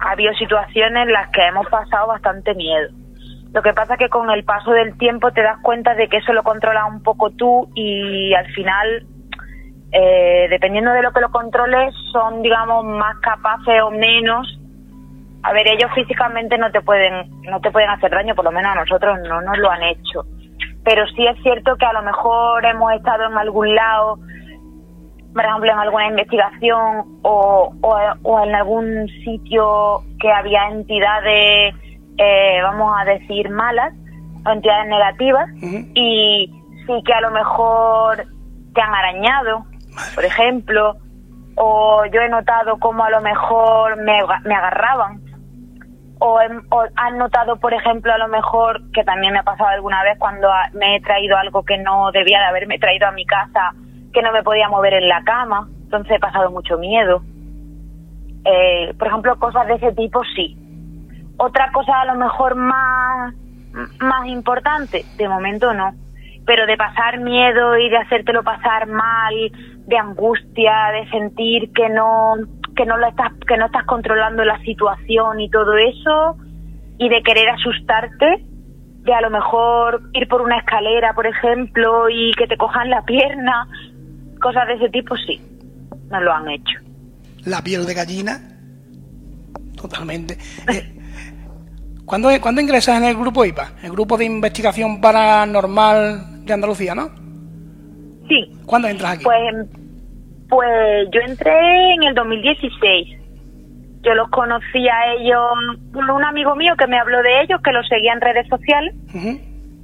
Ha 0.01 0.13
habido 0.13 0.33
situaciones 0.35 1.07
en 1.09 1.13
las 1.13 1.29
que 1.31 1.47
hemos 1.47 1.67
pasado 1.69 2.07
bastante 2.07 2.55
miedo. 2.55 2.89
Lo 3.53 3.63
que 3.63 3.75
pasa 3.75 3.95
es 3.95 3.99
que 3.99 4.09
con 4.09 4.31
el 4.31 4.45
paso 4.45 4.71
del 4.71 4.97
tiempo 4.97 5.31
te 5.33 5.43
das 5.43 5.59
cuenta 5.63 5.95
de 5.95 6.09
que 6.09 6.19
eso 6.19 6.33
lo 6.33 6.43
controlas 6.43 6.85
un 6.91 7.03
poco 7.03 7.31
tú 7.33 7.69
y 7.75 8.33
al 8.33 8.47
final, 8.55 9.07
eh, 9.93 10.47
dependiendo 10.51 10.93
de 10.93 11.03
lo 11.03 11.13
que 11.13 11.21
lo 11.21 11.31
controles, 11.31 11.95
son, 12.13 12.43
digamos, 12.43 12.85
más 12.85 13.17
capaces 13.21 13.83
o 13.83 13.91
menos. 13.91 14.59
A 15.43 15.53
ver, 15.53 15.69
ellos 15.69 15.91
físicamente 15.95 16.59
no 16.59 16.71
te 16.71 16.81
pueden, 16.81 17.41
no 17.43 17.61
te 17.61 17.71
pueden 17.71 17.91
hacer 17.91 18.11
daño, 18.11 18.35
por 18.35 18.45
lo 18.45 18.53
menos 18.53 18.73
a 18.73 18.81
nosotros 18.81 19.19
no 19.29 19.41
nos 19.41 19.59
lo 19.59 19.71
han 19.71 19.83
hecho. 19.83 20.25
Pero 20.85 21.07
sí 21.09 21.27
es 21.27 21.41
cierto 21.43 21.77
que 21.77 21.87
a 21.87 21.93
lo 21.93 22.03
mejor 22.03 22.65
hemos 22.65 22.93
estado 22.93 23.27
en 23.27 23.39
algún 23.39 23.75
lado 23.75 24.19
por 25.39 25.45
ejemplo, 25.45 25.73
en 25.73 25.79
alguna 25.79 26.09
investigación 26.09 27.21
o, 27.23 27.73
o, 27.81 27.99
o 28.23 28.45
en 28.45 28.55
algún 28.55 29.09
sitio 29.25 30.01
que 30.21 30.33
había 30.33 30.69
entidades, 30.69 31.75
eh, 32.17 32.59
vamos 32.63 32.93
a 32.99 33.05
decir, 33.05 33.49
malas 33.51 33.95
o 34.45 34.51
entidades 34.51 34.89
negativas 34.89 35.49
y 35.63 36.51
sí 36.87 37.03
que 37.05 37.13
a 37.13 37.21
lo 37.21 37.31
mejor 37.31 38.25
te 38.75 38.81
han 38.81 38.95
arañado, 38.95 39.65
por 40.15 40.25
ejemplo, 40.25 40.97
o 41.57 42.05
yo 42.07 42.21
he 42.21 42.29
notado 42.29 42.79
como 42.79 43.05
a 43.05 43.11
lo 43.11 43.21
mejor 43.21 43.97
me, 43.97 44.19
me 44.45 44.55
agarraban 44.55 45.29
o, 46.21 46.39
o 46.71 46.85
han 46.97 47.19
notado, 47.19 47.57
por 47.57 47.75
ejemplo, 47.75 48.13
a 48.13 48.19
lo 48.19 48.29
mejor, 48.29 48.91
que 48.93 49.05
también 49.05 49.33
me 49.33 49.41
ha 49.41 49.45
pasado 49.45 49.71
alguna 49.71 50.03
vez 50.03 50.19
cuando 50.19 50.49
me 50.73 50.97
he 50.97 51.01
traído 51.01 51.37
algo 51.37 51.65
que 51.65 51.79
no 51.79 52.11
debía 52.13 52.39
de 52.41 52.47
haberme 52.47 52.79
traído 52.79 53.07
a 53.07 53.13
mi 53.13 53.25
casa, 53.25 53.73
que 54.13 54.23
no 54.23 54.33
me 54.33 54.43
podía 54.43 54.69
mover 54.69 54.95
en 54.95 55.09
la 55.09 55.23
cama, 55.23 55.69
entonces 55.83 56.17
he 56.17 56.21
pasado 56.21 56.51
mucho 56.51 56.79
miedo. 56.79 57.23
Eh, 58.45 58.95
por 58.99 59.09
ejemplo, 59.09 59.39
cosas 59.39 59.67
de 59.69 59.75
ese 59.75 59.93
tipo 59.93 60.23
sí. 60.35 60.57
Otra 61.37 61.71
cosa 61.73 62.01
a 62.01 62.07
lo 62.07 62.17
mejor 62.17 62.57
más, 62.57 63.35
más 64.01 64.27
importante, 64.27 65.05
de 65.17 65.29
momento 65.29 65.73
no. 65.73 65.93
Pero 66.47 66.67
de 66.67 66.77
pasar 66.77 67.21
miedo 67.21 67.77
y 67.77 67.91
de 67.91 67.99
hacértelo 67.99 68.43
pasar 68.43 68.87
mal, 68.87 69.35
de 69.89 69.97
angustia, 69.97 70.73
de 70.93 71.11
sentir 71.11 71.73
que 71.73 71.89
no, 71.89 72.35
que 72.77 72.85
no 72.85 72.99
la 72.99 73.09
estás 73.09 73.33
que 73.47 73.57
no 73.57 73.67
estás 73.67 73.85
controlando 73.87 74.45
la 74.45 74.59
situación 74.61 75.41
y 75.41 75.51
todo 75.51 75.77
eso 75.77 76.37
y 76.99 77.09
de 77.09 77.23
querer 77.23 77.49
asustarte 77.49 78.45
de 79.01 79.15
a 79.15 79.23
lo 79.23 79.31
mejor 79.31 80.03
ir 80.13 80.29
por 80.29 80.43
una 80.43 80.59
escalera 80.59 81.15
por 81.15 81.27
ejemplo 81.27 82.11
y 82.11 82.33
que 82.35 82.47
te 82.47 82.59
cojan 82.59 82.91
la 82.91 83.03
pierna 83.03 83.67
cosas 84.43 84.69
de 84.69 84.75
ese 84.75 84.91
tipo 84.91 85.17
sí 85.17 85.41
nos 86.11 86.23
lo 86.23 86.33
han 86.33 86.51
hecho 86.51 86.79
la 87.47 87.63
piel 87.63 87.87
de 87.87 87.95
gallina 87.95 88.39
totalmente 89.75 90.37
eh, 90.71 90.95
¿cuándo, 92.05 92.29
¿Cuándo 92.43 92.61
ingresas 92.61 92.99
en 92.99 93.05
el 93.05 93.17
grupo 93.17 93.45
IPA? 93.45 93.73
El 93.83 93.93
grupo 93.93 94.19
de 94.19 94.27
investigación 94.27 95.01
paranormal 95.01 96.45
de 96.45 96.53
Andalucía, 96.53 96.95
¿no? 96.95 97.11
Sí. 98.29 98.53
¿Cuándo 98.67 98.89
entras 98.89 99.15
aquí? 99.15 99.25
Pues 99.25 99.39
pues 100.49 101.09
yo 101.13 101.21
entré 101.21 101.95
en 101.95 102.05
el 102.05 102.15
2016. 102.15 103.19
Yo 104.03 104.15
los 104.15 104.29
conocí 104.31 104.89
a 104.89 105.13
ellos 105.15 105.43
un 105.93 106.25
amigo 106.25 106.55
mío 106.57 106.75
que 106.77 106.87
me 106.87 106.99
habló 106.99 107.23
de 107.23 107.43
ellos, 107.43 107.61
que 107.63 107.73
los 107.73 107.87
seguía 107.89 108.13
en 108.13 108.21
redes 108.21 108.49
sociales. 108.49 108.95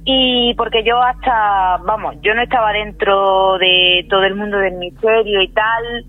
Y 0.05 0.53
porque 0.55 0.83
yo 0.83 1.01
hasta, 1.01 1.77
vamos, 1.83 2.15
yo 2.21 2.33
no 2.33 2.41
estaba 2.41 2.71
dentro 2.71 3.57
de 3.57 4.05
todo 4.09 4.23
el 4.23 4.35
mundo 4.35 4.57
del 4.57 4.75
misterio 4.75 5.41
y 5.41 5.49
tal. 5.49 6.05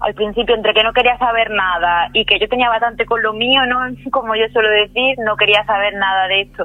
Al 0.00 0.14
principio, 0.14 0.54
entre 0.54 0.74
que 0.74 0.82
no 0.82 0.92
quería 0.92 1.16
saber 1.18 1.50
nada 1.50 2.10
y 2.12 2.24
que 2.24 2.38
yo 2.38 2.48
tenía 2.48 2.68
bastante 2.68 3.06
con 3.06 3.22
lo 3.22 3.32
mío, 3.32 3.64
¿no? 3.66 3.80
Como 4.10 4.34
yo 4.34 4.48
suelo 4.52 4.68
decir, 4.70 5.16
no 5.24 5.36
quería 5.36 5.64
saber 5.64 5.94
nada 5.94 6.28
de 6.28 6.42
esto. 6.42 6.64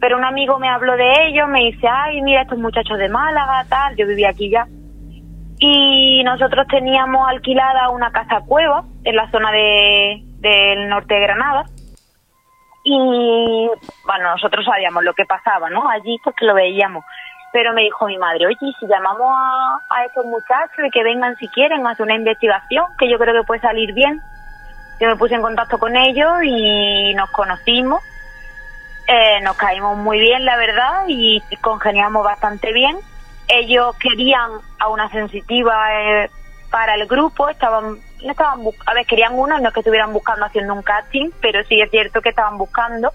Pero 0.00 0.18
un 0.18 0.24
amigo 0.24 0.58
me 0.58 0.68
habló 0.68 0.96
de 0.96 1.10
ellos, 1.28 1.48
me 1.48 1.64
dice, 1.64 1.86
ay, 1.88 2.20
mira 2.22 2.42
estos 2.42 2.58
muchachos 2.58 2.98
de 2.98 3.08
Málaga, 3.08 3.64
tal. 3.68 3.96
Yo 3.96 4.06
vivía 4.06 4.30
aquí 4.30 4.50
ya 4.50 4.66
y 5.58 6.22
nosotros 6.24 6.66
teníamos 6.68 7.28
alquilada 7.28 7.90
una 7.90 8.10
casa 8.10 8.40
cueva 8.46 8.84
en 9.04 9.16
la 9.16 9.30
zona 9.30 9.50
de, 9.52 10.22
del 10.38 10.88
norte 10.88 11.14
de 11.14 11.20
Granada 11.20 11.64
y 12.88 13.68
bueno, 14.04 14.30
nosotros 14.30 14.64
sabíamos 14.64 15.02
lo 15.02 15.12
que 15.14 15.24
pasaba, 15.24 15.68
¿no? 15.70 15.88
Allí 15.88 16.18
porque 16.22 16.44
lo 16.44 16.54
veíamos. 16.54 17.04
Pero 17.52 17.72
me 17.72 17.82
dijo 17.82 18.06
mi 18.06 18.16
madre, 18.16 18.46
oye, 18.46 18.56
si 18.78 18.86
llamamos 18.86 19.26
a, 19.28 19.78
a 19.90 20.04
estos 20.04 20.24
muchachos 20.26 20.84
y 20.86 20.90
que 20.90 21.02
vengan 21.02 21.34
si 21.36 21.48
quieren 21.48 21.84
a 21.84 21.90
hacer 21.90 22.04
una 22.04 22.14
investigación, 22.14 22.84
que 22.96 23.10
yo 23.10 23.18
creo 23.18 23.34
que 23.34 23.46
puede 23.46 23.60
salir 23.60 23.92
bien. 23.92 24.20
Yo 25.00 25.08
me 25.08 25.16
puse 25.16 25.34
en 25.34 25.42
contacto 25.42 25.78
con 25.78 25.96
ellos 25.96 26.32
y 26.44 27.12
nos 27.14 27.28
conocimos. 27.30 28.04
Eh, 29.08 29.40
nos 29.42 29.56
caímos 29.56 29.96
muy 29.96 30.20
bien, 30.20 30.44
la 30.44 30.56
verdad, 30.56 31.04
y 31.08 31.42
congeniamos 31.60 32.24
bastante 32.24 32.72
bien 32.72 32.96
ellos 33.48 33.96
querían 33.96 34.50
a 34.78 34.88
una 34.88 35.10
sensitiva 35.10 35.74
eh, 35.92 36.30
para 36.70 36.94
el 36.94 37.06
grupo, 37.06 37.48
estaban, 37.48 37.98
no 38.22 38.30
estaban 38.30 38.60
a 38.86 38.94
ver, 38.94 39.06
querían 39.06 39.38
una, 39.38 39.58
no 39.60 39.68
es 39.68 39.74
que 39.74 39.80
estuvieran 39.80 40.12
buscando 40.12 40.46
haciendo 40.46 40.74
un 40.74 40.82
casting, 40.82 41.30
pero 41.40 41.62
sí 41.64 41.80
es 41.80 41.90
cierto 41.90 42.20
que 42.20 42.30
estaban 42.30 42.58
buscando. 42.58 43.12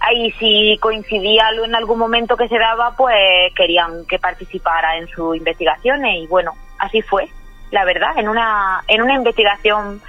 Ahí 0.00 0.30
si 0.38 0.78
coincidía 0.80 1.50
en 1.62 1.74
algún 1.74 1.98
momento 1.98 2.36
que 2.36 2.48
se 2.48 2.58
daba, 2.58 2.96
pues 2.96 3.52
querían 3.54 4.06
que 4.06 4.18
participara 4.18 4.96
en 4.96 5.08
sus 5.08 5.36
investigaciones 5.36 6.22
y 6.22 6.26
bueno, 6.26 6.54
así 6.78 7.02
fue, 7.02 7.28
la 7.70 7.84
verdad, 7.84 8.16
en 8.16 8.28
una 8.28 8.82
en 8.88 9.02
una 9.02 9.14
investigación 9.14 10.00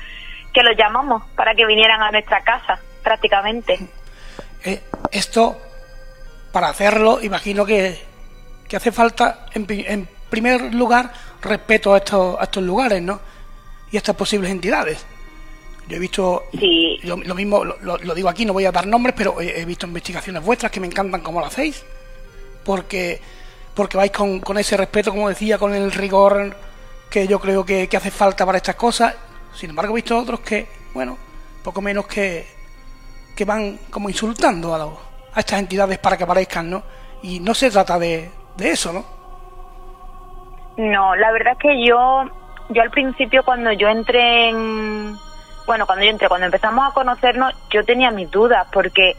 que 0.54 0.64
los 0.64 0.78
llamamos 0.78 1.24
para 1.36 1.56
que 1.56 1.66
vinieran 1.66 2.02
a 2.02 2.12
nuestra 2.12 2.42
casa, 2.42 2.80
prácticamente. 3.04 3.80
Eh, 4.64 4.82
esto, 5.12 5.58
para 6.52 6.70
hacerlo, 6.70 7.20
imagino 7.22 7.66
que 7.66 8.11
que 8.72 8.78
hace 8.78 8.94
falta, 8.94 9.48
en, 9.54 10.08
primer 10.30 10.74
lugar, 10.74 11.12
respeto 11.42 11.94
a 11.94 11.98
estos, 11.98 12.40
a 12.40 12.46
estos 12.46 12.64
lugares, 12.64 13.02
¿no? 13.02 13.20
Y 13.92 13.98
a 13.98 14.00
estas 14.00 14.16
posibles 14.16 14.50
entidades. 14.50 15.06
Yo 15.90 15.98
he 15.98 16.00
visto 16.00 16.46
lo, 17.04 17.36
mismo, 17.36 17.66
lo, 17.66 18.16
digo 18.16 18.30
aquí, 18.30 18.46
no 18.46 18.54
voy 18.54 18.64
a 18.64 18.72
dar 18.72 18.88
nombres, 18.88 19.14
pero 19.18 19.42
he, 19.42 19.66
visto 19.66 19.86
investigaciones 19.86 20.42
vuestras 20.42 20.72
que 20.72 20.80
me 20.80 20.88
encantan 20.88 21.20
como 21.20 21.42
lo 21.42 21.48
hacéis, 21.48 21.84
porque, 22.64 23.20
porque 23.74 23.98
vais 23.98 24.12
con, 24.12 24.40
con, 24.40 24.58
ese 24.58 24.78
respeto, 24.78 25.12
como 25.12 25.28
decía, 25.28 25.58
con 25.58 25.76
el 25.76 25.92
rigor 25.92 26.56
que 27.10 27.28
yo 27.28 27.42
creo 27.42 27.66
que, 27.66 27.90
hace 27.94 28.10
falta 28.10 28.46
para 28.46 28.58
estas 28.58 28.76
cosas. 28.76 29.14
Sin 29.54 29.72
embargo, 29.72 29.92
he 29.92 29.96
visto 29.96 30.18
otros 30.18 30.40
que, 30.40 30.66
bueno, 30.94 31.18
poco 31.62 31.82
menos 31.82 32.08
que, 32.08 32.48
que 33.36 33.44
van 33.44 33.82
como 33.90 34.10
insultando 34.10 34.74
a, 34.74 35.38
a 35.38 35.40
estas 35.42 35.60
entidades 35.60 36.00
para 36.00 36.16
que 36.16 36.24
aparezcan, 36.24 36.70
¿no? 36.70 36.84
Y 37.22 37.42
no 37.42 37.54
se 37.54 37.70
trata 37.70 38.00
de, 38.00 38.32
de 38.56 38.72
eso, 38.72 38.94
¿no? 38.94 39.06
No, 40.78 41.16
la 41.16 41.32
verdad 41.32 41.54
es 41.54 41.60
que 41.60 41.86
yo, 41.86 42.24
yo 42.70 42.82
al 42.82 42.92
principio 42.92 43.44
cuando 43.44 43.72
yo 43.72 43.88
entré 43.88 44.50
en, 44.50 45.18
bueno, 45.66 45.86
cuando 45.86 46.06
yo 46.06 46.12
entré, 46.12 46.28
cuando 46.28 46.46
empezamos 46.46 46.90
a 46.90 46.94
conocernos, 46.94 47.54
yo 47.70 47.84
tenía 47.84 48.12
mis 48.12 48.32
dudas 48.32 48.68
porque, 48.72 49.16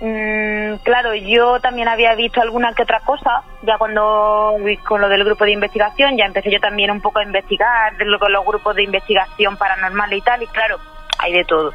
mm, 0.00 0.82
claro, 0.82 1.14
yo 1.14 1.60
también 1.60 1.88
había 1.88 2.14
visto 2.14 2.40
alguna 2.40 2.72
que 2.72 2.84
otra 2.84 3.00
cosa, 3.00 3.42
ya 3.62 3.76
cuando 3.76 4.56
con 4.86 5.00
lo 5.00 5.08
del 5.08 5.24
grupo 5.24 5.44
de 5.44 5.52
investigación, 5.52 6.16
ya 6.16 6.24
empecé 6.24 6.50
yo 6.50 6.60
también 6.60 6.90
un 6.90 7.00
poco 7.00 7.18
a 7.18 7.24
investigar 7.24 7.96
de 7.96 8.04
lo, 8.04 8.18
con 8.18 8.32
los 8.32 8.44
grupos 8.44 8.76
de 8.76 8.84
investigación 8.84 9.56
paranormal 9.56 10.12
y 10.12 10.20
tal, 10.20 10.42
y 10.42 10.46
claro, 10.46 10.78
hay 11.18 11.32
de 11.32 11.44
todo. 11.44 11.72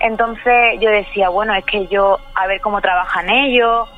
Entonces 0.00 0.80
yo 0.80 0.90
decía, 0.90 1.28
bueno, 1.28 1.54
es 1.54 1.64
que 1.66 1.86
yo, 1.88 2.18
a 2.34 2.46
ver 2.46 2.62
cómo 2.62 2.80
trabajan 2.80 3.28
ellos, 3.28 3.88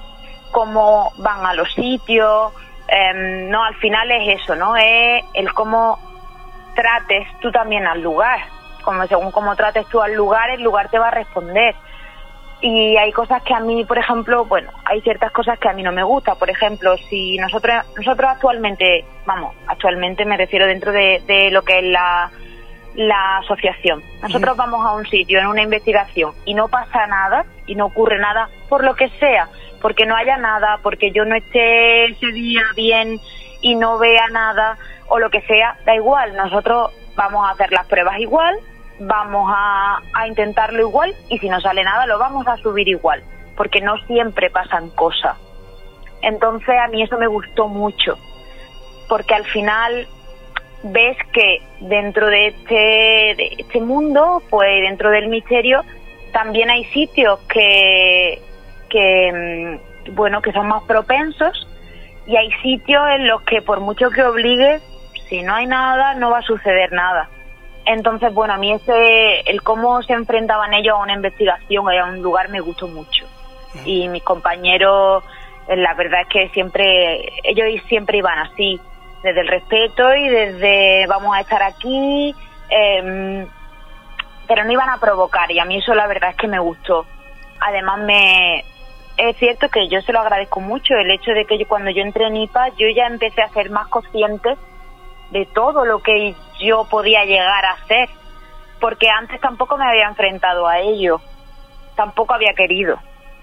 cómo 0.52 1.12
van 1.16 1.44
a 1.44 1.54
los 1.54 1.72
sitios, 1.74 2.52
em, 2.86 3.48
no, 3.48 3.64
al 3.64 3.74
final 3.76 4.10
es 4.12 4.40
eso, 4.40 4.54
¿no? 4.54 4.76
Es 4.76 5.24
el 5.34 5.52
cómo 5.52 5.98
trates 6.74 7.26
tú 7.40 7.50
también 7.50 7.86
al 7.86 8.00
lugar, 8.00 8.38
como 8.82 9.06
según 9.06 9.30
cómo 9.32 9.56
trates 9.56 9.86
tú 9.88 10.00
al 10.00 10.14
lugar, 10.14 10.50
el 10.50 10.62
lugar 10.62 10.88
te 10.90 10.98
va 10.98 11.08
a 11.08 11.12
responder. 11.12 11.74
Y 12.60 12.96
hay 12.96 13.10
cosas 13.10 13.42
que 13.42 13.54
a 13.54 13.58
mí, 13.58 13.84
por 13.84 13.98
ejemplo, 13.98 14.44
bueno, 14.44 14.70
hay 14.84 15.00
ciertas 15.00 15.32
cosas 15.32 15.58
que 15.58 15.68
a 15.68 15.72
mí 15.72 15.82
no 15.82 15.90
me 15.90 16.04
gustan. 16.04 16.38
Por 16.38 16.48
ejemplo, 16.48 16.96
si 16.96 17.36
nosotros, 17.38 17.84
nosotros 17.96 18.30
actualmente, 18.30 19.04
vamos, 19.26 19.56
actualmente 19.66 20.24
me 20.24 20.36
refiero 20.36 20.68
dentro 20.68 20.92
de, 20.92 21.20
de 21.26 21.50
lo 21.50 21.62
que 21.62 21.80
es 21.80 21.84
la, 21.84 22.30
la 22.94 23.38
asociación. 23.38 24.02
Nosotros 24.20 24.56
vamos 24.56 24.84
a 24.84 24.92
un 24.92 25.06
sitio 25.06 25.38
en 25.38 25.46
una 25.46 25.62
investigación 25.62 26.32
y 26.44 26.54
no 26.54 26.68
pasa 26.68 27.06
nada 27.06 27.44
y 27.66 27.74
no 27.74 27.86
ocurre 27.86 28.18
nada 28.18 28.48
por 28.68 28.84
lo 28.84 28.94
que 28.94 29.08
sea, 29.18 29.48
porque 29.82 30.06
no 30.06 30.16
haya 30.16 30.36
nada, 30.38 30.78
porque 30.82 31.10
yo 31.10 31.24
no 31.24 31.34
esté 31.34 32.06
ese 32.06 32.28
día 32.28 32.62
bien 32.74 33.20
y 33.60 33.74
no 33.74 33.98
vea 33.98 34.28
nada 34.30 34.78
o 35.08 35.18
lo 35.18 35.28
que 35.28 35.42
sea, 35.42 35.76
da 35.84 35.94
igual, 35.94 36.34
nosotros 36.36 36.92
vamos 37.16 37.46
a 37.46 37.50
hacer 37.50 37.70
las 37.72 37.86
pruebas 37.86 38.18
igual, 38.18 38.56
vamos 39.00 39.52
a, 39.54 40.00
intentarlo 40.26 40.80
igual 40.80 41.14
y 41.28 41.38
si 41.38 41.48
no 41.48 41.60
sale 41.60 41.82
nada 41.82 42.06
lo 42.06 42.18
vamos 42.18 42.46
a 42.46 42.56
subir 42.58 42.88
igual, 42.88 43.22
porque 43.56 43.80
no 43.80 43.98
siempre 44.06 44.48
pasan 44.48 44.88
cosas. 44.90 45.36
Entonces 46.22 46.74
a 46.78 46.86
mí 46.88 47.02
eso 47.02 47.18
me 47.18 47.26
gustó 47.26 47.66
mucho, 47.68 48.16
porque 49.08 49.34
al 49.34 49.44
final 49.44 50.06
ves 50.84 51.16
que 51.32 51.60
dentro 51.80 52.28
de 52.28 52.46
este, 52.46 52.74
de 52.74 53.56
este 53.58 53.80
mundo, 53.80 54.42
pues 54.48 54.82
dentro 54.82 55.10
del 55.10 55.28
misterio, 55.28 55.84
también 56.32 56.70
hay 56.70 56.84
sitios 56.86 57.40
que, 57.40 58.40
que, 58.92 59.78
mm, 60.06 60.14
bueno, 60.14 60.42
que 60.42 60.52
son 60.52 60.68
más 60.68 60.82
propensos 60.84 61.66
y 62.26 62.36
hay 62.36 62.50
sitios 62.62 63.02
en 63.16 63.26
los 63.26 63.42
que 63.42 63.62
por 63.62 63.80
mucho 63.80 64.10
que 64.10 64.22
obligues, 64.22 64.82
si 65.28 65.42
no 65.42 65.54
hay 65.54 65.66
nada, 65.66 66.14
no 66.14 66.30
va 66.30 66.38
a 66.38 66.42
suceder 66.42 66.92
nada. 66.92 67.28
Entonces, 67.84 68.32
bueno, 68.32 68.54
a 68.54 68.58
mí 68.58 68.72
ese, 68.72 69.40
el 69.40 69.62
cómo 69.62 70.02
se 70.02 70.12
enfrentaban 70.12 70.72
ellos 70.74 70.94
a 70.94 71.02
una 71.02 71.14
investigación, 71.14 71.88
a 71.88 72.04
un 72.04 72.22
lugar, 72.22 72.48
me 72.48 72.60
gustó 72.60 72.86
mucho. 72.86 73.26
Y 73.84 74.08
mis 74.08 74.22
compañeros, 74.22 75.24
eh, 75.66 75.76
la 75.76 75.94
verdad 75.94 76.20
es 76.20 76.28
que 76.28 76.48
siempre, 76.50 77.32
ellos 77.42 77.82
siempre 77.88 78.18
iban 78.18 78.38
así, 78.38 78.78
desde 79.22 79.40
el 79.40 79.48
respeto 79.48 80.14
y 80.14 80.28
desde 80.28 81.06
vamos 81.06 81.34
a 81.34 81.40
estar 81.40 81.62
aquí, 81.62 82.34
eh, 82.68 83.46
pero 84.46 84.64
no 84.64 84.72
iban 84.72 84.90
a 84.90 84.98
provocar 84.98 85.50
y 85.50 85.58
a 85.58 85.64
mí 85.64 85.78
eso 85.78 85.94
la 85.94 86.06
verdad 86.06 86.30
es 86.30 86.36
que 86.36 86.48
me 86.48 86.58
gustó. 86.58 87.06
Además 87.60 88.00
me, 88.00 88.64
es 89.28 89.36
cierto 89.36 89.68
que 89.68 89.88
yo 89.88 90.00
se 90.00 90.12
lo 90.12 90.20
agradezco 90.20 90.60
mucho 90.60 90.94
el 90.94 91.10
hecho 91.10 91.30
de 91.30 91.44
que 91.44 91.56
yo, 91.56 91.68
cuando 91.68 91.90
yo 91.90 92.02
entré 92.02 92.26
en 92.26 92.36
IPA 92.36 92.70
yo 92.70 92.88
ya 92.94 93.06
empecé 93.06 93.42
a 93.42 93.48
ser 93.50 93.70
más 93.70 93.86
consciente 93.88 94.56
de 95.30 95.46
todo 95.46 95.84
lo 95.84 96.02
que 96.02 96.34
yo 96.60 96.86
podía 96.90 97.24
llegar 97.24 97.64
a 97.64 97.72
hacer, 97.72 98.08
porque 98.80 99.08
antes 99.08 99.40
tampoco 99.40 99.76
me 99.76 99.86
había 99.86 100.08
enfrentado 100.08 100.66
a 100.66 100.80
ello, 100.80 101.20
tampoco 101.96 102.34
había 102.34 102.52
querido. 102.54 102.98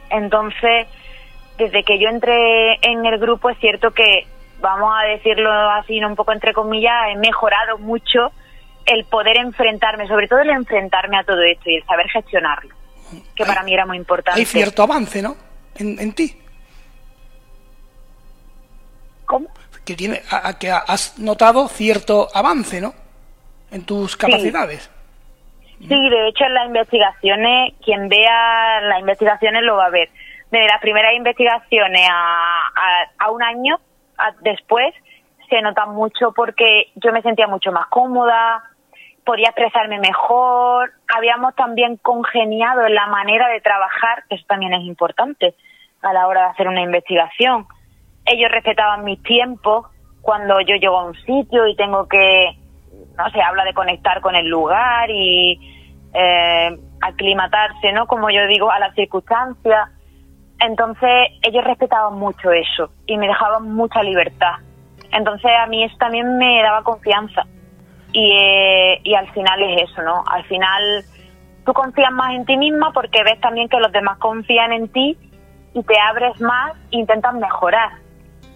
Entonces, 0.09 0.87
desde 1.57 1.83
que 1.83 1.97
yo 1.97 2.09
entré 2.09 2.73
en 2.81 3.05
el 3.05 3.17
grupo 3.17 3.49
es 3.49 3.57
cierto 3.59 3.91
que, 3.91 4.27
vamos 4.59 4.93
a 4.95 5.07
decirlo 5.07 5.51
así, 5.51 6.03
un 6.03 6.15
poco 6.15 6.33
entre 6.33 6.53
comillas, 6.53 6.93
he 7.09 7.17
mejorado 7.17 7.77
mucho 7.79 8.31
el 8.85 9.05
poder 9.05 9.37
enfrentarme, 9.37 10.07
sobre 10.07 10.27
todo 10.27 10.39
el 10.39 10.49
enfrentarme 10.49 11.17
a 11.17 11.23
todo 11.23 11.41
esto 11.41 11.69
y 11.69 11.77
el 11.77 11.85
saber 11.85 12.07
gestionarlo, 12.09 12.75
que 13.33 13.45
para 13.45 13.63
mí 13.63 13.73
era 13.73 13.85
muy 13.85 13.97
importante. 13.97 14.39
Hay 14.39 14.45
cierto 14.45 14.83
avance, 14.83 15.21
¿no? 15.21 15.48
En, 15.79 16.13
ti. 16.13 16.35
¿Cómo? 19.25 19.49
Que, 19.85 19.95
tiene, 19.95 20.21
que 20.59 20.71
has 20.71 21.17
notado 21.17 21.67
cierto 21.67 22.27
avance, 22.33 22.79
¿no? 22.79 22.93
en 23.71 23.85
tus 23.85 24.17
capacidades. 24.17 24.89
Sí, 25.79 26.09
de 26.09 26.27
hecho 26.27 26.43
en 26.43 26.53
las 26.53 26.65
investigaciones, 26.65 27.73
quien 27.83 28.09
vea 28.09 28.81
las 28.81 28.99
investigaciones 28.99 29.63
lo 29.63 29.77
va 29.77 29.85
a 29.85 29.91
ver. 29.91 30.09
Desde 30.51 30.67
las 30.67 30.81
primeras 30.81 31.13
investigaciones 31.15 32.07
a, 32.11 32.71
a, 33.17 33.31
un 33.31 33.41
año 33.43 33.79
después 34.41 34.93
se 35.49 35.61
nota 35.61 35.85
mucho 35.85 36.33
porque 36.35 36.91
yo 36.95 37.13
me 37.13 37.21
sentía 37.21 37.47
mucho 37.47 37.71
más 37.71 37.87
cómoda, 37.87 38.63
podía 39.23 39.49
expresarme 39.49 39.99
mejor, 39.99 40.91
habíamos 41.07 41.55
también 41.55 41.97
congeniado 41.97 42.85
en 42.85 42.95
la 42.95 43.07
manera 43.07 43.47
de 43.47 43.61
trabajar, 43.61 44.23
que 44.27 44.35
eso 44.35 44.45
también 44.47 44.73
es 44.73 44.81
importante 44.81 45.55
a 46.01 46.13
la 46.13 46.27
hora 46.27 46.41
de 46.41 46.47
hacer 46.49 46.67
una 46.67 46.81
investigación. 46.81 47.65
Ellos 48.25 48.51
respetaban 48.51 49.03
mis 49.03 49.21
tiempos 49.23 49.87
cuando 50.21 50.59
yo 50.61 50.75
llego 50.75 50.99
a 50.99 51.05
un 51.05 51.15
sitio 51.15 51.67
y 51.67 51.75
tengo 51.75 52.07
que, 52.07 52.57
no 53.17 53.29
sé, 53.31 53.41
habla 53.41 53.63
de 53.63 53.73
conectar 53.73 54.21
con 54.21 54.35
el 54.35 54.47
lugar 54.47 55.09
y 55.09 55.59
eh, 56.13 56.77
aclimatarse, 57.01 57.91
¿no? 57.93 58.07
Como 58.07 58.29
yo 58.29 58.45
digo, 58.47 58.69
a 58.71 58.79
las 58.79 58.93
circunstancias. 58.95 59.89
Entonces 60.59 61.29
ellos 61.41 61.63
respetaban 61.63 62.15
mucho 62.15 62.51
eso 62.51 62.91
y 63.05 63.17
me 63.17 63.27
dejaban 63.27 63.71
mucha 63.73 64.03
libertad. 64.03 64.55
Entonces 65.11 65.51
a 65.57 65.67
mí 65.67 65.83
eso 65.83 65.95
también 65.97 66.37
me 66.37 66.61
daba 66.61 66.83
confianza. 66.83 67.43
Y, 68.11 68.31
eh, 68.31 69.01
y 69.03 69.13
al 69.13 69.31
final 69.31 69.61
es 69.63 69.83
eso, 69.83 70.01
¿no? 70.01 70.23
Al 70.29 70.43
final 70.45 71.03
tú 71.65 71.73
confías 71.73 72.11
más 72.11 72.33
en 72.33 72.45
ti 72.45 72.57
misma 72.57 72.91
porque 72.91 73.23
ves 73.23 73.39
también 73.39 73.69
que 73.69 73.79
los 73.79 73.91
demás 73.91 74.17
confían 74.17 74.73
en 74.73 74.89
ti 74.89 75.17
y 75.73 75.83
te 75.83 75.95
abres 75.99 76.39
más 76.41 76.73
intentas 76.91 77.33
mejorar 77.33 77.91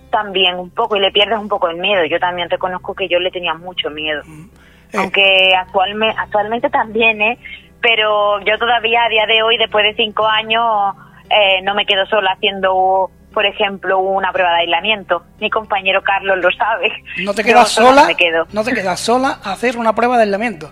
también 0.09 0.55
un 0.55 0.70
poco 0.70 0.95
y 0.95 0.99
le 0.99 1.11
pierdes 1.11 1.39
un 1.39 1.47
poco 1.47 1.68
el 1.70 1.78
miedo. 1.78 2.05
Yo 2.05 2.20
también 2.20 2.49
reconozco 2.49 2.93
que 2.93 3.07
yo 3.07 3.20
le 3.20 3.32
tenía 3.32 3.53
mucho 3.53 3.89
miedo. 3.89 4.22
Mm. 4.26 4.45
Eh. 4.93 4.97
Aunque 4.97 5.55
actualmente, 5.57 6.16
actualmente 6.20 6.70
también, 6.70 7.22
¿eh? 7.22 7.39
Pero 7.82 8.39
yo 8.41 8.57
todavía 8.57 9.03
a 9.03 9.09
día 9.09 9.26
de 9.26 9.41
hoy, 9.43 9.57
después 9.57 9.84
de 9.84 9.95
cinco 9.95 10.26
años, 10.26 10.95
eh, 11.30 11.61
no 11.64 11.74
me 11.74 11.86
quedo 11.86 12.05
sola 12.05 12.32
haciendo 12.34 13.09
por 13.34 13.47
ejemplo, 13.47 13.97
una 13.97 14.32
prueba 14.32 14.51
de 14.51 14.61
aislamiento. 14.61 15.24
Mi 15.39 15.49
compañero 15.49 16.03
Carlos 16.03 16.38
lo 16.38 16.51
sabe. 16.51 16.91
¿No 17.24 17.34
te 17.34 17.43
quedas 17.43 17.70
sola? 17.70 18.07
¿No 18.53 18.64
te 18.64 18.74
quedas 18.74 18.99
sola 18.99 19.39
a 19.43 19.53
hacer 19.53 19.76
una 19.76 19.95
prueba 19.95 20.18
de 20.18 20.24
aislamiento? 20.24 20.72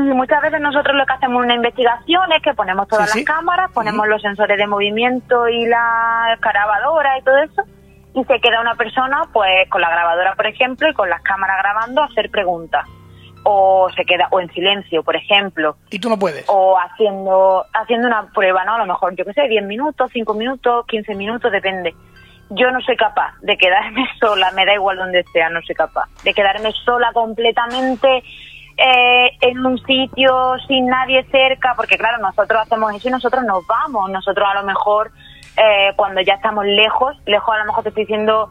Muchas 0.00 0.42
veces 0.42 0.60
nosotros 0.60 0.96
lo 0.96 1.06
que 1.06 1.12
hacemos 1.12 1.44
una 1.44 1.54
investigación 1.54 2.32
es 2.32 2.42
que 2.42 2.52
ponemos 2.54 2.88
todas 2.88 3.14
las 3.14 3.24
cámaras, 3.24 3.70
ponemos 3.72 4.08
los 4.08 4.20
sensores 4.20 4.58
de 4.58 4.66
movimiento 4.66 5.48
y 5.48 5.66
la 5.66 6.36
grabadora 6.40 7.18
y 7.18 7.22
todo 7.22 7.38
eso, 7.38 7.62
y 8.14 8.24
se 8.24 8.40
queda 8.40 8.60
una 8.60 8.74
persona 8.74 9.22
pues 9.32 9.68
con 9.70 9.80
la 9.80 9.90
grabadora, 9.90 10.34
por 10.34 10.46
ejemplo, 10.46 10.88
y 10.88 10.94
con 10.94 11.08
las 11.08 11.22
cámaras 11.22 11.58
grabando 11.62 12.02
a 12.02 12.06
hacer 12.06 12.30
preguntas 12.30 12.86
o 13.44 13.88
se 13.94 14.04
queda 14.04 14.26
o 14.30 14.40
en 14.40 14.50
silencio, 14.52 15.02
por 15.02 15.14
ejemplo. 15.14 15.76
Y 15.90 15.98
tú 15.98 16.08
no 16.08 16.18
puedes. 16.18 16.44
O 16.48 16.76
haciendo 16.78 17.64
haciendo 17.72 18.08
una 18.08 18.26
prueba, 18.32 18.64
¿no? 18.64 18.74
A 18.74 18.78
lo 18.78 18.86
mejor, 18.86 19.14
yo 19.14 19.24
qué 19.24 19.32
sé, 19.32 19.48
10 19.48 19.64
minutos, 19.64 20.10
5 20.12 20.34
minutos, 20.34 20.86
15 20.86 21.14
minutos, 21.14 21.52
depende. 21.52 21.94
Yo 22.50 22.70
no 22.70 22.80
soy 22.80 22.96
capaz 22.96 23.34
de 23.42 23.56
quedarme 23.56 24.06
sola, 24.20 24.50
me 24.52 24.66
da 24.66 24.74
igual 24.74 24.96
donde 24.96 25.24
sea, 25.32 25.50
no 25.50 25.60
soy 25.62 25.74
capaz. 25.74 26.08
De 26.24 26.34
quedarme 26.34 26.72
sola 26.84 27.12
completamente 27.12 28.24
eh, 28.76 29.30
en 29.40 29.64
un 29.64 29.78
sitio 29.84 30.56
sin 30.66 30.86
nadie 30.86 31.24
cerca, 31.30 31.74
porque 31.76 31.96
claro, 31.96 32.18
nosotros 32.18 32.62
hacemos 32.62 32.94
eso 32.94 33.08
y 33.08 33.12
nosotros 33.12 33.44
nos 33.44 33.66
vamos. 33.66 34.10
Nosotros 34.10 34.46
a 34.48 34.60
lo 34.60 34.66
mejor, 34.66 35.10
eh, 35.56 35.92
cuando 35.96 36.20
ya 36.20 36.34
estamos 36.34 36.64
lejos, 36.64 37.16
lejos 37.26 37.54
a 37.54 37.58
lo 37.58 37.66
mejor 37.66 37.82
te 37.82 37.88
estoy 37.90 38.04
diciendo, 38.04 38.50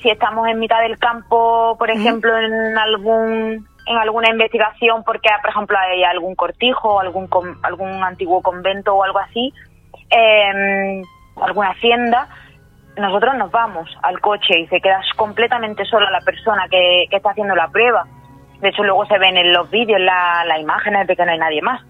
si 0.00 0.10
estamos 0.10 0.48
en 0.48 0.58
mitad 0.58 0.80
del 0.80 0.98
campo, 0.98 1.76
por 1.78 1.90
ejemplo, 1.90 2.36
en 2.36 2.78
algún 2.78 3.66
en 3.86 3.96
alguna 3.96 4.30
investigación 4.30 5.02
porque, 5.02 5.30
por 5.40 5.50
ejemplo, 5.50 5.78
hay 5.78 6.04
algún 6.04 6.34
cortijo, 6.34 7.00
algún 7.00 7.28
algún 7.62 8.04
antiguo 8.04 8.42
convento 8.42 8.94
o 8.94 9.02
algo 9.02 9.18
así, 9.18 9.52
eh, 10.10 11.02
alguna 11.40 11.70
hacienda, 11.70 12.28
nosotros 12.98 13.36
nos 13.36 13.50
vamos 13.50 13.88
al 14.02 14.20
coche 14.20 14.60
y 14.60 14.66
se 14.66 14.80
queda 14.80 15.00
completamente 15.16 15.84
sola 15.84 16.10
la 16.10 16.20
persona 16.20 16.66
que, 16.68 17.04
está 17.10 17.30
haciendo 17.30 17.54
la 17.54 17.68
prueba. 17.68 18.06
De 18.60 18.68
hecho, 18.70 18.82
luego 18.82 19.06
se 19.06 19.18
ven 19.18 19.36
en 19.36 19.52
los 19.52 19.70
vídeos 19.70 20.00
las 20.00 20.60
imágenes 20.60 21.06
de 21.06 21.16
que 21.16 21.24
no 21.24 21.32
hay 21.32 21.38
nadie 21.38 21.62
más. 21.62 21.80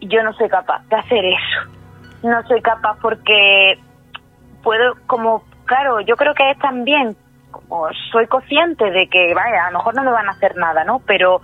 Yo 0.00 0.22
no 0.22 0.32
soy 0.34 0.48
capaz 0.48 0.82
de 0.88 0.96
hacer 0.96 1.24
eso. 1.24 1.70
No 2.22 2.42
soy 2.46 2.60
capaz 2.62 2.96
porque 3.00 3.78
puedo, 4.62 4.94
como, 5.06 5.42
claro, 5.64 6.00
yo 6.00 6.16
creo 6.16 6.34
que 6.34 6.50
es 6.50 6.58
también 6.58 7.16
soy 8.12 8.26
consciente 8.26 8.90
de 8.90 9.08
que, 9.08 9.34
vaya, 9.34 9.66
a 9.66 9.70
lo 9.70 9.78
mejor 9.78 9.94
no 9.94 10.02
me 10.04 10.10
van 10.10 10.28
a 10.28 10.32
hacer 10.32 10.56
nada, 10.56 10.84
¿no? 10.84 11.00
Pero 11.06 11.40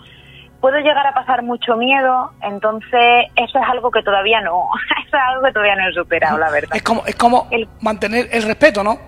puedo 0.60 0.78
llegar 0.78 1.06
a 1.06 1.14
pasar 1.14 1.42
mucho 1.42 1.76
miedo, 1.76 2.32
entonces 2.42 3.26
eso 3.36 3.58
es 3.58 3.68
algo 3.68 3.90
que 3.90 4.02
todavía 4.02 4.40
no, 4.40 4.68
eso 5.06 5.16
es 5.16 5.22
algo 5.28 5.42
que 5.42 5.52
todavía 5.52 5.76
no 5.76 5.88
he 5.88 5.92
superado, 5.92 6.38
la 6.38 6.50
verdad. 6.50 6.76
Es 6.76 6.82
como, 6.82 7.04
es 7.06 7.16
como 7.16 7.48
el, 7.50 7.68
mantener 7.80 8.28
el 8.32 8.42
respeto, 8.42 8.82
¿no? 8.82 8.98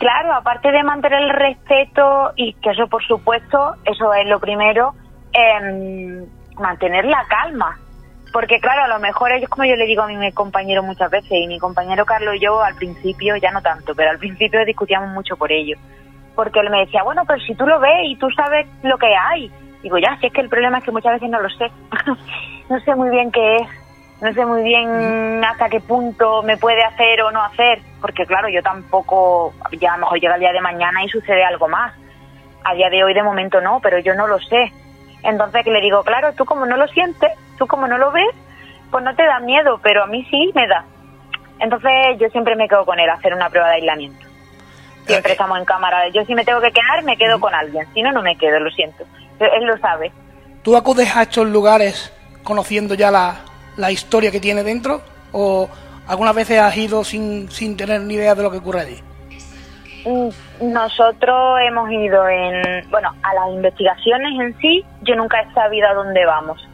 Claro, 0.00 0.32
aparte 0.32 0.72
de 0.72 0.82
mantener 0.82 1.20
el 1.20 1.28
respeto 1.28 2.32
y 2.34 2.54
que 2.54 2.70
eso 2.70 2.88
por 2.88 3.04
supuesto, 3.04 3.74
eso 3.84 4.14
es 4.14 4.26
lo 4.26 4.40
primero, 4.40 4.94
eh, 5.34 6.26
mantener 6.56 7.04
la 7.04 7.22
calma, 7.28 7.78
porque 8.32 8.60
claro, 8.60 8.84
a 8.84 8.88
lo 8.88 8.98
mejor 8.98 9.30
ellos, 9.30 9.50
como 9.50 9.66
yo 9.66 9.76
le 9.76 9.84
digo 9.84 10.00
a 10.00 10.06
mi 10.06 10.32
compañero 10.32 10.82
muchas 10.82 11.10
veces, 11.10 11.30
y 11.30 11.46
mi 11.46 11.58
compañero 11.58 12.06
Carlos 12.06 12.36
y 12.36 12.40
yo 12.40 12.62
al 12.62 12.76
principio, 12.76 13.36
ya 13.36 13.50
no 13.50 13.60
tanto, 13.60 13.94
pero 13.94 14.10
al 14.10 14.18
principio 14.18 14.64
discutíamos 14.64 15.10
mucho 15.10 15.36
por 15.36 15.52
ello. 15.52 15.76
Porque 16.34 16.60
él 16.60 16.70
me 16.70 16.80
decía, 16.80 17.02
bueno, 17.02 17.24
pero 17.26 17.38
si 17.40 17.54
tú 17.54 17.66
lo 17.66 17.78
ves 17.78 18.04
y 18.04 18.16
tú 18.16 18.30
sabes 18.30 18.66
lo 18.82 18.96
que 18.96 19.14
hay. 19.14 19.52
Digo, 19.82 19.98
ya, 19.98 20.16
si 20.18 20.28
es 20.28 20.32
que 20.32 20.40
el 20.40 20.48
problema 20.48 20.78
es 20.78 20.84
que 20.84 20.92
muchas 20.92 21.12
veces 21.12 21.28
no 21.28 21.42
lo 21.42 21.50
sé. 21.50 21.70
no 22.70 22.80
sé 22.80 22.94
muy 22.94 23.10
bien 23.10 23.30
qué 23.30 23.56
es. 23.56 23.68
No 24.20 24.32
sé 24.34 24.44
muy 24.44 24.62
bien 24.62 25.42
hasta 25.44 25.70
qué 25.70 25.80
punto 25.80 26.42
me 26.42 26.58
puede 26.58 26.82
hacer 26.84 27.22
o 27.22 27.30
no 27.30 27.42
hacer. 27.42 27.80
Porque 28.00 28.26
claro, 28.26 28.48
yo 28.48 28.62
tampoco, 28.62 29.54
ya 29.72 29.94
a 29.94 29.96
lo 29.96 30.02
mejor 30.02 30.20
llega 30.20 30.34
el 30.34 30.40
día 30.40 30.52
de 30.52 30.60
mañana 30.60 31.02
y 31.04 31.08
sucede 31.08 31.44
algo 31.44 31.68
más. 31.68 31.94
A 32.64 32.74
día 32.74 32.90
de 32.90 33.02
hoy 33.02 33.14
de 33.14 33.22
momento 33.22 33.60
no, 33.60 33.80
pero 33.82 33.98
yo 33.98 34.14
no 34.14 34.26
lo 34.26 34.38
sé. 34.38 34.72
Entonces 35.22 35.64
le 35.66 35.80
digo, 35.80 36.02
claro, 36.02 36.32
tú 36.34 36.44
como 36.44 36.66
no 36.66 36.76
lo 36.76 36.86
sientes, 36.88 37.30
tú 37.58 37.66
como 37.66 37.86
no 37.86 37.96
lo 37.96 38.10
ves, 38.10 38.34
pues 38.90 39.04
no 39.04 39.14
te 39.14 39.24
da 39.24 39.40
miedo, 39.40 39.80
pero 39.82 40.04
a 40.04 40.06
mí 40.06 40.26
sí 40.30 40.50
me 40.54 40.66
da. 40.66 40.84
Entonces 41.58 42.18
yo 42.18 42.28
siempre 42.28 42.56
me 42.56 42.68
quedo 42.68 42.84
con 42.84 42.98
él 42.98 43.08
a 43.08 43.14
hacer 43.14 43.34
una 43.34 43.48
prueba 43.48 43.68
de 43.68 43.76
aislamiento. 43.76 44.26
Siempre 45.06 45.32
eh, 45.32 45.34
estamos 45.34 45.58
en 45.58 45.64
cámara. 45.64 46.08
Yo 46.08 46.24
si 46.24 46.34
me 46.34 46.44
tengo 46.44 46.60
que 46.60 46.72
quedar, 46.72 47.02
me 47.04 47.16
quedo 47.16 47.40
con 47.40 47.54
alguien. 47.54 47.86
Si 47.94 48.02
no, 48.02 48.12
no 48.12 48.22
me 48.22 48.36
quedo, 48.36 48.60
lo 48.60 48.70
siento. 48.70 49.04
Él 49.38 49.64
lo 49.64 49.78
sabe. 49.78 50.12
¿Tú 50.62 50.76
acudes 50.76 51.16
a 51.16 51.22
estos 51.22 51.46
lugares 51.46 52.12
conociendo 52.42 52.94
ya 52.94 53.10
la, 53.10 53.36
la 53.76 53.90
historia 53.90 54.30
que 54.30 54.40
tiene 54.40 54.62
dentro? 54.62 55.02
¿O 55.32 55.68
algunas 56.06 56.34
veces 56.34 56.60
has 56.60 56.76
ido 56.76 57.04
sin, 57.04 57.50
sin 57.50 57.76
tener 57.76 58.00
ni 58.00 58.14
idea 58.14 58.34
de 58.34 58.42
lo 58.42 58.50
que 58.50 58.58
ocurre 58.58 58.80
allí? 58.80 59.02
Mm, 60.04 60.72
nosotros 60.72 61.60
hemos 61.66 61.90
ido 61.90 62.26
en, 62.28 62.88
bueno, 62.90 63.14
a 63.22 63.34
las 63.34 63.54
investigaciones 63.54 64.40
en 64.40 64.58
sí, 64.58 64.84
yo 65.02 65.14
nunca 65.14 65.40
he 65.40 65.52
sabido 65.52 65.88
a 65.88 65.94
dónde 65.94 66.24
vamos. 66.24 66.66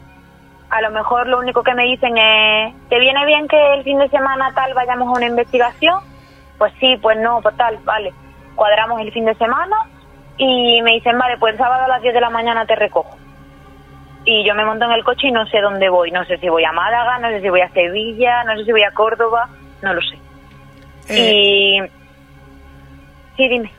A 0.69 0.81
lo 0.81 0.91
mejor 0.91 1.27
lo 1.27 1.39
único 1.39 1.63
que 1.63 1.73
me 1.73 1.83
dicen 1.83 2.17
es, 2.17 2.73
¿te 2.89 2.99
viene 2.99 3.25
bien 3.25 3.47
que 3.47 3.73
el 3.75 3.83
fin 3.83 3.99
de 3.99 4.09
semana 4.09 4.51
tal 4.53 4.73
vayamos 4.73 5.07
a 5.07 5.17
una 5.17 5.27
investigación? 5.27 5.99
Pues 6.57 6.73
sí, 6.79 6.97
pues 7.01 7.17
no, 7.19 7.41
pues 7.41 7.55
tal, 7.57 7.77
vale. 7.85 8.13
Cuadramos 8.55 8.99
el 9.01 9.11
fin 9.11 9.25
de 9.25 9.35
semana 9.35 9.75
y 10.37 10.81
me 10.81 10.93
dicen, 10.93 11.17
vale, 11.17 11.37
pues 11.37 11.53
el 11.53 11.59
sábado 11.59 11.85
a 11.85 11.87
las 11.87 12.01
10 12.01 12.13
de 12.13 12.21
la 12.21 12.29
mañana 12.29 12.65
te 12.65 12.75
recojo. 12.75 13.17
Y 14.29 14.45
yo 14.45 14.53
me 14.53 14.65
monto 14.65 14.85
en 14.85 14.91
el 14.91 15.03
coche 15.03 15.29
y 15.29 15.31
no 15.31 15.47
sé 15.47 15.61
dónde 15.61 15.89
voy. 15.89 16.11
No 16.11 16.23
sé 16.25 16.37
si 16.37 16.49
voy 16.49 16.65
a 16.65 16.71
Málaga, 16.73 17.17
no 17.19 17.29
sé 17.29 17.41
si 17.41 17.49
voy 17.49 17.61
a 17.61 17.71
Sevilla, 17.71 18.43
no 18.43 18.57
sé 18.57 18.65
si 18.65 18.71
voy 18.71 18.83
a 18.83 18.91
Córdoba, 18.91 19.49
no 19.81 19.93
lo 19.93 20.01
sé. 20.01 20.17
Eh, 21.07 21.77
y 21.77 21.97
Sí, 23.37 23.47
dime. 23.47 23.71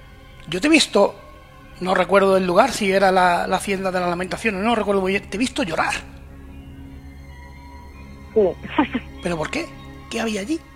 Yo 0.46 0.61
te 0.61 0.68
he 0.68 0.70
visto, 0.70 1.16
no 1.80 1.94
recuerdo 1.94 2.36
el 2.36 2.46
lugar, 2.46 2.70
si 2.70 2.92
era 2.92 3.11
la, 3.11 3.44
hacienda 3.44 3.90
de 3.90 4.01
la 4.01 4.09
lamentación, 4.09 4.62
no 4.62 4.74
recuerdo 4.74 5.03
muy 5.03 5.12
bien, 5.12 5.28
te 5.28 5.36
he 5.36 5.38
visto 5.38 5.64
llorar. 5.64 5.94
Sí. 8.32 8.40
¿Pero 9.22 9.36
por 9.36 9.51
qué? 9.51 9.66
¿Qué 10.11 10.20
había 10.20 10.40
allí? 10.40 10.59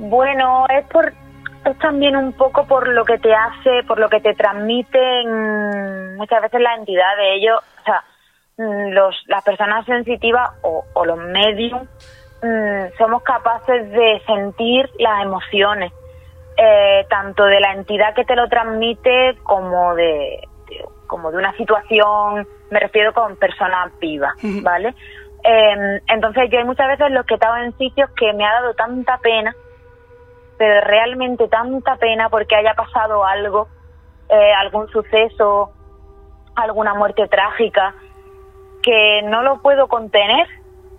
Bueno, 0.00 0.64
es 0.68 0.86
por 0.86 1.12
es 1.68 1.78
también 1.78 2.16
un 2.16 2.32
poco 2.32 2.66
por 2.66 2.88
lo 2.88 3.04
que 3.04 3.18
te 3.18 3.34
hace, 3.34 3.82
por 3.86 3.98
lo 3.98 4.08
que 4.08 4.20
te 4.20 4.34
transmiten 4.34 6.16
muchas 6.16 6.42
veces 6.42 6.60
la 6.60 6.74
entidad 6.74 7.16
de 7.16 7.34
ellos, 7.34 7.60
o 7.80 7.84
sea, 7.84 8.04
mm, 8.56 8.90
los, 8.92 9.16
las 9.26 9.44
personas 9.44 9.86
sensitivas 9.86 10.50
o, 10.62 10.84
o 10.94 11.04
los 11.04 11.18
medios 11.18 11.82
mm, 12.42 12.96
somos 12.98 13.22
capaces 13.22 13.90
de 13.90 14.22
sentir 14.26 14.90
las 14.98 15.22
emociones 15.22 15.92
eh, 16.60 17.06
tanto 17.08 17.44
de 17.44 17.60
la 17.60 17.72
entidad 17.72 18.14
que 18.14 18.24
te 18.24 18.34
lo 18.34 18.48
transmite 18.48 19.36
como 19.44 19.94
de, 19.94 20.40
como 21.06 21.30
de 21.30 21.38
una 21.38 21.56
situación, 21.56 22.48
me 22.70 22.80
refiero 22.80 23.12
con 23.12 23.36
personas 23.36 23.96
vivas, 24.00 24.34
¿vale? 24.62 24.92
Em, 25.44 26.00
entonces 26.08 26.50
yo 26.50 26.58
hay 26.58 26.64
muchas 26.64 26.88
veces 26.88 27.12
los 27.12 27.24
que 27.26 27.34
he 27.34 27.36
estado 27.36 27.58
en 27.58 27.78
sitios 27.78 28.10
que 28.10 28.32
me 28.32 28.44
ha 28.44 28.54
dado 28.54 28.74
tanta 28.74 29.18
pena, 29.18 29.54
pero 30.58 30.80
realmente 30.82 31.48
tanta 31.48 31.96
pena 31.96 32.28
porque 32.28 32.56
haya 32.56 32.74
pasado 32.74 33.24
algo 33.24 33.68
eh, 34.28 34.52
algún 34.52 34.88
suceso, 34.88 35.72
alguna 36.54 36.92
muerte 36.92 37.26
trágica, 37.28 37.94
que 38.82 39.22
no 39.24 39.42
lo 39.42 39.62
puedo 39.62 39.88
contener. 39.88 40.46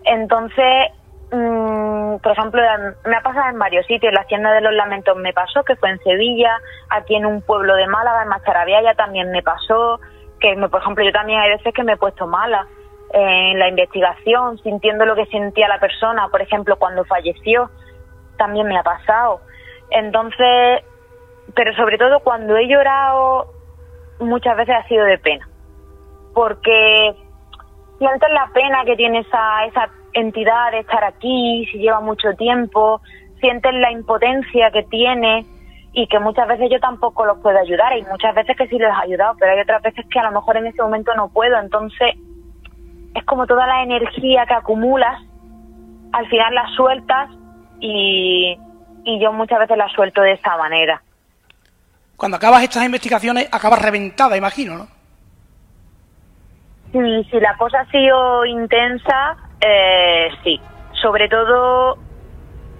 Entonces, 0.03 0.91
mm, 1.31 2.17
por 2.17 2.31
ejemplo, 2.31 2.61
me 3.05 3.15
ha 3.15 3.21
pasado 3.21 3.49
en 3.49 3.59
varios 3.59 3.85
sitios. 3.85 4.13
La 4.13 4.21
Hacienda 4.21 4.51
de 4.51 4.61
los 4.61 4.73
Lamentos 4.73 5.15
me 5.17 5.31
pasó, 5.31 5.63
que 5.63 5.75
fue 5.75 5.91
en 5.91 5.99
Sevilla, 5.99 6.57
aquí 6.89 7.15
en 7.15 7.27
un 7.27 7.41
pueblo 7.43 7.75
de 7.75 7.85
Málaga, 7.85 8.23
en 8.23 8.29
Macharavia 8.29 8.95
también 8.95 9.29
me 9.31 9.43
pasó, 9.43 9.99
que 10.39 10.55
por 10.55 10.81
ejemplo 10.81 11.05
yo 11.05 11.11
también 11.11 11.39
hay 11.39 11.51
veces 11.51 11.71
que 11.73 11.83
me 11.83 11.93
he 11.93 11.97
puesto 11.97 12.25
mala 12.25 12.65
en 13.11 13.59
la 13.59 13.67
investigación, 13.67 14.57
sintiendo 14.59 15.05
lo 15.05 15.15
que 15.15 15.25
sentía 15.27 15.67
la 15.67 15.79
persona, 15.79 16.29
por 16.29 16.41
ejemplo, 16.41 16.77
cuando 16.77 17.05
falleció, 17.05 17.69
también 18.37 18.67
me 18.67 18.77
ha 18.77 18.83
pasado. 18.83 19.41
Entonces, 19.91 20.83
pero 21.55 21.73
sobre 21.75 21.97
todo 21.97 22.19
cuando 22.19 22.55
he 22.57 22.67
llorado, 22.67 23.47
muchas 24.19 24.55
veces 24.57 24.75
ha 24.75 24.87
sido 24.87 25.05
de 25.05 25.17
pena, 25.17 25.47
porque 26.33 27.15
sientes 27.97 28.29
la 28.31 28.49
pena 28.53 28.85
que 28.85 28.95
tiene 28.95 29.19
esa, 29.19 29.65
esa 29.65 29.89
entidad 30.13 30.71
de 30.71 30.79
estar 30.79 31.03
aquí, 31.03 31.67
si 31.71 31.79
lleva 31.79 31.99
mucho 31.99 32.33
tiempo, 32.35 33.01
sientes 33.39 33.73
la 33.73 33.91
impotencia 33.91 34.71
que 34.71 34.83
tiene 34.83 35.45
y 35.93 36.07
que 36.07 36.19
muchas 36.19 36.47
veces 36.47 36.69
yo 36.71 36.79
tampoco 36.79 37.25
los 37.25 37.39
puedo 37.39 37.57
ayudar. 37.57 37.93
Hay 37.93 38.03
muchas 38.03 38.35
veces 38.35 38.55
que 38.55 38.67
sí 38.67 38.77
les 38.77 38.89
he 38.89 39.03
ayudado, 39.03 39.35
pero 39.39 39.51
hay 39.53 39.61
otras 39.61 39.81
veces 39.81 40.05
que 40.11 40.19
a 40.19 40.23
lo 40.23 40.31
mejor 40.31 40.57
en 40.57 40.67
ese 40.67 40.81
momento 40.81 41.13
no 41.15 41.29
puedo. 41.29 41.57
Entonces, 41.57 42.15
es 43.15 43.25
como 43.25 43.47
toda 43.47 43.65
la 43.65 43.83
energía 43.83 44.45
que 44.45 44.53
acumulas, 44.53 45.21
al 46.11 46.27
final 46.27 46.53
la 46.53 46.67
sueltas 46.75 47.29
y, 47.79 48.57
y 49.03 49.19
yo 49.21 49.31
muchas 49.31 49.59
veces 49.59 49.77
la 49.77 49.89
suelto 49.89 50.21
de 50.21 50.33
esa 50.33 50.57
manera. 50.57 51.01
Cuando 52.15 52.37
acabas 52.37 52.63
estas 52.63 52.83
investigaciones, 52.83 53.47
acabas 53.51 53.81
reventada, 53.81 54.35
imagino, 54.35 54.77
¿no? 54.77 54.87
Sí, 56.91 57.27
si 57.29 57.39
la 57.39 57.55
cosa 57.57 57.81
ha 57.81 57.85
sido 57.91 58.45
intensa, 58.45 59.37
eh, 59.61 60.29
sí. 60.43 60.59
Sobre 61.01 61.29
todo 61.29 61.97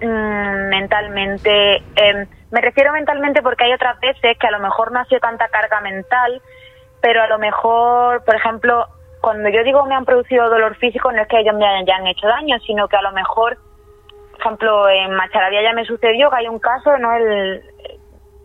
mm, 0.02 0.68
mentalmente. 0.68 1.76
Em, 1.96 2.26
me 2.50 2.60
refiero 2.60 2.92
mentalmente 2.92 3.42
porque 3.42 3.64
hay 3.64 3.72
otras 3.72 3.98
veces 4.00 4.36
que 4.38 4.46
a 4.46 4.50
lo 4.50 4.58
mejor 4.58 4.92
no 4.92 5.00
ha 5.00 5.04
sido 5.04 5.20
tanta 5.20 5.48
carga 5.48 5.80
mental, 5.80 6.42
pero 7.00 7.22
a 7.22 7.28
lo 7.28 7.38
mejor, 7.38 8.24
por 8.24 8.34
ejemplo, 8.34 8.86
cuando 9.20 9.48
yo 9.50 9.62
digo 9.62 9.86
me 9.86 9.94
han 9.94 10.04
producido 10.04 10.50
dolor 10.50 10.76
físico, 10.76 11.12
no 11.12 11.22
es 11.22 11.28
que 11.28 11.40
ellos 11.40 11.54
me 11.54 11.66
hayan 11.66 12.06
hecho 12.06 12.26
daño, 12.26 12.58
sino 12.66 12.88
que 12.88 12.96
a 12.96 13.02
lo 13.02 13.12
mejor, 13.12 13.58
ejemplo, 14.40 14.88
en 14.88 15.14
Macharavia 15.14 15.62
ya 15.62 15.72
me 15.72 15.84
sucedió 15.84 16.30
que 16.30 16.36
hay 16.36 16.48
un 16.48 16.58
caso, 16.58 16.96
no 16.98 17.12
el, 17.14 17.62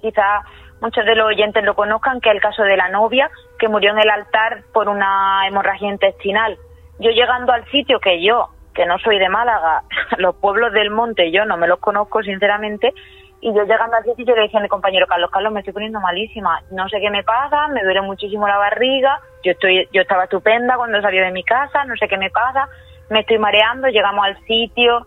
quizá 0.02 0.44
muchos 0.82 1.06
de 1.06 1.16
los 1.16 1.28
oyentes 1.28 1.64
lo 1.64 1.76
conozcan, 1.76 2.22
que 2.22 2.30
es 2.30 2.36
el 2.36 2.42
caso 2.42 2.64
de 2.64 2.78
la 2.78 2.90
novia 2.90 3.30
que 3.58 3.68
murió 3.68 3.92
en 3.92 4.00
el 4.00 4.10
altar 4.10 4.64
por 4.74 4.90
una 4.90 5.48
hemorragia 5.48 5.90
intestinal. 5.90 6.58
Yo 7.00 7.12
llegando 7.12 7.52
al 7.52 7.66
sitio 7.72 8.00
que 8.00 8.24
yo, 8.24 8.50
que 8.74 8.86
no 8.86 8.98
soy 9.00 9.18
de 9.20 9.30
Málaga, 9.30 9.84
los 10.18 10.36
pueblos 10.36 10.74
del 10.74 10.92
monte 10.92 11.32
yo 11.32 11.46
no 11.46 11.58
me 11.58 11.68
los 11.68 11.80
conozco 11.80 12.22
sinceramente, 12.22 12.94
y 13.42 13.54
yo 13.54 13.64
llegando 13.64 13.98
al 13.98 14.04
sitio 14.16 14.36
le 14.36 14.44
decía 14.44 14.60
a 14.60 14.64
mi 14.64 14.70
compañero 14.70 15.06
Carlos, 15.08 15.30
Carlos, 15.32 15.54
me 15.54 15.60
estoy 15.60 15.74
poniendo 15.74 16.00
malísima, 16.00 16.62
no 16.72 16.90
sé 16.90 17.00
qué 17.00 17.10
me 17.10 17.24
pasa, 17.24 17.68
me 17.68 17.84
duele 17.84 18.02
muchísimo 18.02 18.48
la 18.48 18.58
barriga, 18.58 19.20
yo 19.44 19.52
estoy, 19.52 19.88
yo 19.92 20.02
estaba 20.02 20.24
estupenda 20.24 20.78
cuando 20.78 21.02
salí 21.02 21.20
de 21.20 21.32
mi 21.32 21.44
casa, 21.44 21.86
no 21.86 21.96
sé 21.96 22.08
qué 22.08 22.18
me 22.18 22.32
pasa, 22.32 22.68
me 23.10 23.20
estoy 23.20 23.38
mareando, 23.38 23.88
llegamos 23.88 24.26
al 24.26 24.38
sitio, 24.46 25.06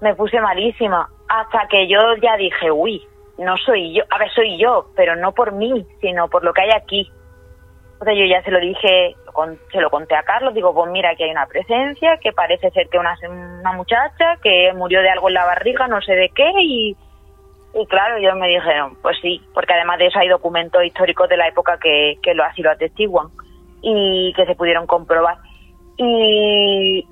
me 0.00 0.14
puse 0.14 0.40
malísima, 0.40 1.08
hasta 1.28 1.68
que 1.68 1.88
yo 1.88 1.98
ya 2.22 2.36
dije, 2.36 2.70
uy, 2.70 3.06
no 3.38 3.56
soy 3.58 3.94
yo, 3.94 4.02
a 4.10 4.18
ver, 4.18 4.30
soy 4.30 4.58
yo, 4.58 4.86
pero 4.96 5.16
no 5.16 5.32
por 5.32 5.52
mí, 5.52 5.86
sino 6.00 6.28
por 6.28 6.44
lo 6.44 6.52
que 6.52 6.62
hay 6.62 6.70
aquí. 6.70 7.10
Entonces 7.92 8.18
yo 8.18 8.24
ya 8.24 8.42
se 8.42 8.50
lo 8.50 8.60
dije, 8.60 9.14
se 9.72 9.80
lo 9.80 9.90
conté 9.90 10.14
a 10.14 10.22
Carlos, 10.22 10.54
digo, 10.54 10.74
pues 10.74 10.90
mira, 10.90 11.10
aquí 11.10 11.22
hay 11.22 11.30
una 11.30 11.46
presencia, 11.46 12.16
que 12.18 12.32
parece 12.32 12.70
ser 12.70 12.88
que 12.88 12.98
una, 12.98 13.14
una 13.28 13.72
muchacha 13.72 14.36
que 14.42 14.72
murió 14.74 15.02
de 15.02 15.10
algo 15.10 15.28
en 15.28 15.34
la 15.34 15.44
barriga, 15.44 15.86
no 15.86 16.00
sé 16.00 16.14
de 16.14 16.30
qué, 16.30 16.50
y, 16.62 16.96
y 17.74 17.86
claro, 17.86 18.16
ellos 18.16 18.36
me 18.36 18.48
dijeron, 18.48 18.96
pues 19.02 19.18
sí, 19.20 19.42
porque 19.52 19.74
además 19.74 19.98
de 19.98 20.06
eso 20.06 20.18
hay 20.18 20.28
documentos 20.28 20.82
históricos 20.82 21.28
de 21.28 21.36
la 21.36 21.48
época 21.48 21.78
que, 21.78 22.18
que 22.22 22.34
lo, 22.34 22.42
así 22.44 22.62
lo 22.62 22.70
atestiguan 22.70 23.28
y 23.82 24.32
que 24.34 24.46
se 24.46 24.54
pudieron 24.54 24.86
comprobar. 24.86 25.36
Y, 25.98 27.06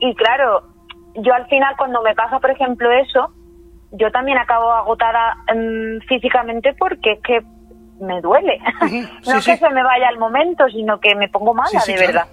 y 0.00 0.14
claro, 0.16 0.71
yo 1.14 1.34
al 1.34 1.46
final 1.46 1.74
cuando 1.76 2.02
me 2.02 2.14
pasa, 2.14 2.38
por 2.38 2.50
ejemplo, 2.50 2.90
eso, 2.90 3.32
yo 3.92 4.10
también 4.10 4.38
acabo 4.38 4.72
agotada 4.72 5.36
mm, 5.54 6.06
físicamente 6.08 6.74
porque 6.78 7.12
es 7.12 7.20
que 7.22 7.40
me 8.00 8.20
duele. 8.20 8.58
no 9.26 9.34
que 9.34 9.56
se 9.56 9.70
me 9.70 9.82
vaya 9.82 10.08
al 10.08 10.18
momento, 10.18 10.66
sino 10.68 10.98
que 11.00 11.14
me 11.14 11.28
pongo 11.28 11.54
mala, 11.54 11.82
de 11.86 11.96
verdad. 11.96 12.26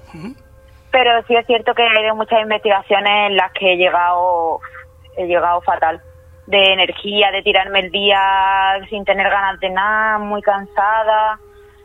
Pero 0.91 1.11
sí 1.27 1.35
es 1.35 1.45
cierto 1.45 1.73
que 1.75 1.83
hay 1.83 2.11
muchas 2.15 2.41
investigaciones 2.41 3.29
en 3.29 3.35
las 3.37 3.51
que 3.53 3.73
he 3.73 3.77
llegado, 3.77 4.59
he 5.17 5.27
llegado 5.27 5.61
fatal. 5.61 6.01
De 6.47 6.73
energía, 6.73 7.29
de 7.31 7.43
tirarme 7.43 7.81
el 7.81 7.91
día 7.91 8.19
sin 8.89 9.05
tener 9.05 9.29
ganas 9.29 9.59
de 9.59 9.69
nada, 9.69 10.17
muy 10.17 10.41
cansada. 10.41 11.39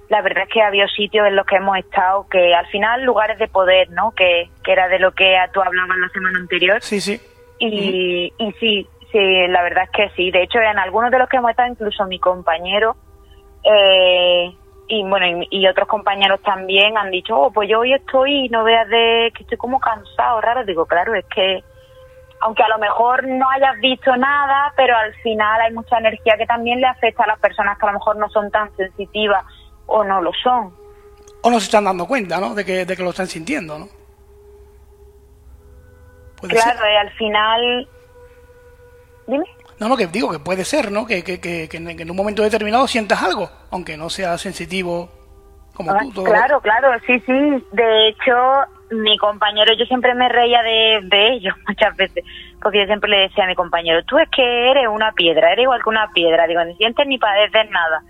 La 0.09 0.23
verdad 0.23 0.45
es 0.45 0.51
que 0.51 0.63
ha 0.63 0.67
habido 0.67 0.87
sitios 0.89 1.27
en 1.27 1.37
los 1.37 1.47
que 1.47 1.57
hemos 1.57 1.79
estado 1.79 2.27
que 2.29 2.55
al 2.55 2.67
final 2.67 3.03
lugares 3.05 3.39
de 3.39 3.49
poder, 3.49 3.91
¿no? 3.91 4.13
Que, 4.13 4.51
que 4.63 4.73
era 4.73 4.89
de 4.89 4.99
lo 4.99 5.13
que 5.13 5.37
tú 5.53 5.61
hablabas 5.61 5.97
la 5.97 6.09
semana 6.11 6.39
anterior. 6.39 6.83
Sí, 6.83 7.01
sí. 7.01 7.21
Y, 7.59 8.33
y 8.37 8.53
sí, 8.61 8.87
Sí, 9.15 9.47
la 9.47 9.63
verdad 9.63 9.85
es 9.85 9.91
que 9.91 10.11
sí. 10.17 10.33
De 10.33 10.43
hecho, 10.43 10.59
en 10.59 10.77
algunos 10.77 11.13
de 11.13 11.21
los 11.21 11.29
que 11.29 11.37
hemos 11.37 11.53
estado, 11.53 11.71
incluso 11.71 12.05
mi 12.07 12.19
compañero 12.19 12.97
eh, 13.63 14.53
y 14.89 15.03
bueno 15.05 15.47
y, 15.51 15.67
otros 15.69 15.87
compañeros 15.87 16.41
también 16.43 16.99
han 16.99 17.13
dicho, 17.13 17.39
oh, 17.39 17.53
pues 17.53 17.69
yo 17.69 17.79
hoy 17.79 17.95
estoy, 17.95 18.49
no 18.49 18.65
veas 18.65 18.89
de 18.89 19.33
que 19.35 19.45
estoy 19.45 19.57
como 19.57 19.79
cansado, 19.79 20.41
raro. 20.41 20.65
Digo, 20.65 20.87
claro, 20.87 21.15
es 21.15 21.25
que 21.27 21.63
aunque 22.41 22.65
a 22.65 22.69
lo 22.69 22.79
mejor 22.79 23.25
no 23.29 23.49
hayas 23.51 23.79
visto 23.81 24.17
nada, 24.17 24.73
pero 24.77 24.97
al 24.97 25.15
final 25.23 25.61
hay 25.61 25.73
mucha 25.73 25.97
energía 25.97 26.37
que 26.37 26.47
también 26.47 26.81
le 26.81 26.89
afecta 26.89 27.23
a 27.23 27.29
las 27.29 27.39
personas 27.39 27.79
que 27.79 27.87
a 27.87 27.93
lo 27.93 27.99
mejor 28.01 28.17
no 28.17 28.29
son 28.31 28.51
tan 28.51 28.75
sensitivas 28.77 29.45
o 29.87 30.05
no 30.05 30.21
lo 30.21 30.33
son. 30.43 30.75
O 31.43 31.51
no 31.51 31.59
se 31.61 31.67
están 31.67 31.85
dando 31.85 32.07
cuenta, 32.07 32.39
¿no? 32.41 32.55
De 32.55 32.65
que, 32.65 32.85
de 32.85 32.97
que 32.97 33.03
lo 33.03 33.11
están 33.11 33.27
sintiendo, 33.27 33.79
¿no? 33.79 33.89
claro, 36.47 36.81
y 36.93 36.97
al 36.97 37.11
final 37.13 37.89
Dime. 39.27 39.45
No, 39.81 39.89
no, 39.89 39.97
que 39.97 40.07
digo 40.07 40.31
que 40.31 40.39
puede 40.39 40.65
ser, 40.65 40.93
¿no? 40.93 41.07
Que, 41.07 41.23
que, 41.23 41.41
que, 41.41 41.69
en 41.77 42.11
un 42.11 42.17
momento 42.17 42.43
determinado 42.43 42.87
sientas 42.87 43.23
algo, 43.23 43.51
aunque 43.71 43.97
no 43.97 44.09
sea 44.09 44.39
sensitivo 44.39 45.09
como 45.75 45.93
ah, 45.93 46.01
tú. 46.15 46.23
Claro, 46.25 46.61
claro, 46.61 46.89
sí, 47.07 47.19
sí. 47.21 47.65
De 47.73 48.09
hecho, 48.09 48.33
mi 48.91 49.19
compañero, 49.19 49.75
yo 49.77 49.85
siempre 49.87 50.15
me 50.15 50.29
reía 50.29 50.63
de, 50.63 51.01
de 51.03 51.33
ellos 51.33 51.55
muchas 51.69 51.97
veces, 51.97 52.25
porque 52.63 52.81
yo 52.81 52.87
siempre 52.87 53.11
le 53.11 53.29
decía 53.29 53.45
a 53.45 53.49
mi 53.49 53.55
compañero, 53.55 54.05
tú 54.05 54.19
es 54.19 54.29
que 54.31 54.71
eres 54.71 54.87
una 54.89 55.13
piedra, 55.13 55.53
eres 55.53 55.65
igual 55.65 55.83
que 55.83 55.89
una 55.89 56.09
piedra, 56.13 56.47
digo, 56.47 56.65
ni 56.65 56.77
sientes 56.77 57.07
ni 57.07 57.19
padeces 57.19 57.71
nada. 57.71 58.03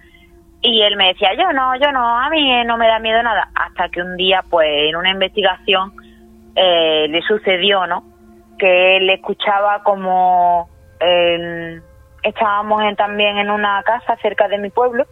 Y 0.67 0.83
él 0.83 0.97
me 0.97 1.09
decía, 1.09 1.35
yo 1.35 1.53
no, 1.53 1.77
yo 1.77 1.93
no, 1.93 2.19
a 2.19 2.31
mí 2.31 2.65
no 2.65 2.79
me 2.79 2.89
da 2.89 2.99
miedo 2.99 3.23
nada. 3.23 3.49
Hasta 3.55 3.91
que 3.91 4.01
un 4.01 4.17
día, 4.17 4.43
pues, 4.49 4.69
en 4.89 4.97
una 4.97 5.11
investigación, 5.11 5.93
eh, 6.57 7.07
le 7.09 7.21
sucedió, 7.23 7.87
¿no? 7.87 8.03
Que 8.59 8.97
él 8.97 9.11
escuchaba 9.11 9.83
como 9.83 10.69
estábamos 12.23 12.83
también 12.97 13.37
en 13.37 13.51
una 13.51 13.83
casa 13.83 14.17
cerca 14.23 14.49
de 14.49 14.59
mi 14.59 14.71
pueblo 14.71 15.05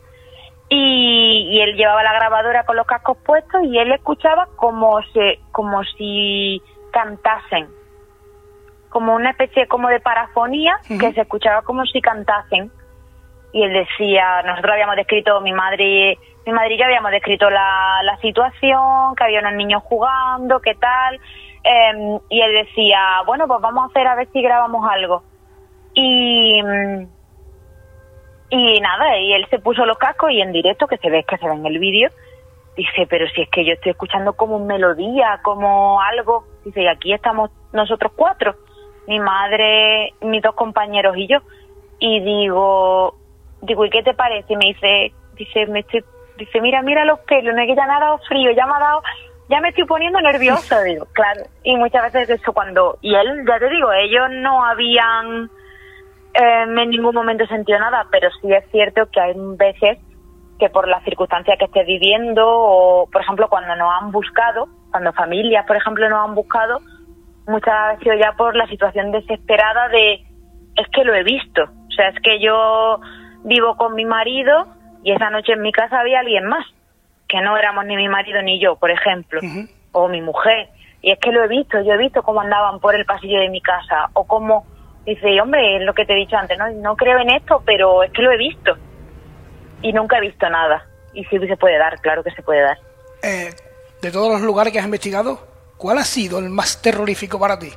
y, 0.68 1.60
él 1.60 1.76
llevaba 1.76 2.02
la 2.02 2.14
grabadora 2.14 2.64
con 2.64 2.76
los 2.76 2.86
cascos 2.86 3.18
puestos 3.18 3.62
y 3.64 3.78
él 3.78 3.92
escuchaba 3.92 4.48
como 4.56 5.02
se 5.12 5.38
como 5.52 5.84
si 5.84 6.62
cantasen 6.92 7.68
como 8.88 9.14
una 9.14 9.30
especie 9.30 9.66
como 9.68 9.88
de 9.88 10.00
parafonía 10.00 10.78
que 10.88 11.12
se 11.12 11.20
escuchaba 11.20 11.62
como 11.62 11.84
si 11.84 12.00
cantasen 12.00 12.70
y 13.52 13.62
él 13.62 13.72
decía 13.72 14.42
nosotros 14.42 14.72
habíamos 14.72 14.96
descrito 14.96 15.40
mi 15.40 15.52
madre 15.52 16.18
mi 16.46 16.52
madre 16.52 16.74
y 16.74 16.78
yo 16.78 16.84
habíamos 16.84 17.10
descrito 17.12 17.50
la, 17.50 18.00
la 18.02 18.16
situación 18.18 19.14
que 19.16 19.24
había 19.24 19.40
unos 19.40 19.54
niños 19.54 19.82
jugando 19.84 20.60
qué 20.60 20.74
tal 20.74 21.20
em, 21.64 22.18
y 22.28 22.40
él 22.40 22.52
decía 22.64 23.22
bueno 23.26 23.46
pues 23.46 23.60
vamos 23.60 23.84
a 23.84 23.86
hacer 23.86 24.06
a 24.06 24.14
ver 24.14 24.28
si 24.32 24.42
grabamos 24.42 24.88
algo 24.90 25.22
y, 25.94 26.60
y 28.50 28.80
nada, 28.80 29.18
y 29.18 29.32
él 29.32 29.46
se 29.50 29.58
puso 29.58 29.84
los 29.84 29.98
cascos 29.98 30.30
y 30.30 30.40
en 30.40 30.52
directo, 30.52 30.86
que 30.86 30.98
se 30.98 31.10
ve 31.10 31.24
que 31.24 31.36
se 31.38 31.46
ve 31.46 31.54
en 31.54 31.66
el 31.66 31.78
vídeo, 31.78 32.10
dice, 32.76 33.06
pero 33.08 33.26
si 33.28 33.42
es 33.42 33.50
que 33.50 33.64
yo 33.64 33.74
estoy 33.74 33.92
escuchando 33.92 34.34
como 34.34 34.58
melodía, 34.58 35.40
como 35.42 36.00
algo, 36.00 36.44
dice, 36.64 36.82
y 36.82 36.86
aquí 36.86 37.12
estamos 37.12 37.50
nosotros 37.72 38.12
cuatro, 38.16 38.54
mi 39.06 39.18
madre, 39.18 40.14
mis 40.22 40.42
dos 40.42 40.54
compañeros 40.54 41.16
y 41.16 41.26
yo. 41.26 41.38
Y 41.98 42.20
digo, 42.20 43.14
digo, 43.62 43.84
¿y 43.84 43.90
qué 43.90 44.02
te 44.02 44.14
parece? 44.14 44.52
Y 44.52 44.56
me 44.56 44.66
dice, 44.66 45.12
dice, 45.36 45.66
me 45.66 45.80
estoy, 45.80 46.04
dice, 46.36 46.60
mira, 46.60 46.82
mira 46.82 47.04
los 47.04 47.20
pelos, 47.20 47.54
no 47.54 47.62
es 47.62 47.68
que 47.68 47.76
ya 47.76 47.86
me 47.86 47.94
ha 47.94 48.00
dado 48.00 48.18
frío, 48.28 48.50
ya 48.52 48.66
me 48.66 48.74
ha 48.74 48.80
dado, 48.80 49.02
ya 49.48 49.60
me 49.60 49.68
estoy 49.70 49.84
poniendo 49.84 50.20
nerviosa, 50.20 50.82
digo, 50.84 51.06
claro. 51.12 51.42
Y 51.62 51.76
muchas 51.76 52.12
veces 52.12 52.40
eso 52.40 52.52
cuando, 52.52 52.98
y 53.00 53.14
él, 53.14 53.44
ya 53.46 53.58
te 53.58 53.70
digo, 53.70 53.92
ellos 53.92 54.28
no 54.30 54.64
habían 54.64 55.50
eh, 56.34 56.62
en 56.62 56.90
ningún 56.90 57.14
momento 57.14 57.46
sentido 57.46 57.78
nada, 57.78 58.06
pero 58.10 58.28
sí 58.40 58.52
es 58.52 58.68
cierto 58.70 59.06
que 59.10 59.20
hay 59.20 59.34
veces 59.36 59.98
que 60.58 60.68
por 60.68 60.86
las 60.88 61.02
circunstancias 61.04 61.58
que 61.58 61.64
estés 61.64 61.86
viviendo 61.86 62.44
o, 62.46 63.08
por 63.10 63.22
ejemplo, 63.22 63.48
cuando 63.48 63.74
nos 63.76 63.90
han 64.00 64.12
buscado, 64.12 64.68
cuando 64.90 65.12
familias, 65.12 65.66
por 65.66 65.76
ejemplo, 65.76 66.08
nos 66.08 66.28
han 66.28 66.34
buscado, 66.34 66.78
muchas 67.46 67.98
veces 67.98 68.20
ya 68.20 68.32
por 68.32 68.54
la 68.54 68.66
situación 68.68 69.10
desesperada 69.10 69.88
de 69.88 70.24
es 70.76 70.86
que 70.92 71.04
lo 71.04 71.14
he 71.14 71.22
visto. 71.22 71.62
O 71.64 71.90
sea, 71.94 72.08
es 72.08 72.20
que 72.22 72.40
yo 72.40 73.00
vivo 73.44 73.76
con 73.76 73.94
mi 73.94 74.04
marido 74.04 74.66
y 75.02 75.12
esa 75.12 75.30
noche 75.30 75.52
en 75.52 75.62
mi 75.62 75.72
casa 75.72 76.00
había 76.00 76.20
alguien 76.20 76.46
más, 76.46 76.64
que 77.28 77.40
no 77.40 77.56
éramos 77.56 77.84
ni 77.86 77.96
mi 77.96 78.08
marido 78.08 78.42
ni 78.42 78.60
yo, 78.60 78.76
por 78.76 78.90
ejemplo, 78.90 79.40
o 79.92 80.08
mi 80.08 80.20
mujer. 80.20 80.68
Y 81.00 81.10
es 81.10 81.18
que 81.18 81.32
lo 81.32 81.42
he 81.44 81.48
visto, 81.48 81.80
yo 81.82 81.94
he 81.94 81.98
visto 81.98 82.22
cómo 82.22 82.40
andaban 82.40 82.78
por 82.78 82.94
el 82.94 83.04
pasillo 83.04 83.40
de 83.40 83.48
mi 83.48 83.60
casa, 83.60 84.10
o 84.12 84.24
cómo, 84.24 84.64
dice, 85.04 85.40
hombre, 85.40 85.76
es 85.76 85.82
lo 85.82 85.94
que 85.94 86.04
te 86.04 86.12
he 86.12 86.16
dicho 86.16 86.36
antes, 86.36 86.56
no, 86.58 86.70
no 86.70 86.96
creo 86.96 87.18
en 87.18 87.30
esto, 87.30 87.62
pero 87.66 88.02
es 88.02 88.12
que 88.12 88.22
lo 88.22 88.30
he 88.30 88.36
visto 88.36 88.76
y 89.82 89.92
nunca 89.92 90.18
he 90.18 90.20
visto 90.20 90.48
nada. 90.48 90.86
Y 91.12 91.24
sí 91.24 91.38
se 91.38 91.56
puede 91.56 91.78
dar, 91.78 92.00
claro 92.00 92.22
que 92.22 92.30
se 92.30 92.42
puede 92.42 92.62
dar. 92.62 92.78
Eh, 93.22 93.50
de 94.00 94.10
todos 94.10 94.32
los 94.32 94.40
lugares 94.40 94.72
que 94.72 94.78
has 94.78 94.84
investigado, 94.84 95.38
¿cuál 95.76 95.98
ha 95.98 96.04
sido 96.04 96.38
el 96.38 96.48
más 96.48 96.80
terrorífico 96.80 97.38
para 97.38 97.58
ti? 97.58 97.70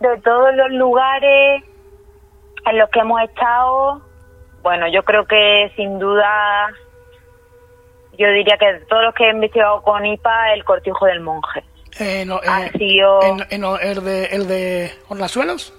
De 0.00 0.20
todos 0.22 0.54
los 0.54 0.70
lugares 0.70 1.62
en 2.66 2.78
los 2.78 2.90
que 2.90 3.00
hemos 3.00 3.20
estado, 3.22 4.02
bueno, 4.62 4.86
yo 4.88 5.02
creo 5.02 5.26
que 5.26 5.72
sin 5.76 5.98
duda, 5.98 6.68
yo 8.18 8.28
diría 8.28 8.56
que 8.58 8.72
de 8.74 8.80
todos 8.86 9.04
los 9.04 9.14
que 9.14 9.24
he 9.24 9.30
investigado 9.30 9.82
con 9.82 10.04
IPA, 10.04 10.54
el 10.54 10.64
cortijo 10.64 11.06
del 11.06 11.20
monje. 11.20 11.64
Eh, 11.98 12.24
no, 12.26 12.40
ha 12.46 12.68
sido... 12.72 13.20
el 13.50 14.04
de, 14.04 14.24
el 14.26 14.46
de 14.46 14.92
Hornazuelos? 15.08 15.74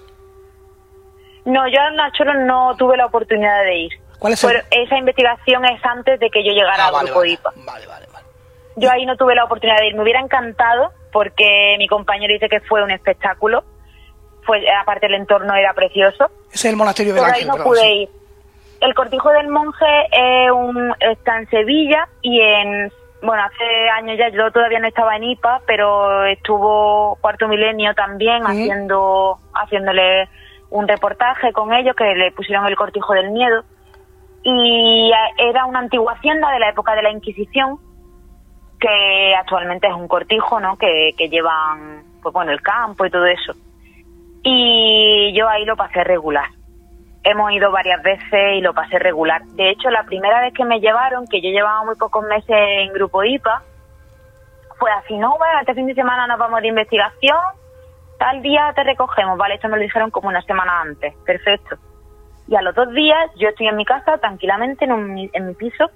No, 1.44 1.66
yo 1.68 1.80
a 1.80 1.90
Nacholo 1.92 2.34
no 2.44 2.76
tuve 2.76 2.96
la 2.96 3.06
oportunidad 3.06 3.62
de 3.64 3.76
ir. 3.76 3.92
¿Cuál 4.18 4.34
es 4.34 4.44
Esa 4.44 4.98
investigación 4.98 5.64
es 5.64 5.82
antes 5.84 6.20
de 6.20 6.28
que 6.30 6.44
yo 6.44 6.52
llegara 6.52 6.86
ah, 6.86 6.98
al 6.98 7.06
grupo 7.06 7.24
IPA. 7.24 7.52
Vale, 7.64 7.86
vale, 7.86 8.06
vale. 8.12 8.26
Yo 8.76 8.90
ahí 8.90 9.06
no 9.06 9.16
tuve 9.16 9.34
la 9.34 9.44
oportunidad 9.44 9.78
de 9.78 9.88
ir. 9.88 9.94
Me 9.94 10.02
hubiera 10.02 10.20
encantado 10.20 10.92
porque 11.10 11.76
mi 11.78 11.88
compañero 11.88 12.32
dice 12.32 12.48
que 12.48 12.60
fue 12.60 12.82
un 12.82 12.90
espectáculo. 12.90 13.64
Fue, 14.42 14.62
aparte 14.80 15.06
el 15.06 15.14
entorno 15.14 15.54
era 15.54 15.72
precioso. 15.74 16.30
Es 16.52 16.64
el 16.64 16.76
monasterio 16.76 17.14
de 17.14 17.20
Pero 17.20 17.32
ahí 17.32 17.44
no 17.44 17.56
pude 17.56 17.94
ir. 17.94 18.08
El 18.80 18.94
Cortijo 18.94 19.30
del 19.30 19.48
Monje 19.48 19.86
un, 20.52 20.94
está 21.00 21.38
en 21.38 21.50
Sevilla 21.50 22.08
y 22.22 22.40
en 22.40 22.90
bueno, 23.22 23.42
hace 23.42 23.90
años 23.90 24.16
ya 24.18 24.30
yo 24.30 24.50
todavía 24.50 24.78
no 24.78 24.88
estaba 24.88 25.16
en 25.16 25.24
IPA, 25.24 25.60
pero 25.66 26.24
estuvo 26.24 27.18
Cuarto 27.20 27.48
Milenio 27.48 27.94
también 27.94 28.42
haciendo 28.44 29.38
haciéndole 29.52 30.28
un 30.70 30.88
reportaje 30.88 31.52
con 31.52 31.72
ellos 31.74 31.94
que 31.94 32.14
le 32.14 32.32
pusieron 32.32 32.66
el 32.66 32.76
cortijo 32.76 33.12
del 33.12 33.30
miedo 33.30 33.64
y 34.42 35.12
era 35.36 35.66
una 35.66 35.80
antigua 35.80 36.14
hacienda 36.14 36.50
de 36.52 36.60
la 36.60 36.70
época 36.70 36.94
de 36.94 37.02
la 37.02 37.10
Inquisición 37.10 37.78
que 38.78 39.34
actualmente 39.38 39.86
es 39.86 39.92
un 39.92 40.08
cortijo, 40.08 40.58
¿no? 40.58 40.78
Que, 40.78 41.10
que 41.18 41.28
llevan, 41.28 42.02
pues 42.22 42.32
bueno, 42.32 42.50
el 42.50 42.62
campo 42.62 43.04
y 43.04 43.10
todo 43.10 43.26
eso. 43.26 43.52
Y 44.42 45.32
yo 45.36 45.48
ahí 45.48 45.64
lo 45.64 45.76
pasé 45.76 46.04
regular. 46.04 46.48
Hemos 47.22 47.52
ido 47.52 47.70
varias 47.70 48.02
veces 48.02 48.56
y 48.56 48.60
lo 48.60 48.72
pasé 48.72 48.98
regular. 48.98 49.44
De 49.44 49.70
hecho, 49.70 49.90
la 49.90 50.04
primera 50.04 50.40
vez 50.40 50.54
que 50.54 50.64
me 50.64 50.80
llevaron, 50.80 51.26
que 51.26 51.42
yo 51.42 51.50
llevaba 51.50 51.84
muy 51.84 51.96
pocos 51.96 52.24
meses 52.24 52.48
en 52.48 52.92
Grupo 52.92 53.22
IPA, 53.22 53.62
fue 54.78 54.90
así, 54.92 55.18
no, 55.18 55.36
bueno, 55.36 55.60
este 55.60 55.74
fin 55.74 55.86
de 55.86 55.94
semana 55.94 56.26
nos 56.26 56.38
vamos 56.38 56.62
de 56.62 56.68
investigación 56.68 57.36
tal 58.20 58.42
día 58.42 58.70
te 58.74 58.84
recogemos, 58.84 59.38
¿vale? 59.38 59.54
Esto 59.54 59.68
me 59.68 59.78
lo 59.78 59.82
dijeron 59.82 60.10
como 60.10 60.28
una 60.28 60.42
semana 60.42 60.82
antes, 60.82 61.14
perfecto. 61.24 61.78
Y 62.46 62.54
a 62.54 62.60
los 62.60 62.74
dos 62.74 62.92
días 62.92 63.30
yo 63.36 63.48
estoy 63.48 63.66
en 63.66 63.76
mi 63.76 63.86
casa 63.86 64.18
tranquilamente 64.18 64.84
en, 64.84 65.14
mi 65.14 65.54
piso 65.54 65.90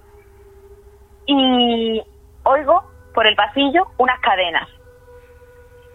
y 1.26 2.02
oigo 2.44 2.82
por 3.12 3.26
el 3.26 3.36
pasillo 3.36 3.88
unas 3.98 4.18
cadenas. 4.20 4.66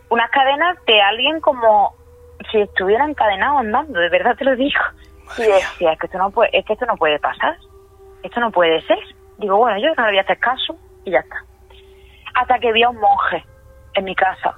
Unas 0.09 0.29
cadenas 0.29 0.77
de 0.85 1.01
alguien 1.01 1.41
como 1.41 1.95
si 2.51 2.61
estuviera 2.61 3.05
encadenado 3.05 3.59
andando, 3.59 3.99
de 3.99 4.09
verdad 4.09 4.35
te 4.35 4.45
lo 4.45 4.55
digo. 4.55 4.81
Y 5.37 5.43
decía, 5.43 5.93
es 5.93 5.99
que 5.99 6.07
esto 6.07 6.17
no 6.17 6.31
puede, 6.31 6.49
es 6.57 6.65
que 6.65 6.73
esto 6.73 6.85
no 6.85 6.97
puede 6.97 7.19
pasar. 7.19 7.55
Esto 8.23 8.39
no 8.39 8.51
puede 8.51 8.81
ser. 8.81 8.99
Digo, 9.37 9.57
bueno, 9.57 9.77
yo 9.79 9.93
no 9.95 10.05
le 10.05 10.11
voy 10.11 10.17
a 10.17 10.21
hacer 10.21 10.39
caso 10.39 10.75
y 11.05 11.11
ya 11.11 11.19
está. 11.19 11.43
Hasta 12.35 12.59
que 12.59 12.71
vi 12.71 12.83
a 12.83 12.89
un 12.89 12.99
monje 12.99 13.45
en 13.93 14.03
mi 14.03 14.15
casa 14.15 14.55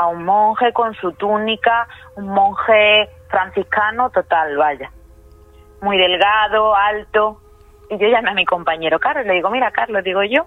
a 0.00 0.06
un 0.06 0.24
monje 0.24 0.72
con 0.72 0.94
su 0.94 1.12
túnica, 1.12 1.86
un 2.16 2.28
monje 2.28 3.10
franciscano 3.28 4.08
total, 4.08 4.56
vaya. 4.56 4.90
Muy 5.82 5.98
delgado, 5.98 6.74
alto. 6.74 7.38
Y 7.90 7.98
yo 7.98 8.08
llamé 8.08 8.30
a 8.30 8.34
mi 8.34 8.46
compañero 8.46 8.98
Carlos, 8.98 9.26
le 9.26 9.34
digo, 9.34 9.50
mira 9.50 9.70
Carlos, 9.72 10.02
digo 10.02 10.22
yo, 10.22 10.46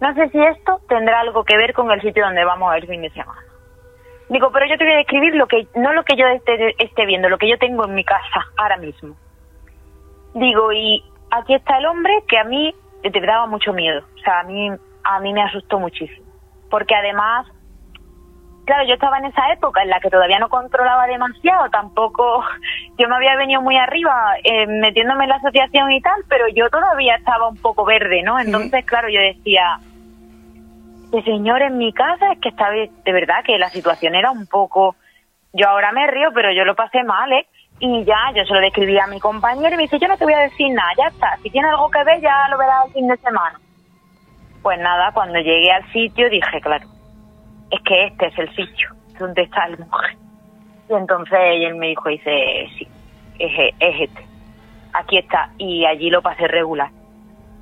no 0.00 0.14
sé 0.14 0.28
si 0.28 0.40
esto 0.40 0.80
tendrá 0.88 1.20
algo 1.20 1.42
que 1.44 1.56
ver 1.56 1.72
con 1.72 1.90
el 1.90 2.00
sitio 2.02 2.24
donde 2.24 2.44
vamos 2.44 2.72
el 2.76 2.86
fin 2.86 3.02
de 3.02 3.10
semana. 3.10 3.42
Digo, 4.32 4.50
pero 4.50 4.66
yo 4.66 4.78
te 4.78 4.84
voy 4.84 4.94
a 4.94 4.96
describir 4.96 5.34
lo 5.34 5.46
que, 5.46 5.68
no 5.74 5.92
lo 5.92 6.04
que 6.04 6.16
yo 6.16 6.26
esté, 6.26 6.74
esté 6.82 7.04
viendo, 7.04 7.28
lo 7.28 7.36
que 7.36 7.50
yo 7.50 7.58
tengo 7.58 7.84
en 7.84 7.94
mi 7.94 8.02
casa 8.02 8.46
ahora 8.56 8.78
mismo. 8.78 9.14
Digo, 10.32 10.72
y 10.72 11.04
aquí 11.30 11.52
está 11.52 11.76
el 11.76 11.84
hombre 11.84 12.14
que 12.26 12.38
a 12.38 12.44
mí 12.44 12.74
te 13.02 13.20
daba 13.20 13.46
mucho 13.46 13.74
miedo. 13.74 14.02
O 14.16 14.18
sea, 14.20 14.40
a 14.40 14.42
mí, 14.44 14.70
a 15.04 15.20
mí 15.20 15.32
me 15.34 15.42
asustó 15.42 15.78
muchísimo. 15.78 16.26
Porque 16.70 16.94
además 16.94 17.46
claro, 18.64 18.86
yo 18.86 18.94
estaba 18.94 19.18
en 19.18 19.26
esa 19.26 19.52
época 19.52 19.82
en 19.82 19.90
la 19.90 20.00
que 20.00 20.08
todavía 20.08 20.38
no 20.38 20.48
controlaba 20.48 21.06
demasiado, 21.06 21.68
tampoco 21.70 22.42
yo 22.98 23.08
me 23.08 23.16
había 23.16 23.36
venido 23.36 23.60
muy 23.60 23.76
arriba 23.76 24.34
eh, 24.44 24.66
metiéndome 24.66 25.24
en 25.24 25.30
la 25.30 25.36
asociación 25.36 25.92
y 25.92 26.00
tal, 26.00 26.24
pero 26.28 26.46
yo 26.48 26.70
todavía 26.70 27.16
estaba 27.16 27.48
un 27.48 27.56
poco 27.56 27.84
verde, 27.84 28.22
¿no? 28.22 28.38
Entonces, 28.38 28.84
claro, 28.86 29.08
yo 29.08 29.20
decía, 29.20 29.78
de 31.12 31.22
señor 31.22 31.62
en 31.62 31.78
mi 31.78 31.92
casa 31.92 32.32
es 32.32 32.40
que 32.40 32.48
estaba 32.48 32.72
de 32.72 33.12
verdad 33.12 33.44
que 33.44 33.58
la 33.58 33.68
situación 33.68 34.14
era 34.14 34.30
un 34.30 34.46
poco, 34.46 34.96
yo 35.52 35.68
ahora 35.68 35.92
me 35.92 36.06
río, 36.06 36.30
pero 36.34 36.50
yo 36.52 36.64
lo 36.64 36.74
pasé 36.74 37.04
mal, 37.04 37.30
¿eh? 37.32 37.46
Y 37.78 38.04
ya, 38.04 38.32
yo 38.34 38.44
se 38.44 38.54
lo 38.54 38.60
describí 38.60 38.98
a 38.98 39.06
mi 39.06 39.20
compañero 39.20 39.74
y 39.74 39.76
me 39.76 39.82
dice, 39.82 39.98
yo 39.98 40.08
no 40.08 40.16
te 40.16 40.24
voy 40.24 40.34
a 40.34 40.40
decir 40.40 40.72
nada, 40.72 40.90
ya 40.96 41.08
está, 41.08 41.36
si 41.42 41.50
tiene 41.50 41.68
algo 41.68 41.90
que 41.90 42.02
ver 42.02 42.20
ya 42.20 42.48
lo 42.48 42.56
verás 42.56 42.86
el 42.86 42.92
fin 42.92 43.08
de 43.08 43.16
semana. 43.18 43.60
Pues 44.62 44.78
nada, 44.78 45.12
cuando 45.12 45.38
llegué 45.38 45.70
al 45.70 45.84
sitio 45.92 46.30
dije, 46.30 46.60
claro, 46.60 46.86
es 47.70 47.80
que 47.82 48.06
este 48.06 48.26
es 48.26 48.38
el 48.38 48.48
sitio 48.54 48.90
donde 49.18 49.42
está 49.42 49.66
el 49.66 49.78
mujer. 49.78 50.16
Y 50.88 50.94
entonces 50.94 51.38
él 51.40 51.74
me 51.76 51.88
dijo, 51.88 52.08
dice, 52.08 52.68
sí, 52.78 52.88
es, 53.38 53.74
este, 53.80 54.26
aquí 54.92 55.18
está. 55.18 55.50
Y 55.58 55.84
allí 55.84 56.10
lo 56.10 56.22
pasé 56.22 56.46
regular. 56.48 56.90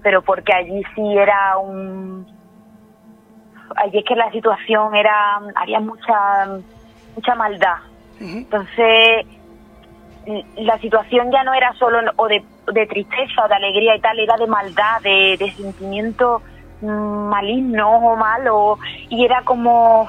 Pero 0.03 0.23
porque 0.23 0.53
allí 0.53 0.83
sí 0.95 1.17
era 1.17 1.59
un... 1.59 2.40
Allí 3.77 3.99
es 3.99 4.05
que 4.05 4.17
la 4.17 4.31
situación 4.31 4.95
era... 4.95 5.41
Había 5.55 5.81
mucha, 5.81 6.47
mucha 7.15 7.35
maldad. 7.35 7.77
Entonces, 8.21 9.27
la 10.57 10.79
situación 10.79 11.31
ya 11.33 11.43
no 11.43 11.55
era 11.55 11.73
solo 11.75 11.99
o 12.17 12.29
de, 12.29 12.45
de, 12.73 12.87
tristeza 12.87 13.45
o 13.45 13.49
de 13.49 13.55
alegría 13.55 13.97
y 13.97 14.01
tal, 14.01 14.19
era 14.19 14.37
de 14.37 14.47
maldad, 14.47 15.01
de, 15.03 15.37
de 15.39 15.51
sentimiento 15.53 16.43
maligno 16.83 17.91
o 17.91 18.17
malo 18.17 18.79
y 19.11 19.25
era 19.25 19.43
como 19.43 20.07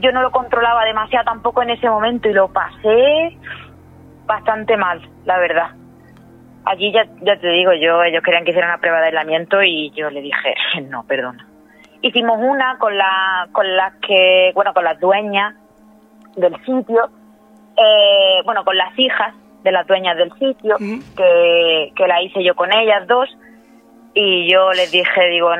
yo 0.00 0.12
no 0.12 0.22
lo 0.22 0.30
controlaba 0.30 0.84
demasiado 0.84 1.24
tampoco 1.26 1.62
en 1.62 1.70
ese 1.70 1.88
momento 1.88 2.28
y 2.28 2.32
lo 2.32 2.48
pasé 2.48 3.36
bastante 4.26 4.76
mal, 4.76 5.00
la 5.24 5.38
verdad. 5.38 5.70
Allí 6.64 6.92
ya, 6.92 7.04
ya 7.22 7.36
te 7.38 7.48
digo, 7.48 7.72
yo 7.74 8.02
ellos 8.02 8.22
querían 8.22 8.44
que 8.44 8.50
hiciera 8.50 8.68
una 8.68 8.78
prueba 8.78 9.00
de 9.00 9.06
aislamiento 9.06 9.62
y 9.62 9.90
yo 9.90 10.10
le 10.10 10.22
dije, 10.22 10.54
no, 10.88 11.04
perdona. 11.04 11.46
Hicimos 12.02 12.38
una 12.40 12.78
con 12.78 12.96
la 12.96 13.48
con 13.52 13.76
las 13.76 13.94
que, 13.96 14.52
bueno, 14.54 14.72
con 14.72 14.84
las 14.84 14.98
dueñas 14.98 15.54
del 16.36 16.56
sitio, 16.64 17.10
eh, 17.76 18.40
bueno, 18.44 18.64
con 18.64 18.76
las 18.76 18.98
hijas 18.98 19.34
de 19.62 19.72
las 19.72 19.86
dueñas 19.86 20.16
del 20.16 20.32
sitio, 20.34 20.76
que, 21.16 21.92
que 21.94 22.06
la 22.06 22.22
hice 22.22 22.42
yo 22.42 22.54
con 22.54 22.72
ellas 22.72 23.06
dos 23.06 23.28
y 24.14 24.50
yo 24.50 24.72
les 24.72 24.90
dije, 24.90 25.28
digo, 25.28 25.50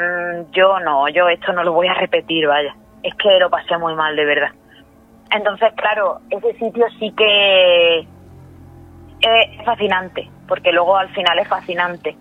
yo 0.52 0.80
no, 0.80 1.08
yo 1.08 1.28
esto 1.28 1.52
no 1.52 1.62
lo 1.62 1.72
voy 1.72 1.88
a 1.88 1.94
repetir, 1.94 2.46
vaya. 2.46 2.74
Es 3.02 3.14
que 3.14 3.38
lo 3.38 3.48
pasé 3.48 3.76
muy 3.78 3.94
mal, 3.94 4.16
de 4.16 4.24
verdad. 4.24 4.50
Entonces, 5.30 5.72
claro, 5.76 6.20
ese 6.30 6.52
sitio 6.58 6.86
sí 6.98 7.12
que 7.16 7.98
es 9.20 9.64
fascinante, 9.64 10.28
porque 10.48 10.72
luego 10.72 10.96
al 10.96 11.08
final 11.10 11.38
es 11.38 11.48
fascinante, 11.48 12.16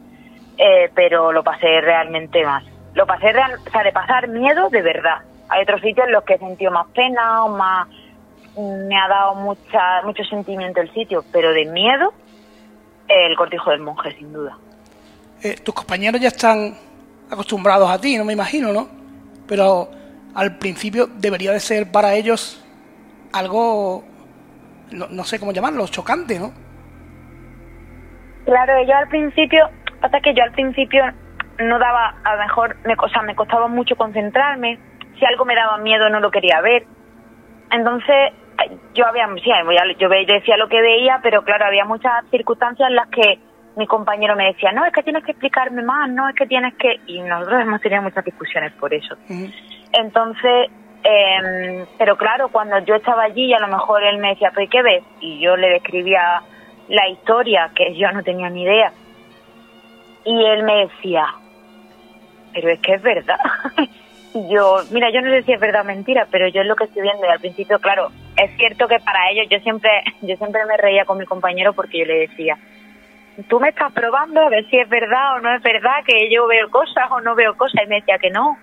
eh, 0.57 0.89
pero 0.93 1.31
lo 1.31 1.43
pasé 1.43 1.81
realmente 1.81 2.43
mal. 2.45 2.63
Lo 2.93 3.05
pasé, 3.05 3.31
real, 3.31 3.53
o 3.65 3.69
sea, 3.69 3.83
de 3.83 3.91
pasar 3.91 4.27
miedo 4.27 4.69
de 4.69 4.81
verdad. 4.81 5.19
Hay 5.49 5.63
otros 5.63 5.81
sitios 5.81 6.07
en 6.07 6.13
los 6.13 6.23
que 6.23 6.35
he 6.35 6.37
sentido 6.37 6.71
más 6.71 6.87
pena 6.87 7.43
o 7.43 7.49
más... 7.49 7.87
Me 8.57 8.97
ha 8.97 9.07
dado 9.07 9.35
mucha, 9.35 10.01
mucho 10.03 10.23
sentimiento 10.23 10.81
el 10.81 10.91
sitio, 10.93 11.23
pero 11.31 11.53
de 11.53 11.65
miedo, 11.65 12.13
el 13.07 13.35
cortijo 13.37 13.69
del 13.69 13.79
monje, 13.79 14.11
sin 14.17 14.33
duda. 14.33 14.57
Eh, 15.41 15.55
tus 15.63 15.73
compañeros 15.73 16.19
ya 16.19 16.27
están 16.27 16.75
acostumbrados 17.31 17.89
a 17.89 18.01
ti, 18.01 18.17
no 18.17 18.25
me 18.25 18.33
imagino, 18.33 18.73
¿no? 18.73 18.89
Pero 19.47 19.89
al 20.33 20.57
principio 20.57 21.07
debería 21.07 21.53
de 21.53 21.59
ser 21.59 21.91
para 21.91 22.15
ellos 22.15 22.61
algo 23.31 24.03
no, 24.91 25.23
sé 25.23 25.39
cómo 25.39 25.51
llamarlo, 25.51 25.87
chocante, 25.87 26.39
¿no? 26.39 26.51
Claro, 28.45 28.73
yo 28.83 28.95
al 28.95 29.07
principio, 29.07 29.69
hasta 30.01 30.19
que 30.21 30.33
yo 30.33 30.43
al 30.43 30.51
principio 30.51 31.03
no 31.59 31.79
daba, 31.79 32.15
a 32.23 32.35
lo 32.35 32.41
mejor, 32.41 32.77
me, 32.85 32.95
o 32.97 33.09
sea, 33.09 33.21
me 33.21 33.35
costaba 33.35 33.67
mucho 33.67 33.95
concentrarme, 33.95 34.79
si 35.17 35.25
algo 35.25 35.45
me 35.45 35.55
daba 35.55 35.77
miedo 35.77 36.09
no 36.09 36.19
lo 36.19 36.31
quería 36.31 36.61
ver. 36.61 36.85
Entonces, 37.71 38.33
yo 38.93 39.05
había, 39.05 39.27
sí, 39.35 39.51
yo 39.97 40.09
decía 40.09 40.57
lo 40.57 40.67
que 40.67 40.81
veía, 40.81 41.19
pero 41.21 41.43
claro, 41.43 41.65
había 41.65 41.85
muchas 41.85 42.25
circunstancias 42.31 42.89
en 42.89 42.95
las 42.95 43.07
que 43.09 43.39
mi 43.75 43.87
compañero 43.87 44.35
me 44.35 44.45
decía, 44.45 44.71
no, 44.71 44.83
es 44.85 44.91
que 44.91 45.03
tienes 45.03 45.23
que 45.23 45.31
explicarme 45.31 45.83
más, 45.83 46.09
no, 46.09 46.27
es 46.27 46.35
que 46.35 46.47
tienes 46.47 46.73
que... 46.75 46.99
Y 47.07 47.21
nosotros 47.21 47.61
hemos 47.61 47.79
tenido 47.81 48.01
muchas 48.01 48.25
discusiones 48.25 48.73
por 48.73 48.93
eso. 48.93 49.15
Entonces, 49.93 50.69
eh, 51.03 51.85
pero 51.97 52.17
claro, 52.17 52.49
cuando 52.49 52.79
yo 52.79 52.95
estaba 52.95 53.23
allí, 53.23 53.53
a 53.53 53.59
lo 53.59 53.67
mejor 53.67 54.03
él 54.03 54.17
me 54.17 54.29
decía, 54.29 54.51
pues, 54.53 54.69
¿qué 54.69 54.81
ves? 54.81 55.03
Y 55.21 55.39
yo 55.39 55.55
le 55.55 55.69
describía 55.69 56.41
la 56.89 57.07
historia, 57.07 57.71
que 57.73 57.95
yo 57.95 58.11
no 58.11 58.23
tenía 58.23 58.49
ni 58.49 58.63
idea. 58.63 58.91
Y 60.25 60.43
él 60.45 60.63
me 60.63 60.87
decía, 60.87 61.25
pero 62.61 62.73
es 62.73 62.79
que 62.79 62.93
es 62.93 63.01
verdad. 63.01 63.39
yo, 64.49 64.77
mira, 64.91 65.09
yo 65.11 65.21
no 65.21 65.31
sé 65.31 65.43
si 65.43 65.53
es 65.53 65.59
verdad 65.59 65.81
o 65.81 65.85
mentira, 65.85 66.27
pero 66.29 66.47
yo 66.47 66.61
es 66.61 66.67
lo 66.67 66.75
que 66.75 66.85
estoy 66.85 67.01
viendo. 67.01 67.25
Y 67.25 67.29
al 67.29 67.39
principio, 67.39 67.79
claro, 67.79 68.09
es 68.37 68.55
cierto 68.57 68.87
que 68.87 68.99
para 68.99 69.29
ellos 69.31 69.47
yo 69.49 69.59
siempre, 69.59 69.89
yo 70.21 70.35
siempre 70.35 70.65
me 70.65 70.77
reía 70.77 71.05
con 71.05 71.17
mi 71.17 71.25
compañero 71.25 71.73
porque 71.73 71.99
yo 71.99 72.05
le 72.05 72.27
decía, 72.27 72.57
tú 73.47 73.59
me 73.59 73.69
estás 73.69 73.91
probando 73.93 74.41
a 74.41 74.49
ver 74.49 74.67
si 74.69 74.77
es 74.77 74.89
verdad 74.89 75.35
o 75.35 75.39
no 75.39 75.55
es 75.55 75.63
verdad 75.63 76.03
que 76.05 76.29
yo 76.31 76.47
veo 76.47 76.69
cosas 76.69 77.09
o 77.11 77.21
no 77.21 77.35
veo 77.35 77.55
cosas. 77.55 77.83
Y 77.85 77.87
me 77.87 77.95
decía 77.95 78.17
que 78.19 78.29
no, 78.29 78.57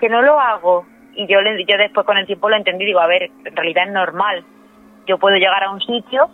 que 0.00 0.08
no 0.08 0.22
lo 0.22 0.38
hago. 0.40 0.86
Y 1.14 1.26
yo, 1.26 1.40
le, 1.40 1.64
yo 1.64 1.76
después 1.76 2.06
con 2.06 2.16
el 2.16 2.26
tiempo 2.26 2.48
lo 2.48 2.56
entendí, 2.56 2.84
digo, 2.84 3.00
a 3.00 3.06
ver, 3.06 3.30
en 3.44 3.56
realidad 3.56 3.86
es 3.86 3.92
normal. 3.92 4.44
Yo 5.06 5.18
puedo 5.18 5.36
llegar 5.36 5.64
a 5.64 5.70
un 5.70 5.80
sitio, 5.80 6.28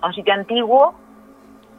a 0.00 0.06
un 0.08 0.14
sitio 0.14 0.32
antiguo, 0.32 0.94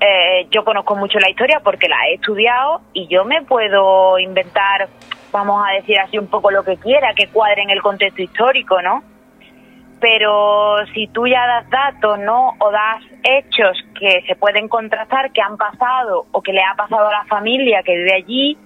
eh, 0.05 0.47
yo 0.51 0.63
conozco 0.63 0.95
mucho 0.95 1.19
la 1.19 1.29
historia 1.29 1.59
porque 1.63 1.87
la 1.87 1.97
he 2.07 2.15
estudiado 2.15 2.81
y 2.93 3.07
yo 3.07 3.25
me 3.25 3.41
puedo 3.43 4.19
inventar, 4.19 4.87
vamos 5.31 5.63
a 5.67 5.73
decir 5.73 5.99
así, 5.99 6.17
un 6.17 6.27
poco 6.27 6.51
lo 6.51 6.63
que 6.63 6.77
quiera, 6.77 7.13
que 7.13 7.27
cuadre 7.27 7.63
en 7.63 7.69
el 7.71 7.81
contexto 7.81 8.21
histórico, 8.21 8.81
¿no? 8.81 9.03
Pero 9.99 10.85
si 10.93 11.07
tú 11.07 11.25
ya 11.25 11.47
das 11.47 11.69
datos, 11.69 12.19
¿no? 12.19 12.53
O 12.59 12.71
das 12.71 13.03
hechos 13.23 13.77
que 13.99 14.23
se 14.27 14.35
pueden 14.35 14.67
contrastar, 14.67 15.31
que 15.31 15.41
han 15.41 15.57
pasado 15.57 16.25
o 16.31 16.41
que 16.41 16.53
le 16.53 16.61
ha 16.61 16.75
pasado 16.75 17.07
a 17.07 17.11
la 17.11 17.25
familia 17.25 17.81
que 17.83 17.95
vive 17.95 18.13
allí, 18.13 18.57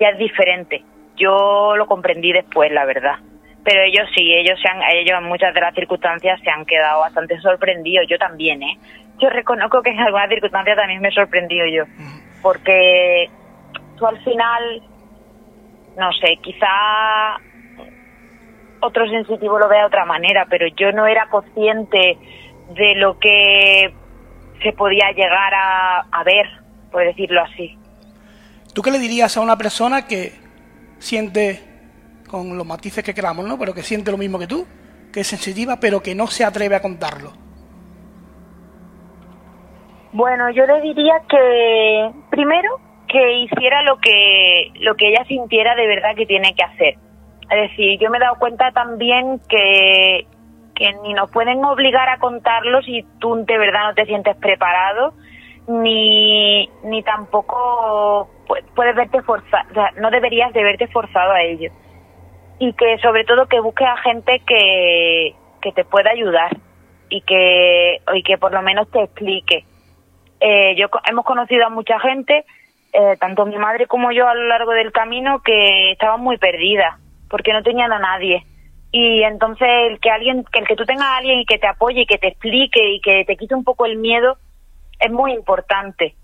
ya 0.00 0.08
es 0.08 0.18
diferente. 0.18 0.82
Yo 1.16 1.76
lo 1.76 1.86
comprendí 1.86 2.32
después, 2.32 2.72
la 2.72 2.84
verdad. 2.84 3.18
Pero 3.62 3.82
ellos 3.82 4.08
sí, 4.14 4.32
ellos 4.34 4.58
se 4.60 4.68
han, 4.68 4.82
ellos 4.92 5.18
en 5.18 5.24
muchas 5.24 5.54
de 5.54 5.60
las 5.60 5.74
circunstancias 5.74 6.40
se 6.42 6.50
han 6.50 6.66
quedado 6.66 7.00
bastante 7.00 7.38
sorprendidos. 7.40 8.06
Yo 8.08 8.18
también, 8.18 8.62
¿eh? 8.62 8.78
Yo 9.20 9.30
reconozco 9.30 9.82
que 9.82 9.90
en 9.90 10.00
algunas 10.00 10.28
circunstancias 10.28 10.76
también 10.76 11.00
me 11.00 11.08
he 11.08 11.12
sorprendido 11.12 11.66
yo. 11.66 11.84
Porque 12.42 13.30
tú 13.96 14.06
al 14.06 14.22
final, 14.22 14.82
no 15.96 16.12
sé, 16.12 16.36
quizá 16.42 17.38
otro 18.80 19.08
sensitivo 19.08 19.58
lo 19.58 19.68
vea 19.68 19.80
de 19.80 19.86
otra 19.86 20.04
manera, 20.04 20.46
pero 20.48 20.66
yo 20.76 20.92
no 20.92 21.06
era 21.06 21.28
consciente 21.28 22.18
de 22.74 22.94
lo 22.96 23.18
que 23.18 23.94
se 24.62 24.72
podía 24.72 25.10
llegar 25.12 25.54
a, 25.54 26.00
a 26.10 26.24
ver, 26.24 26.46
por 26.90 27.04
decirlo 27.04 27.42
así. 27.42 27.78
¿Tú 28.74 28.82
qué 28.82 28.90
le 28.90 28.98
dirías 28.98 29.36
a 29.36 29.40
una 29.40 29.56
persona 29.56 30.06
que 30.06 30.32
siente, 30.98 31.60
con 32.28 32.56
los 32.56 32.66
matices 32.66 33.04
que 33.04 33.14
queramos, 33.14 33.46
¿no? 33.46 33.58
Pero 33.58 33.74
que 33.74 33.82
siente 33.82 34.10
lo 34.10 34.18
mismo 34.18 34.38
que 34.38 34.46
tú, 34.46 34.66
que 35.12 35.20
es 35.20 35.26
sensitiva, 35.26 35.78
pero 35.78 36.02
que 36.02 36.14
no 36.14 36.26
se 36.26 36.44
atreve 36.44 36.74
a 36.74 36.82
contarlo. 36.82 37.43
Bueno, 40.14 40.48
yo 40.50 40.64
le 40.64 40.80
diría 40.80 41.22
que 41.28 42.10
primero 42.30 42.78
que 43.08 43.32
hiciera 43.32 43.82
lo 43.82 43.98
que 43.98 44.70
lo 44.76 44.94
que 44.94 45.08
ella 45.08 45.24
sintiera 45.24 45.74
de 45.74 45.88
verdad 45.88 46.14
que 46.14 46.24
tiene 46.24 46.54
que 46.54 46.62
hacer. 46.62 46.94
Es 47.50 47.70
decir, 47.70 47.98
yo 47.98 48.10
me 48.10 48.18
he 48.18 48.20
dado 48.20 48.36
cuenta 48.36 48.70
también 48.70 49.40
que, 49.48 50.24
que 50.76 50.92
ni 51.02 51.14
nos 51.14 51.32
pueden 51.32 51.64
obligar 51.64 52.08
a 52.08 52.18
contarlo 52.18 52.80
si 52.82 53.04
tú 53.18 53.44
de 53.44 53.58
verdad 53.58 53.88
no 53.88 53.94
te 53.94 54.06
sientes 54.06 54.36
preparado, 54.36 55.14
ni, 55.66 56.68
ni 56.84 57.02
tampoco 57.02 58.30
puedes 58.76 58.94
verte 58.94 59.20
forzado, 59.22 59.68
o 59.68 59.74
sea, 59.74 59.90
no 60.00 60.12
deberías 60.12 60.52
de 60.52 60.62
verte 60.62 60.86
forzado 60.86 61.32
a 61.32 61.42
ello. 61.42 61.72
Y 62.60 62.72
que 62.74 62.98
sobre 62.98 63.24
todo 63.24 63.46
que 63.46 63.58
busques 63.58 63.88
a 63.88 63.96
gente 63.96 64.40
que, 64.46 65.34
que 65.60 65.72
te 65.72 65.84
pueda 65.84 66.12
ayudar 66.12 66.56
y 67.08 67.20
que, 67.22 68.00
y 68.14 68.22
que 68.22 68.38
por 68.38 68.52
lo 68.52 68.62
menos 68.62 68.88
te 68.92 69.02
explique. 69.02 69.64
Eh, 70.46 70.74
yo 70.76 70.88
hemos 71.08 71.24
conocido 71.24 71.64
a 71.64 71.70
mucha 71.70 71.98
gente, 72.00 72.44
eh, 72.92 73.16
tanto 73.18 73.46
mi 73.46 73.56
madre 73.56 73.86
como 73.86 74.12
yo 74.12 74.28
a 74.28 74.34
lo 74.34 74.46
largo 74.46 74.72
del 74.72 74.92
camino, 74.92 75.40
que 75.40 75.92
estaban 75.92 76.20
muy 76.20 76.36
perdidas 76.36 77.00
porque 77.30 77.54
no 77.54 77.62
tenían 77.62 77.94
a 77.94 77.98
nadie. 77.98 78.44
Y 78.92 79.22
entonces 79.22 79.66
el 79.88 79.98
que 80.00 80.10
alguien, 80.10 80.44
que 80.52 80.58
el 80.58 80.66
que 80.66 80.76
tú 80.76 80.84
tengas 80.84 81.06
a 81.06 81.16
alguien 81.16 81.40
y 81.40 81.46
que 81.46 81.58
te 81.58 81.66
apoye 81.66 82.02
y 82.02 82.06
que 82.06 82.18
te 82.18 82.28
explique 82.28 82.90
y 82.90 83.00
que 83.00 83.24
te 83.24 83.38
quite 83.38 83.54
un 83.54 83.64
poco 83.64 83.86
el 83.86 83.96
miedo 83.96 84.36
es 85.00 85.10
muy 85.10 85.32
importante 85.32 86.14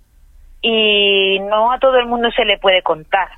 y 0.61 1.39
no 1.41 1.73
a 1.73 1.79
todo 1.79 1.97
el 1.97 2.07
mundo 2.07 2.31
se 2.31 2.45
le 2.45 2.59
puede 2.59 2.83
contar. 2.83 3.29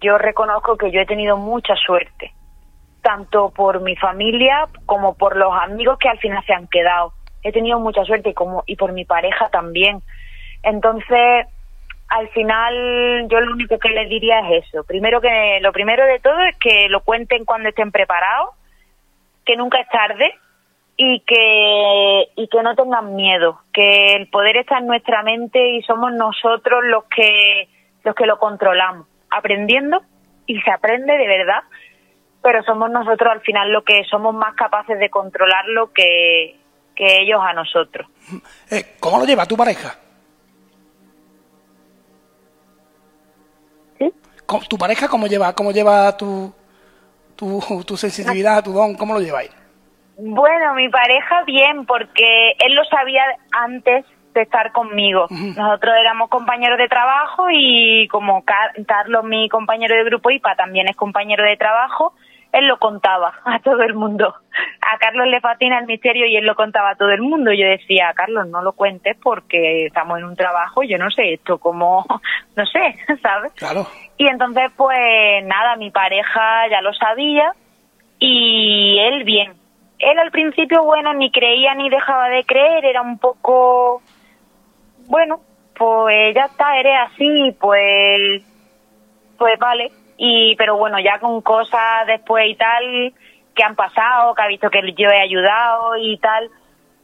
Yo 0.00 0.18
reconozco 0.18 0.76
que 0.76 0.90
yo 0.90 1.00
he 1.00 1.06
tenido 1.06 1.36
mucha 1.36 1.76
suerte, 1.76 2.32
tanto 3.02 3.50
por 3.50 3.82
mi 3.82 3.94
familia 3.94 4.66
como 4.84 5.14
por 5.14 5.36
los 5.36 5.54
amigos 5.54 5.96
que 5.98 6.08
al 6.08 6.18
final 6.18 6.44
se 6.44 6.54
han 6.54 6.66
quedado. 6.66 7.12
He 7.42 7.52
tenido 7.52 7.78
mucha 7.78 8.04
suerte 8.04 8.34
como 8.34 8.64
y 8.66 8.76
por 8.76 8.92
mi 8.92 9.04
pareja 9.04 9.48
también. 9.50 10.02
Entonces, 10.62 11.46
al 12.08 12.28
final 12.30 13.28
yo 13.28 13.40
lo 13.40 13.52
único 13.52 13.78
que 13.78 13.90
les 13.90 14.08
diría 14.08 14.40
es 14.40 14.64
eso. 14.66 14.84
Primero 14.84 15.20
que 15.20 15.58
lo 15.60 15.72
primero 15.72 16.04
de 16.06 16.18
todo 16.20 16.40
es 16.42 16.56
que 16.58 16.88
lo 16.88 17.02
cuenten 17.02 17.44
cuando 17.44 17.68
estén 17.68 17.92
preparados, 17.92 18.50
que 19.44 19.56
nunca 19.56 19.80
es 19.80 19.88
tarde 19.88 20.34
y 20.96 21.20
que 21.20 22.28
y 22.34 22.48
que 22.48 22.62
no 22.62 22.74
tengan 22.74 23.14
miedo, 23.14 23.60
que 23.72 24.14
el 24.14 24.28
poder 24.28 24.56
está 24.56 24.78
en 24.78 24.86
nuestra 24.86 25.22
mente 25.22 25.76
y 25.76 25.82
somos 25.82 26.12
nosotros 26.12 26.82
los 26.84 27.04
que 27.04 27.68
los 28.04 28.14
que 28.14 28.26
lo 28.26 28.38
controlamos, 28.38 29.06
aprendiendo 29.30 30.00
y 30.46 30.60
se 30.60 30.70
aprende 30.70 31.16
de 31.16 31.28
verdad, 31.28 31.62
pero 32.42 32.62
somos 32.62 32.90
nosotros 32.90 33.30
al 33.30 33.40
final 33.42 33.70
los 33.70 33.84
que 33.84 34.02
somos 34.04 34.34
más 34.34 34.54
capaces 34.54 34.98
de 34.98 35.10
controlarlo 35.10 35.92
que, 35.92 36.56
que 36.98 37.22
ellos 37.22 37.40
a 37.40 37.52
nosotros. 37.52 38.08
Eh, 38.70 38.96
¿Cómo 38.98 39.20
lo 39.20 39.24
lleva 39.24 39.46
tu 39.46 39.56
pareja? 39.56 39.94
¿Sí? 43.98 44.12
¿Tu 44.68 44.76
pareja 44.76 45.06
cómo 45.06 45.28
lleva, 45.28 45.54
cómo 45.54 45.70
lleva 45.70 46.16
tu, 46.16 46.52
tu, 47.36 47.60
tu 47.86 47.96
sensibilidad, 47.96 48.64
tu 48.64 48.72
don? 48.72 48.96
¿Cómo 48.96 49.14
lo 49.14 49.20
lleváis? 49.20 49.50
Bueno, 50.16 50.74
mi 50.74 50.88
pareja 50.88 51.44
bien, 51.44 51.86
porque 51.86 52.56
él 52.58 52.74
lo 52.74 52.84
sabía 52.86 53.22
antes 53.52 54.04
de 54.34 54.42
estar 54.42 54.72
conmigo. 54.72 55.26
Nosotros 55.30 55.94
éramos 56.00 56.28
compañeros 56.28 56.78
de 56.78 56.88
trabajo 56.88 57.46
y 57.52 58.08
como 58.08 58.44
Carlos, 58.44 59.24
mi 59.24 59.48
compañero 59.48 59.94
de 59.94 60.02
grupo 60.02 60.32
IPA, 60.32 60.56
también 60.56 60.88
es 60.88 60.96
compañero 60.96 61.44
de 61.44 61.56
trabajo, 61.56 62.14
él 62.52 62.66
lo 62.66 62.78
contaba 62.78 63.34
a 63.44 63.60
todo 63.60 63.82
el 63.82 63.94
mundo. 63.94 64.34
A 64.90 64.98
Carlos 64.98 65.26
le 65.26 65.40
fascina 65.40 65.78
el 65.78 65.86
misterio 65.86 66.26
y 66.26 66.36
él 66.36 66.46
lo 66.46 66.54
contaba 66.54 66.90
a 66.90 66.96
todo 66.96 67.10
el 67.10 67.20
mundo. 67.20 67.52
Yo 67.52 67.66
decía, 67.66 68.12
Carlos, 68.14 68.48
no 68.48 68.62
lo 68.62 68.72
cuentes 68.72 69.16
porque 69.22 69.86
estamos 69.86 70.18
en 70.18 70.24
un 70.24 70.36
trabajo 70.36 70.82
y 70.82 70.88
yo 70.88 70.98
no 70.98 71.10
sé 71.10 71.34
esto 71.34 71.58
como, 71.58 72.06
no 72.56 72.66
sé, 72.66 72.94
¿sabes? 73.22 73.52
Claro. 73.52 73.86
Y 74.16 74.28
entonces, 74.28 74.70
pues 74.76 75.44
nada, 75.44 75.76
mi 75.76 75.90
pareja 75.90 76.68
ya 76.70 76.80
lo 76.80 76.92
sabía 76.94 77.52
y 78.18 78.98
él 79.00 79.24
bien 79.24 79.58
él 79.98 80.18
al 80.18 80.30
principio, 80.30 80.84
bueno, 80.84 81.12
ni 81.14 81.30
creía 81.30 81.74
ni 81.74 81.90
dejaba 81.90 82.28
de 82.28 82.44
creer, 82.44 82.84
era 82.84 83.02
un 83.02 83.18
poco, 83.18 84.00
bueno, 85.06 85.40
pues 85.76 86.34
ya 86.34 86.44
está, 86.44 86.78
eres 86.78 86.94
así, 87.06 87.56
pues, 87.60 88.42
pues 89.36 89.58
vale. 89.58 89.90
Y, 90.16 90.56
pero 90.56 90.76
bueno, 90.76 90.98
ya 90.98 91.18
con 91.18 91.40
cosas 91.42 92.06
después 92.06 92.48
y 92.48 92.54
tal 92.56 93.14
que 93.58 93.64
han 93.64 93.74
pasado, 93.74 94.34
que 94.34 94.42
ha 94.42 94.46
visto 94.46 94.70
que 94.70 94.80
yo 94.96 95.08
he 95.10 95.20
ayudado 95.20 95.96
y 95.96 96.16
tal, 96.18 96.48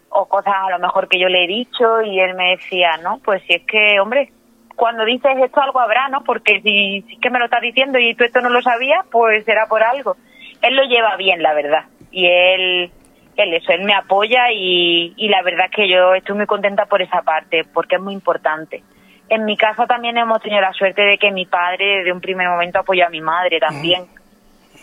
o 0.09 0.27
cosas 0.27 0.55
a 0.55 0.71
lo 0.71 0.79
mejor 0.79 1.09
que 1.09 1.19
yo 1.19 1.29
le 1.29 1.45
he 1.45 1.49
dicho 1.49 2.01
y 2.01 2.21
él 2.21 2.35
me 2.35 2.53
decía, 2.53 2.97
no, 3.03 3.19
pues 3.19 3.43
si 3.43 3.55
es 3.55 3.63
que, 3.67 3.99
hombre, 3.99 4.31
cuando 4.77 5.05
dices 5.05 5.37
esto 5.43 5.61
algo 5.61 5.81
habrá, 5.81 6.09
¿no? 6.09 6.23
Porque 6.23 6.61
si, 6.63 7.05
es 7.11 7.21
que 7.21 7.31
me 7.31 7.41
lo 7.41 7.47
estás 7.47 7.61
diciendo 7.61 7.99
y 7.99 8.15
tú 8.15 8.23
esto 8.23 8.41
no 8.41 8.49
lo 8.49 8.63
sabías, 8.63 9.05
pues 9.11 9.45
será 9.45 9.67
por 9.67 9.83
algo. 9.83 10.17
Él 10.63 10.77
lo 10.77 10.85
lleva 10.85 11.17
bien, 11.17 11.43
la 11.43 11.53
verdad 11.53 11.85
y 12.15 12.27
él, 12.27 12.91
él 13.37 13.55
eso, 13.55 13.73
él 13.73 13.85
me 13.85 13.95
apoya 13.95 14.51
y, 14.53 15.13
y 15.17 15.29
la 15.29 15.43
verdad 15.43 15.67
es 15.67 15.73
que 15.73 15.89
yo 15.89 16.15
estoy 16.15 16.37
muy 16.37 16.47
contenta 16.47 16.87
por 16.87 17.03
esa 17.03 17.23
parte, 17.23 17.65
porque 17.65 17.97
es 17.97 18.01
muy 18.01 18.15
importante. 18.15 18.83
En 19.29 19.45
mi 19.45 19.57
casa 19.57 19.87
también 19.87 20.17
hemos 20.17 20.41
tenido 20.41 20.61
la 20.61 20.73
suerte 20.73 21.03
de 21.03 21.19
que 21.19 21.33
mi 21.33 21.45
padre 21.45 21.99
desde 21.99 22.13
un 22.13 22.21
primer 22.21 22.49
momento 22.49 22.79
apoyó 22.79 23.07
a 23.07 23.11
mi 23.11 23.21
madre 23.21 23.59
también 23.59 24.05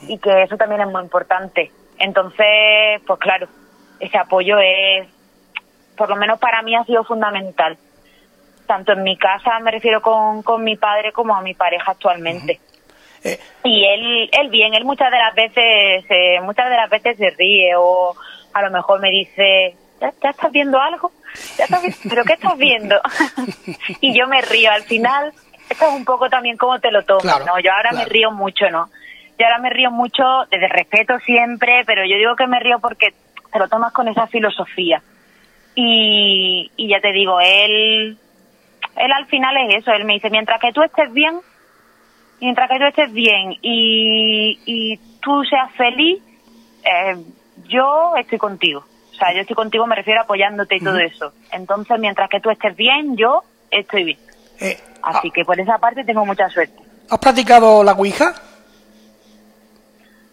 y 0.08 0.18
que 0.18 0.44
eso 0.44 0.58
también 0.58 0.82
es 0.82 0.88
muy 0.88 1.02
importante. 1.02 1.72
Entonces, 2.00 3.02
pues 3.06 3.20
claro, 3.20 3.48
ese 4.00 4.18
apoyo 4.18 4.58
es, 4.60 5.08
por 5.96 6.10
lo 6.10 6.16
menos 6.16 6.40
para 6.40 6.62
mí 6.62 6.76
ha 6.76 6.84
sido 6.86 7.04
fundamental. 7.04 7.78
Tanto 8.68 8.94
en 8.94 9.04
mi 9.04 9.18
casa, 9.18 9.60
me 9.60 9.72
refiero 9.72 10.02
con, 10.02 10.44
con 10.44 10.64
mi 10.64 10.76
padre, 10.78 11.12
como 11.12 11.36
a 11.36 11.42
mi 11.42 11.54
pareja 11.54 11.92
actualmente. 11.92 12.60
Eh, 13.24 13.40
Y 13.64 13.86
él, 13.86 14.30
él 14.32 14.50
bien, 14.50 14.74
él 14.74 14.86
muchas 14.86 15.12
de 15.12 15.18
las 15.18 15.36
veces, 15.36 16.06
eh, 16.10 16.40
muchas 16.42 16.70
de 16.70 16.76
las 16.78 16.90
veces 16.90 17.18
se 17.18 17.30
ríe 17.32 17.76
o 17.78 18.16
a 18.54 18.62
lo 18.62 18.72
mejor 18.72 19.00
me 19.00 19.10
dice, 19.12 19.76
¿ya, 20.00 20.12
ya 20.24 20.30
estás 20.32 20.52
viendo 20.52 20.80
algo? 20.80 21.12
¿Ya 21.58 21.66
estás 21.66 21.84
vi- 21.84 22.10
¿Pero 22.10 22.24
qué 22.24 22.34
estás 22.34 22.58
viendo? 22.58 23.00
y 24.02 24.18
yo 24.18 24.28
me 24.28 24.42
río. 24.42 24.72
Al 24.72 24.84
final, 24.84 25.34
esto 25.70 25.86
es 25.88 25.92
un 25.94 26.06
poco 26.06 26.30
también 26.30 26.58
como 26.58 26.80
te 26.80 26.92
lo 26.92 27.04
tomas, 27.04 27.24
Claro, 27.24 27.46
¿no? 27.46 27.60
Yo 27.60 27.72
ahora 27.72 27.90
claro. 27.92 28.06
me 28.06 28.06
río 28.06 28.32
mucho, 28.32 28.70
¿no? 28.72 28.90
Yo 29.42 29.48
ahora 29.48 29.58
me 29.58 29.72
río 29.72 29.90
mucho 29.90 30.24
desde 30.52 30.68
respeto 30.68 31.18
siempre, 31.26 31.82
pero 31.88 32.06
yo 32.06 32.16
digo 32.16 32.36
que 32.36 32.46
me 32.46 32.60
río 32.60 32.78
porque 32.78 33.12
te 33.52 33.58
lo 33.58 33.68
tomas 33.68 33.92
con 33.92 34.08
esa 34.08 34.28
filosofía. 34.28 35.02
Y, 35.74 36.70
y 36.78 36.88
ya 36.90 37.02
te 37.02 37.12
digo, 37.12 37.40
él, 37.42 38.20
él 38.98 39.12
al 39.12 39.26
final 39.26 39.58
es 39.66 39.78
eso, 39.78 39.94
él 39.94 40.06
me 40.06 40.14
dice, 40.14 40.30
mientras 40.30 40.62
que 40.62 40.72
tú 40.72 40.84
estés 40.84 41.12
bien, 41.12 41.40
mientras 42.40 42.70
que 42.70 42.78
tú 42.78 42.86
estés 42.86 43.12
bien 43.12 43.54
y, 43.64 44.60
y 44.64 45.00
tú 45.24 45.44
seas 45.46 45.72
feliz, 45.74 46.22
eh, 46.84 47.16
yo 47.68 48.16
estoy 48.18 48.38
contigo. 48.38 48.86
O 49.10 49.16
sea, 49.16 49.34
yo 49.34 49.42
estoy 49.42 49.56
contigo, 49.56 49.88
me 49.88 49.96
refiero 49.96 50.20
a 50.20 50.24
apoyándote 50.24 50.76
y 50.76 50.82
todo 50.82 51.00
eso. 51.00 51.34
Entonces, 51.52 51.98
mientras 52.00 52.30
que 52.30 52.42
tú 52.42 52.52
estés 52.52 52.76
bien, 52.76 53.18
yo 53.18 53.42
estoy 53.72 54.04
bien. 54.04 54.20
eh, 54.60 54.78
Así 55.02 55.32
que 55.32 55.44
por 55.46 55.60
esa 55.60 55.80
parte 55.80 56.04
tengo 56.04 56.28
mucha 56.28 56.48
suerte. 56.50 56.78
¿Has 57.10 57.18
practicado 57.18 57.84
la 57.84 57.94
Ouija? 57.94 58.36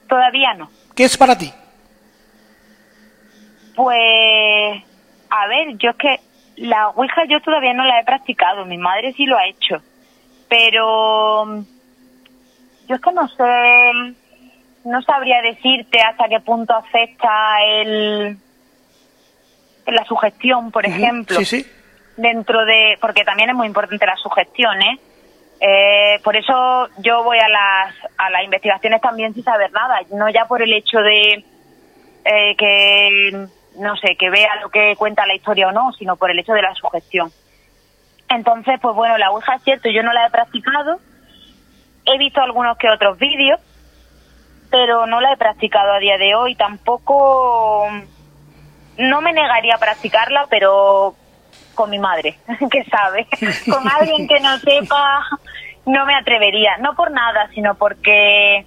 Todavía 0.09 0.55
no. 0.55 0.71
¿Qué 0.95 1.05
es 1.05 1.17
para 1.17 1.37
ti? 1.37 1.53
Pues, 3.77 4.83
a 5.31 5.47
ver, 5.47 5.77
yo 5.79 5.91
es 5.91 5.97
que 5.97 6.21
la 6.57 6.89
Ouija 6.89 7.23
yo 7.29 7.41
todavía 7.41 7.73
no 7.75 7.85
la 7.85 8.01
he 8.01 8.05
practicado, 8.05 8.65
mi 8.65 8.79
madre 8.79 9.13
sí 9.13 9.25
lo 9.25 9.37
ha 9.37 9.47
hecho, 9.47 9.81
pero 10.49 11.47
yo 12.89 12.95
es 12.97 13.01
que 13.01 13.13
no 13.13 13.29
sé, 13.29 14.17
no 14.85 15.01
sabría 15.03 15.41
decirte 15.43 16.01
hasta 16.03 16.29
qué 16.29 16.41
punto 16.41 16.75
afecta 16.75 17.31
el 17.65 18.37
la 19.87 20.05
sugestión, 20.05 20.71
por 20.71 20.85
ejemplo, 20.85 21.39
Sí, 21.39 21.45
sí. 21.63 21.67
dentro 22.17 22.63
de, 22.67 22.99
porque 23.01 23.25
también 23.25 23.51
es 23.51 23.57
muy 23.57 23.67
importante 23.69 24.05
la 24.05 24.17
sugestión, 24.17 24.83
¿eh? 24.83 24.99
Eh, 25.61 26.21
por 26.23 26.37
eso 26.37 26.89
yo 26.99 27.25
voy 27.25 27.39
a 27.39 27.49
las, 27.49 27.95
a 28.17 28.31
las 28.31 28.45
investigaciones 28.45 29.01
también 29.01 29.35
sin 29.35 29.43
saber 29.43 29.73
nada, 29.73 30.01
no 30.13 30.29
ya 30.29 30.47
por 30.47 30.63
el 30.63 30.73
hecho 30.73 31.01
de 31.01 31.45
eh, 32.25 32.57
que, 32.57 33.47
no 33.79 33.97
sé, 33.97 34.17
que 34.17 34.31
vea 34.31 34.57
lo 34.63 34.69
que 34.69 34.95
cuenta 34.97 35.27
la 35.27 35.35
historia 35.35 35.69
o 35.69 35.73
no, 35.73 35.93
sino 35.93 36.17
por 36.17 36.31
el 36.31 36.39
hecho 36.39 36.53
de 36.53 36.63
la 36.63 36.75
sugestión. 36.75 37.33
Entonces, 38.29 38.79
pues 38.81 38.95
bueno, 38.95 39.19
la 39.19 39.31
Ouija 39.31 39.55
es 39.57 39.63
cierto, 39.63 39.89
yo 39.89 40.03
no 40.03 40.13
la 40.13 40.27
he 40.27 40.31
practicado, 40.31 41.01
he 42.05 42.19
visto 42.19 42.41
algunos 42.41 42.77
que 42.77 42.91
otros 42.91 43.19
vídeos, 43.19 43.59
pero 44.71 45.07
no 45.07 45.21
la 45.21 45.33
he 45.33 45.37
practicado 45.37 45.93
a 45.93 45.99
día 45.99 46.19
de 46.19 46.35
hoy, 46.35 46.55
tampoco, 46.55 47.89
no 48.99 49.21
me 49.23 49.33
negaría 49.33 49.75
a 49.75 49.79
practicarla, 49.79 50.47
pero 50.51 51.17
con 51.79 51.91
mi 51.91 51.99
madre, 52.01 52.37
que 52.73 52.83
sabe, 52.91 53.29
con 53.71 53.89
alguien 53.89 54.27
que 54.27 54.41
no 54.41 54.59
sepa, 54.59 55.25
no 55.87 56.05
me 56.07 56.17
atrevería, 56.17 56.77
no 56.79 56.95
por 56.95 57.13
nada, 57.13 57.49
sino 57.55 57.77
porque 57.77 58.67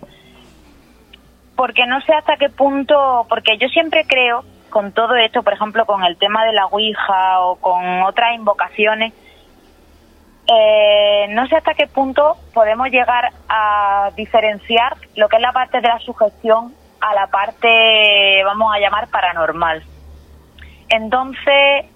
porque 1.57 1.86
no 1.86 1.99
sé 2.01 2.14
hasta 2.14 2.38
qué 2.38 2.47
punto, 2.47 3.26
porque 3.28 3.57
yo 3.57 3.68
siempre 3.68 4.05
creo 4.07 4.45
con 4.70 4.93
todo 4.93 5.16
esto, 5.16 5.43
por 5.43 5.53
ejemplo, 5.53 5.86
con 5.86 6.05
el 6.05 6.18
tema 6.18 6.45
de 6.45 6.53
la 6.53 6.68
Ouija 6.68 7.41
o 7.41 7.57
con 7.57 8.01
otras 8.03 8.34
invocaciones, 8.34 9.14
eh, 10.47 11.28
no 11.32 11.45
sé 11.47 11.57
hasta 11.57 11.74
qué 11.74 11.88
punto 11.88 12.38
podemos 12.53 12.88
llegar 12.88 13.34
a 13.49 14.09
diferenciar 14.16 14.95
lo 15.18 15.28
que 15.28 15.36
es 15.36 15.41
la 15.41 15.51
parte 15.51 15.82
de 15.82 15.88
la 15.89 15.99
sugestión 15.99 16.74
a 17.01 17.14
la 17.14 17.28
parte, 17.28 18.41
vamos 18.45 18.74
a 18.74 18.80
llamar, 18.80 19.09
paranormal. 19.09 19.84
Entonces, 20.88 21.91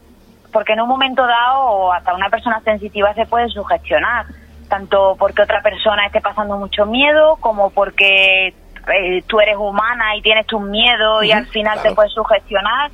porque 0.56 0.72
en 0.72 0.80
un 0.80 0.88
momento 0.88 1.28
dado 1.28 1.92
hasta 1.92 2.14
una 2.14 2.30
persona 2.30 2.62
sensitiva 2.62 3.14
se 3.14 3.26
puede 3.26 3.50
sugestionar, 3.50 4.26
tanto 4.70 5.18
porque 5.20 5.42
otra 5.42 5.62
persona 5.62 6.06
esté 6.06 6.22
pasando 6.22 6.56
mucho 6.56 6.86
miedo 6.86 7.36
como 7.42 7.72
porque 7.72 8.54
eh, 8.88 9.24
tú 9.28 9.42
eres 9.42 9.58
humana 9.58 10.16
y 10.16 10.22
tienes 10.22 10.48
tus 10.48 10.62
miedos 10.62 11.26
y 11.26 11.34
al 11.34 11.46
final 11.48 11.74
claro. 11.74 11.90
te 11.90 11.96
puedes 11.96 12.14
sugestionar. 12.14 12.90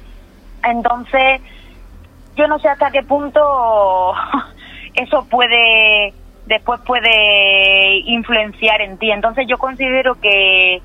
Entonces, 0.64 1.40
yo 2.36 2.48
no 2.48 2.58
sé 2.58 2.68
hasta 2.68 2.90
qué 2.90 3.04
punto 3.04 4.16
eso 4.96 5.28
puede 5.30 6.16
después 6.48 6.82
puede 6.82 7.98
influenciar 8.08 8.82
en 8.82 8.98
ti. 8.98 9.12
Entonces 9.12 9.46
yo 9.48 9.60
considero 9.60 10.20
que 10.20 10.82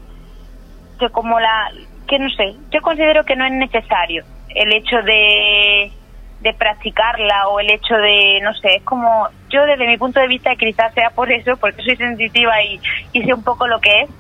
que 1.00 1.08
como 1.08 1.40
la 1.40 1.70
que 2.06 2.18
no 2.18 2.28
sé, 2.28 2.54
yo 2.70 2.82
considero 2.82 3.24
que 3.24 3.34
no 3.34 3.46
es 3.46 3.52
necesario 3.52 4.24
el 4.54 4.74
hecho 4.74 5.00
de 5.00 5.90
de 6.46 6.54
practicarla 6.54 7.48
o 7.48 7.58
el 7.58 7.70
hecho 7.70 7.94
de 7.96 8.40
no 8.40 8.54
sé, 8.54 8.76
es 8.76 8.82
como 8.84 9.28
yo 9.50 9.66
desde 9.66 9.84
mi 9.84 9.98
punto 9.98 10.20
de 10.20 10.28
vista 10.28 10.54
quizás 10.54 10.94
sea 10.94 11.10
por 11.10 11.32
eso, 11.32 11.56
porque 11.56 11.82
soy 11.82 11.96
sensitiva 11.96 12.62
y, 12.62 12.80
y 13.12 13.24
sé 13.24 13.34
un 13.34 13.42
poco 13.42 13.66
lo 13.66 13.80
que 13.80 14.02
es, 14.02 14.10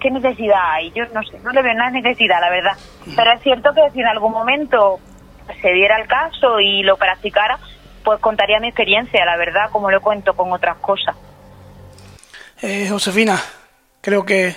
qué 0.00 0.10
necesidad 0.10 0.58
hay, 0.72 0.90
yo 0.90 1.04
no 1.14 1.22
sé, 1.22 1.38
no 1.44 1.52
le 1.52 1.62
veo 1.62 1.74
nada 1.74 1.90
necesidad, 1.90 2.40
la 2.40 2.50
verdad. 2.50 2.72
Pero 3.14 3.32
es 3.32 3.42
cierto 3.42 3.72
que 3.74 3.90
si 3.92 4.00
en 4.00 4.08
algún 4.08 4.32
momento 4.32 4.98
se 5.62 5.72
diera 5.72 6.00
el 6.00 6.08
caso 6.08 6.58
y 6.58 6.82
lo 6.82 6.96
practicara, 6.96 7.60
pues 8.02 8.18
contaría 8.18 8.58
mi 8.58 8.68
experiencia, 8.68 9.24
la 9.24 9.36
verdad, 9.36 9.70
como 9.70 9.88
lo 9.88 10.00
cuento 10.00 10.34
con 10.34 10.52
otras 10.52 10.78
cosas. 10.78 11.14
Eh, 12.60 12.88
Josefina, 12.90 13.40
creo 14.00 14.24
que 14.24 14.52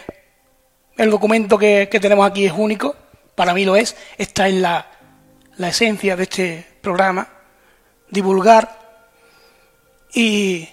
el 0.98 1.12
documento 1.12 1.60
que, 1.60 1.88
tenemos 2.02 2.26
aquí 2.26 2.46
es 2.46 2.54
único, 2.56 2.96
para 3.36 3.54
mí 3.54 3.64
lo 3.64 3.76
es, 3.76 3.96
está 4.18 4.48
en 4.48 4.64
la, 4.64 4.88
la 5.58 5.68
esencia 5.68 6.16
de 6.16 6.24
este 6.24 6.71
programa, 6.82 7.28
divulgar 8.10 8.80
y 10.14 10.68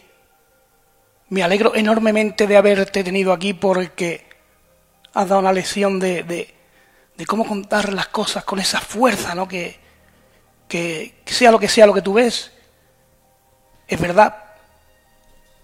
me 1.29 1.43
alegro 1.43 1.75
enormemente 1.75 2.47
de 2.47 2.57
haberte 2.57 3.05
tenido 3.05 3.33
aquí 3.33 3.55
porque 3.55 4.27
has 5.15 5.29
dado 5.29 5.41
una 5.41 5.53
lección 5.53 6.01
de, 6.01 6.23
de, 6.25 7.27
cómo 7.27 7.47
contar 7.47 7.93
las 7.93 8.09
cosas 8.09 8.45
con 8.45 8.59
esa 8.59 8.81
fuerza, 8.81 9.35
¿no? 9.35 9.47
Que, 9.47 9.79
que, 10.67 11.17
que 11.25 11.35
sea 11.35 11.51
lo 11.51 11.59
que 11.59 11.69
sea 11.69 11.87
lo 11.87 11.95
que 11.95 12.03
tú 12.03 12.15
ves, 12.15 12.53
es 13.87 14.01
verdad, 14.01 14.37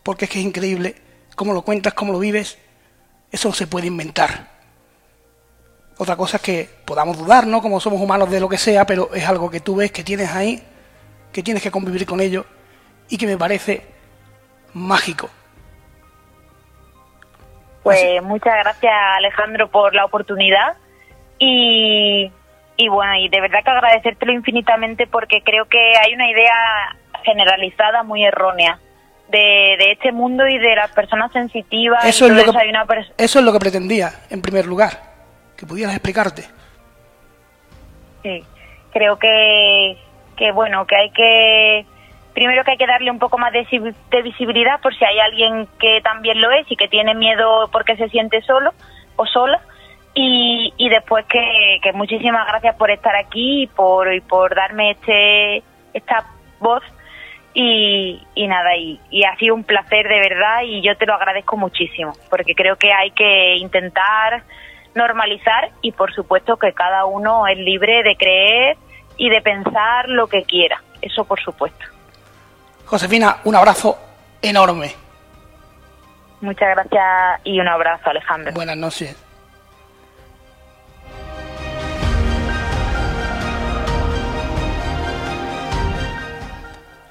porque 0.02 0.24
es 0.26 0.30
que 0.30 0.38
es 0.38 0.44
increíble 0.44 0.96
cómo 1.36 1.52
lo 1.52 1.62
cuentas, 1.62 1.94
cómo 1.94 2.12
lo 2.12 2.18
vives, 2.18 2.58
eso 3.30 3.48
no 3.48 3.54
se 3.54 3.66
puede 3.66 3.86
inventar. 3.86 4.53
Otra 5.96 6.16
cosa 6.16 6.38
es 6.38 6.42
que 6.42 6.68
podamos 6.84 7.16
dudar, 7.18 7.46
¿no? 7.46 7.62
Como 7.62 7.78
somos 7.80 8.00
humanos 8.00 8.30
de 8.30 8.40
lo 8.40 8.48
que 8.48 8.58
sea, 8.58 8.84
pero 8.84 9.14
es 9.14 9.26
algo 9.28 9.50
que 9.50 9.60
tú 9.60 9.76
ves, 9.76 9.92
que 9.92 10.02
tienes 10.02 10.34
ahí, 10.34 10.62
que 11.32 11.42
tienes 11.42 11.62
que 11.62 11.70
convivir 11.70 12.04
con 12.06 12.20
ello 12.20 12.44
y 13.08 13.16
que 13.16 13.26
me 13.26 13.36
parece 13.38 13.86
mágico. 14.72 15.30
Pues 17.82 18.22
muchas 18.22 18.54
gracias 18.62 18.92
Alejandro 19.18 19.70
por 19.70 19.94
la 19.94 20.06
oportunidad 20.06 20.76
y, 21.38 22.32
y 22.76 22.88
bueno, 22.88 23.14
y 23.16 23.28
de 23.28 23.40
verdad 23.42 23.58
que 23.62 23.70
agradecértelo 23.70 24.32
infinitamente 24.32 25.06
porque 25.06 25.42
creo 25.42 25.66
que 25.66 25.78
hay 25.96 26.14
una 26.14 26.30
idea 26.30 26.96
generalizada 27.24 28.02
muy 28.02 28.24
errónea 28.24 28.78
de, 29.28 29.38
de 29.78 29.92
este 29.92 30.12
mundo 30.12 30.46
y 30.48 30.58
de 30.58 30.74
las 30.76 30.90
personas 30.92 31.30
sensitivas. 31.32 32.04
Eso 32.06 32.26
y 32.26 32.30
es, 32.30 32.34
lo 32.34 32.42
eso. 32.42 32.52
que, 32.52 32.58
Hay 32.58 32.68
una 32.70 32.86
pers- 32.86 33.12
eso 33.18 33.38
es 33.38 33.44
lo 33.44 33.52
que 33.52 33.58
pretendía, 33.60 34.12
en 34.30 34.40
primer 34.40 34.64
lugar, 34.66 35.13
que 35.56 35.66
pudieras 35.66 35.94
explicarte. 35.94 36.44
Sí, 38.22 38.42
creo 38.92 39.18
que, 39.18 39.96
que 40.36 40.52
bueno, 40.52 40.86
que 40.86 40.96
hay 40.96 41.10
que 41.10 41.86
primero 42.32 42.64
que 42.64 42.72
hay 42.72 42.76
que 42.76 42.86
darle 42.86 43.10
un 43.10 43.18
poco 43.20 43.38
más 43.38 43.52
de, 43.52 43.64
isi- 43.66 43.94
de 44.10 44.22
visibilidad 44.22 44.80
por 44.80 44.92
si 44.96 45.04
hay 45.04 45.18
alguien 45.20 45.68
que 45.78 46.00
también 46.02 46.40
lo 46.40 46.50
es 46.50 46.66
y 46.70 46.76
que 46.76 46.88
tiene 46.88 47.14
miedo 47.14 47.68
porque 47.70 47.96
se 47.96 48.08
siente 48.08 48.42
solo 48.42 48.72
o 49.16 49.24
sola 49.26 49.60
y, 50.14 50.72
y 50.76 50.88
después 50.88 51.24
que, 51.26 51.78
que 51.82 51.92
muchísimas 51.92 52.46
gracias 52.48 52.74
por 52.76 52.90
estar 52.90 53.14
aquí 53.14 53.62
y 53.62 53.66
por, 53.68 54.12
y 54.12 54.20
por 54.20 54.54
darme 54.54 54.92
este 54.92 55.62
esta 55.92 56.24
voz 56.58 56.82
y, 57.56 58.20
y 58.34 58.48
nada, 58.48 58.76
y, 58.76 58.98
y 59.10 59.22
ha 59.24 59.36
sido 59.36 59.54
un 59.54 59.62
placer 59.62 60.08
de 60.08 60.18
verdad 60.18 60.62
y 60.64 60.82
yo 60.82 60.96
te 60.96 61.06
lo 61.06 61.14
agradezco 61.14 61.56
muchísimo, 61.56 62.12
porque 62.28 62.52
creo 62.56 62.74
que 62.74 62.92
hay 62.92 63.12
que 63.12 63.54
intentar 63.58 64.42
normalizar 64.94 65.70
y 65.82 65.92
por 65.92 66.14
supuesto 66.14 66.56
que 66.56 66.72
cada 66.72 67.04
uno 67.04 67.46
es 67.46 67.58
libre 67.58 68.02
de 68.02 68.16
creer 68.16 68.76
y 69.16 69.28
de 69.28 69.40
pensar 69.42 70.08
lo 70.08 70.26
que 70.26 70.42
quiera, 70.42 70.82
eso 71.02 71.24
por 71.24 71.40
supuesto. 71.40 71.84
Josefina, 72.86 73.38
un 73.44 73.56
abrazo 73.56 73.98
enorme. 74.42 74.94
Muchas 76.40 76.68
gracias 76.70 77.40
y 77.44 77.58
un 77.58 77.68
abrazo 77.68 78.10
Alejandro. 78.10 78.52
Buenas 78.52 78.76
noches. 78.76 79.16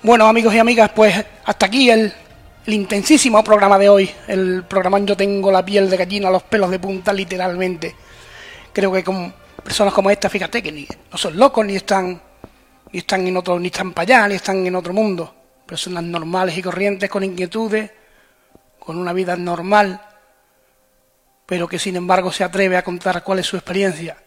Bueno, 0.03 0.27
amigos 0.27 0.53
y 0.53 0.59
amigas, 0.59 0.91
pues 0.93 1.25
hasta 1.45 1.65
aquí 1.65 1.89
el, 1.89 2.13
intensísimo 2.67 3.43
programa 3.43 3.77
de 3.77 3.89
hoy. 3.89 4.09
El 4.27 4.63
programa 4.63 4.99
Yo 4.99 5.17
tengo 5.17 5.51
la 5.51 5.65
piel 5.65 5.89
de 5.89 5.97
gallina, 5.97 6.29
los 6.29 6.43
pelos 6.43 6.71
de 6.71 6.79
punta, 6.79 7.11
literalmente. 7.11 7.95
Creo 8.71 8.91
que 8.91 9.03
con 9.03 9.33
personas 9.63 9.93
como 9.93 10.09
esta, 10.09 10.29
fíjate 10.29 10.63
que 10.63 10.71
ni, 10.71 10.87
no 11.11 11.17
son 11.17 11.37
locos, 11.37 11.65
ni 11.65 11.75
están, 11.75 12.21
ni 12.91 12.99
están 12.99 13.27
en 13.27 13.37
otro, 13.37 13.59
ni 13.59 13.67
están 13.67 13.91
para 13.91 14.03
allá, 14.03 14.27
ni 14.29 14.35
están 14.35 14.65
en 14.65 14.75
otro 14.75 14.93
mundo. 14.93 15.33
Personas 15.65 16.03
normales 16.03 16.57
y 16.57 16.61
corrientes, 16.61 17.09
con 17.09 17.23
inquietudes, 17.23 17.91
con 18.79 18.97
una 18.97 19.13
vida 19.13 19.35
normal, 19.35 20.01
pero 21.45 21.67
que 21.67 21.79
sin 21.79 21.95
embargo 21.95 22.31
se 22.31 22.43
atreve 22.43 22.77
a 22.77 22.83
contar 22.83 23.23
cuál 23.23 23.39
es 23.39 23.45
su 23.45 23.55
experiencia. 23.55 24.17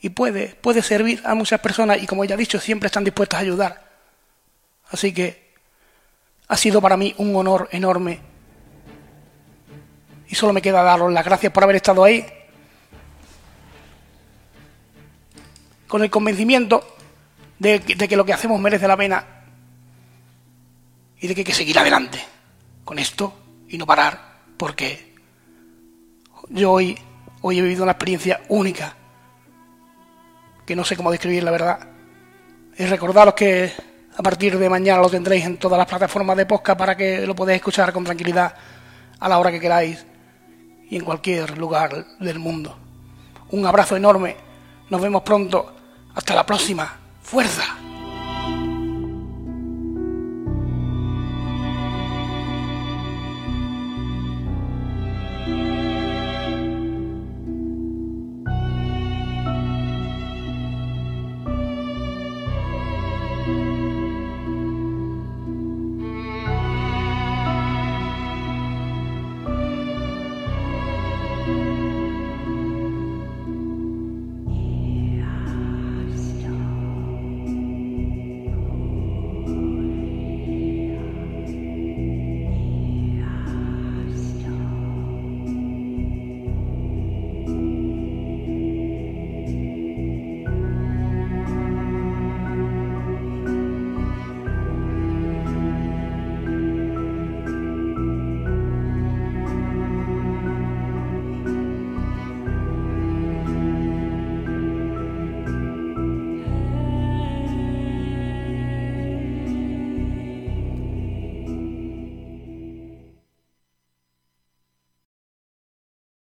Y 0.00 0.10
puede, 0.10 0.54
puede 0.60 0.82
servir 0.82 1.20
a 1.24 1.34
muchas 1.34 1.60
personas 1.60 2.02
y 2.02 2.06
como 2.06 2.24
ya 2.24 2.34
he 2.34 2.38
dicho, 2.38 2.60
siempre 2.60 2.86
están 2.86 3.04
dispuestas 3.04 3.38
a 3.38 3.42
ayudar. 3.42 3.88
Así 4.90 5.12
que 5.12 5.47
ha 6.48 6.56
sido 6.56 6.80
para 6.80 6.96
mí 6.96 7.14
un 7.18 7.36
honor 7.36 7.68
enorme. 7.70 8.20
Y 10.28 10.34
solo 10.34 10.52
me 10.52 10.62
queda 10.62 10.82
daros 10.82 11.12
las 11.12 11.24
gracias 11.24 11.52
por 11.52 11.62
haber 11.62 11.76
estado 11.76 12.04
ahí. 12.04 12.24
Con 15.86 16.02
el 16.02 16.10
convencimiento 16.10 16.96
de, 17.58 17.80
que 17.80 18.16
lo 18.16 18.24
que 18.24 18.32
hacemos 18.32 18.60
merece 18.60 18.88
la 18.88 18.96
pena. 18.96 19.24
Y 21.20 21.26
de 21.26 21.34
que 21.34 21.42
hay 21.42 21.44
que 21.44 21.54
seguir 21.54 21.78
adelante 21.78 22.18
con 22.84 22.98
esto 22.98 23.34
y 23.68 23.76
no 23.76 23.86
parar. 23.86 24.38
Porque 24.56 25.14
yo 26.50 26.72
hoy, 26.72 26.98
hoy 27.42 27.58
he 27.58 27.62
vivido 27.62 27.82
una 27.82 27.92
experiencia 27.92 28.40
única. 28.48 28.94
Que 30.66 30.76
no 30.76 30.84
sé 30.84 30.96
cómo 30.96 31.10
describir 31.10 31.42
la 31.42 31.50
verdad. 31.50 31.88
Y 32.76 32.84
recordaros 32.84 33.34
que 33.34 33.72
a 34.18 34.22
partir 34.22 34.58
de 34.58 34.68
mañana 34.68 35.00
lo 35.00 35.08
tendréis 35.08 35.44
en 35.46 35.58
todas 35.58 35.78
las 35.78 35.86
plataformas 35.86 36.36
de 36.36 36.44
podcast 36.44 36.76
para 36.76 36.96
que 36.96 37.24
lo 37.24 37.36
podáis 37.36 37.58
escuchar 37.58 37.92
con 37.92 38.02
tranquilidad 38.02 38.52
a 39.20 39.28
la 39.28 39.38
hora 39.38 39.52
que 39.52 39.60
queráis 39.60 40.04
y 40.90 40.96
en 40.96 41.04
cualquier 41.04 41.56
lugar 41.56 42.04
del 42.18 42.40
mundo. 42.40 42.76
Un 43.50 43.64
abrazo 43.64 43.96
enorme. 43.96 44.36
Nos 44.90 45.00
vemos 45.00 45.22
pronto. 45.22 45.72
Hasta 46.16 46.34
la 46.34 46.44
próxima. 46.44 46.98
Fuerza. 47.22 47.87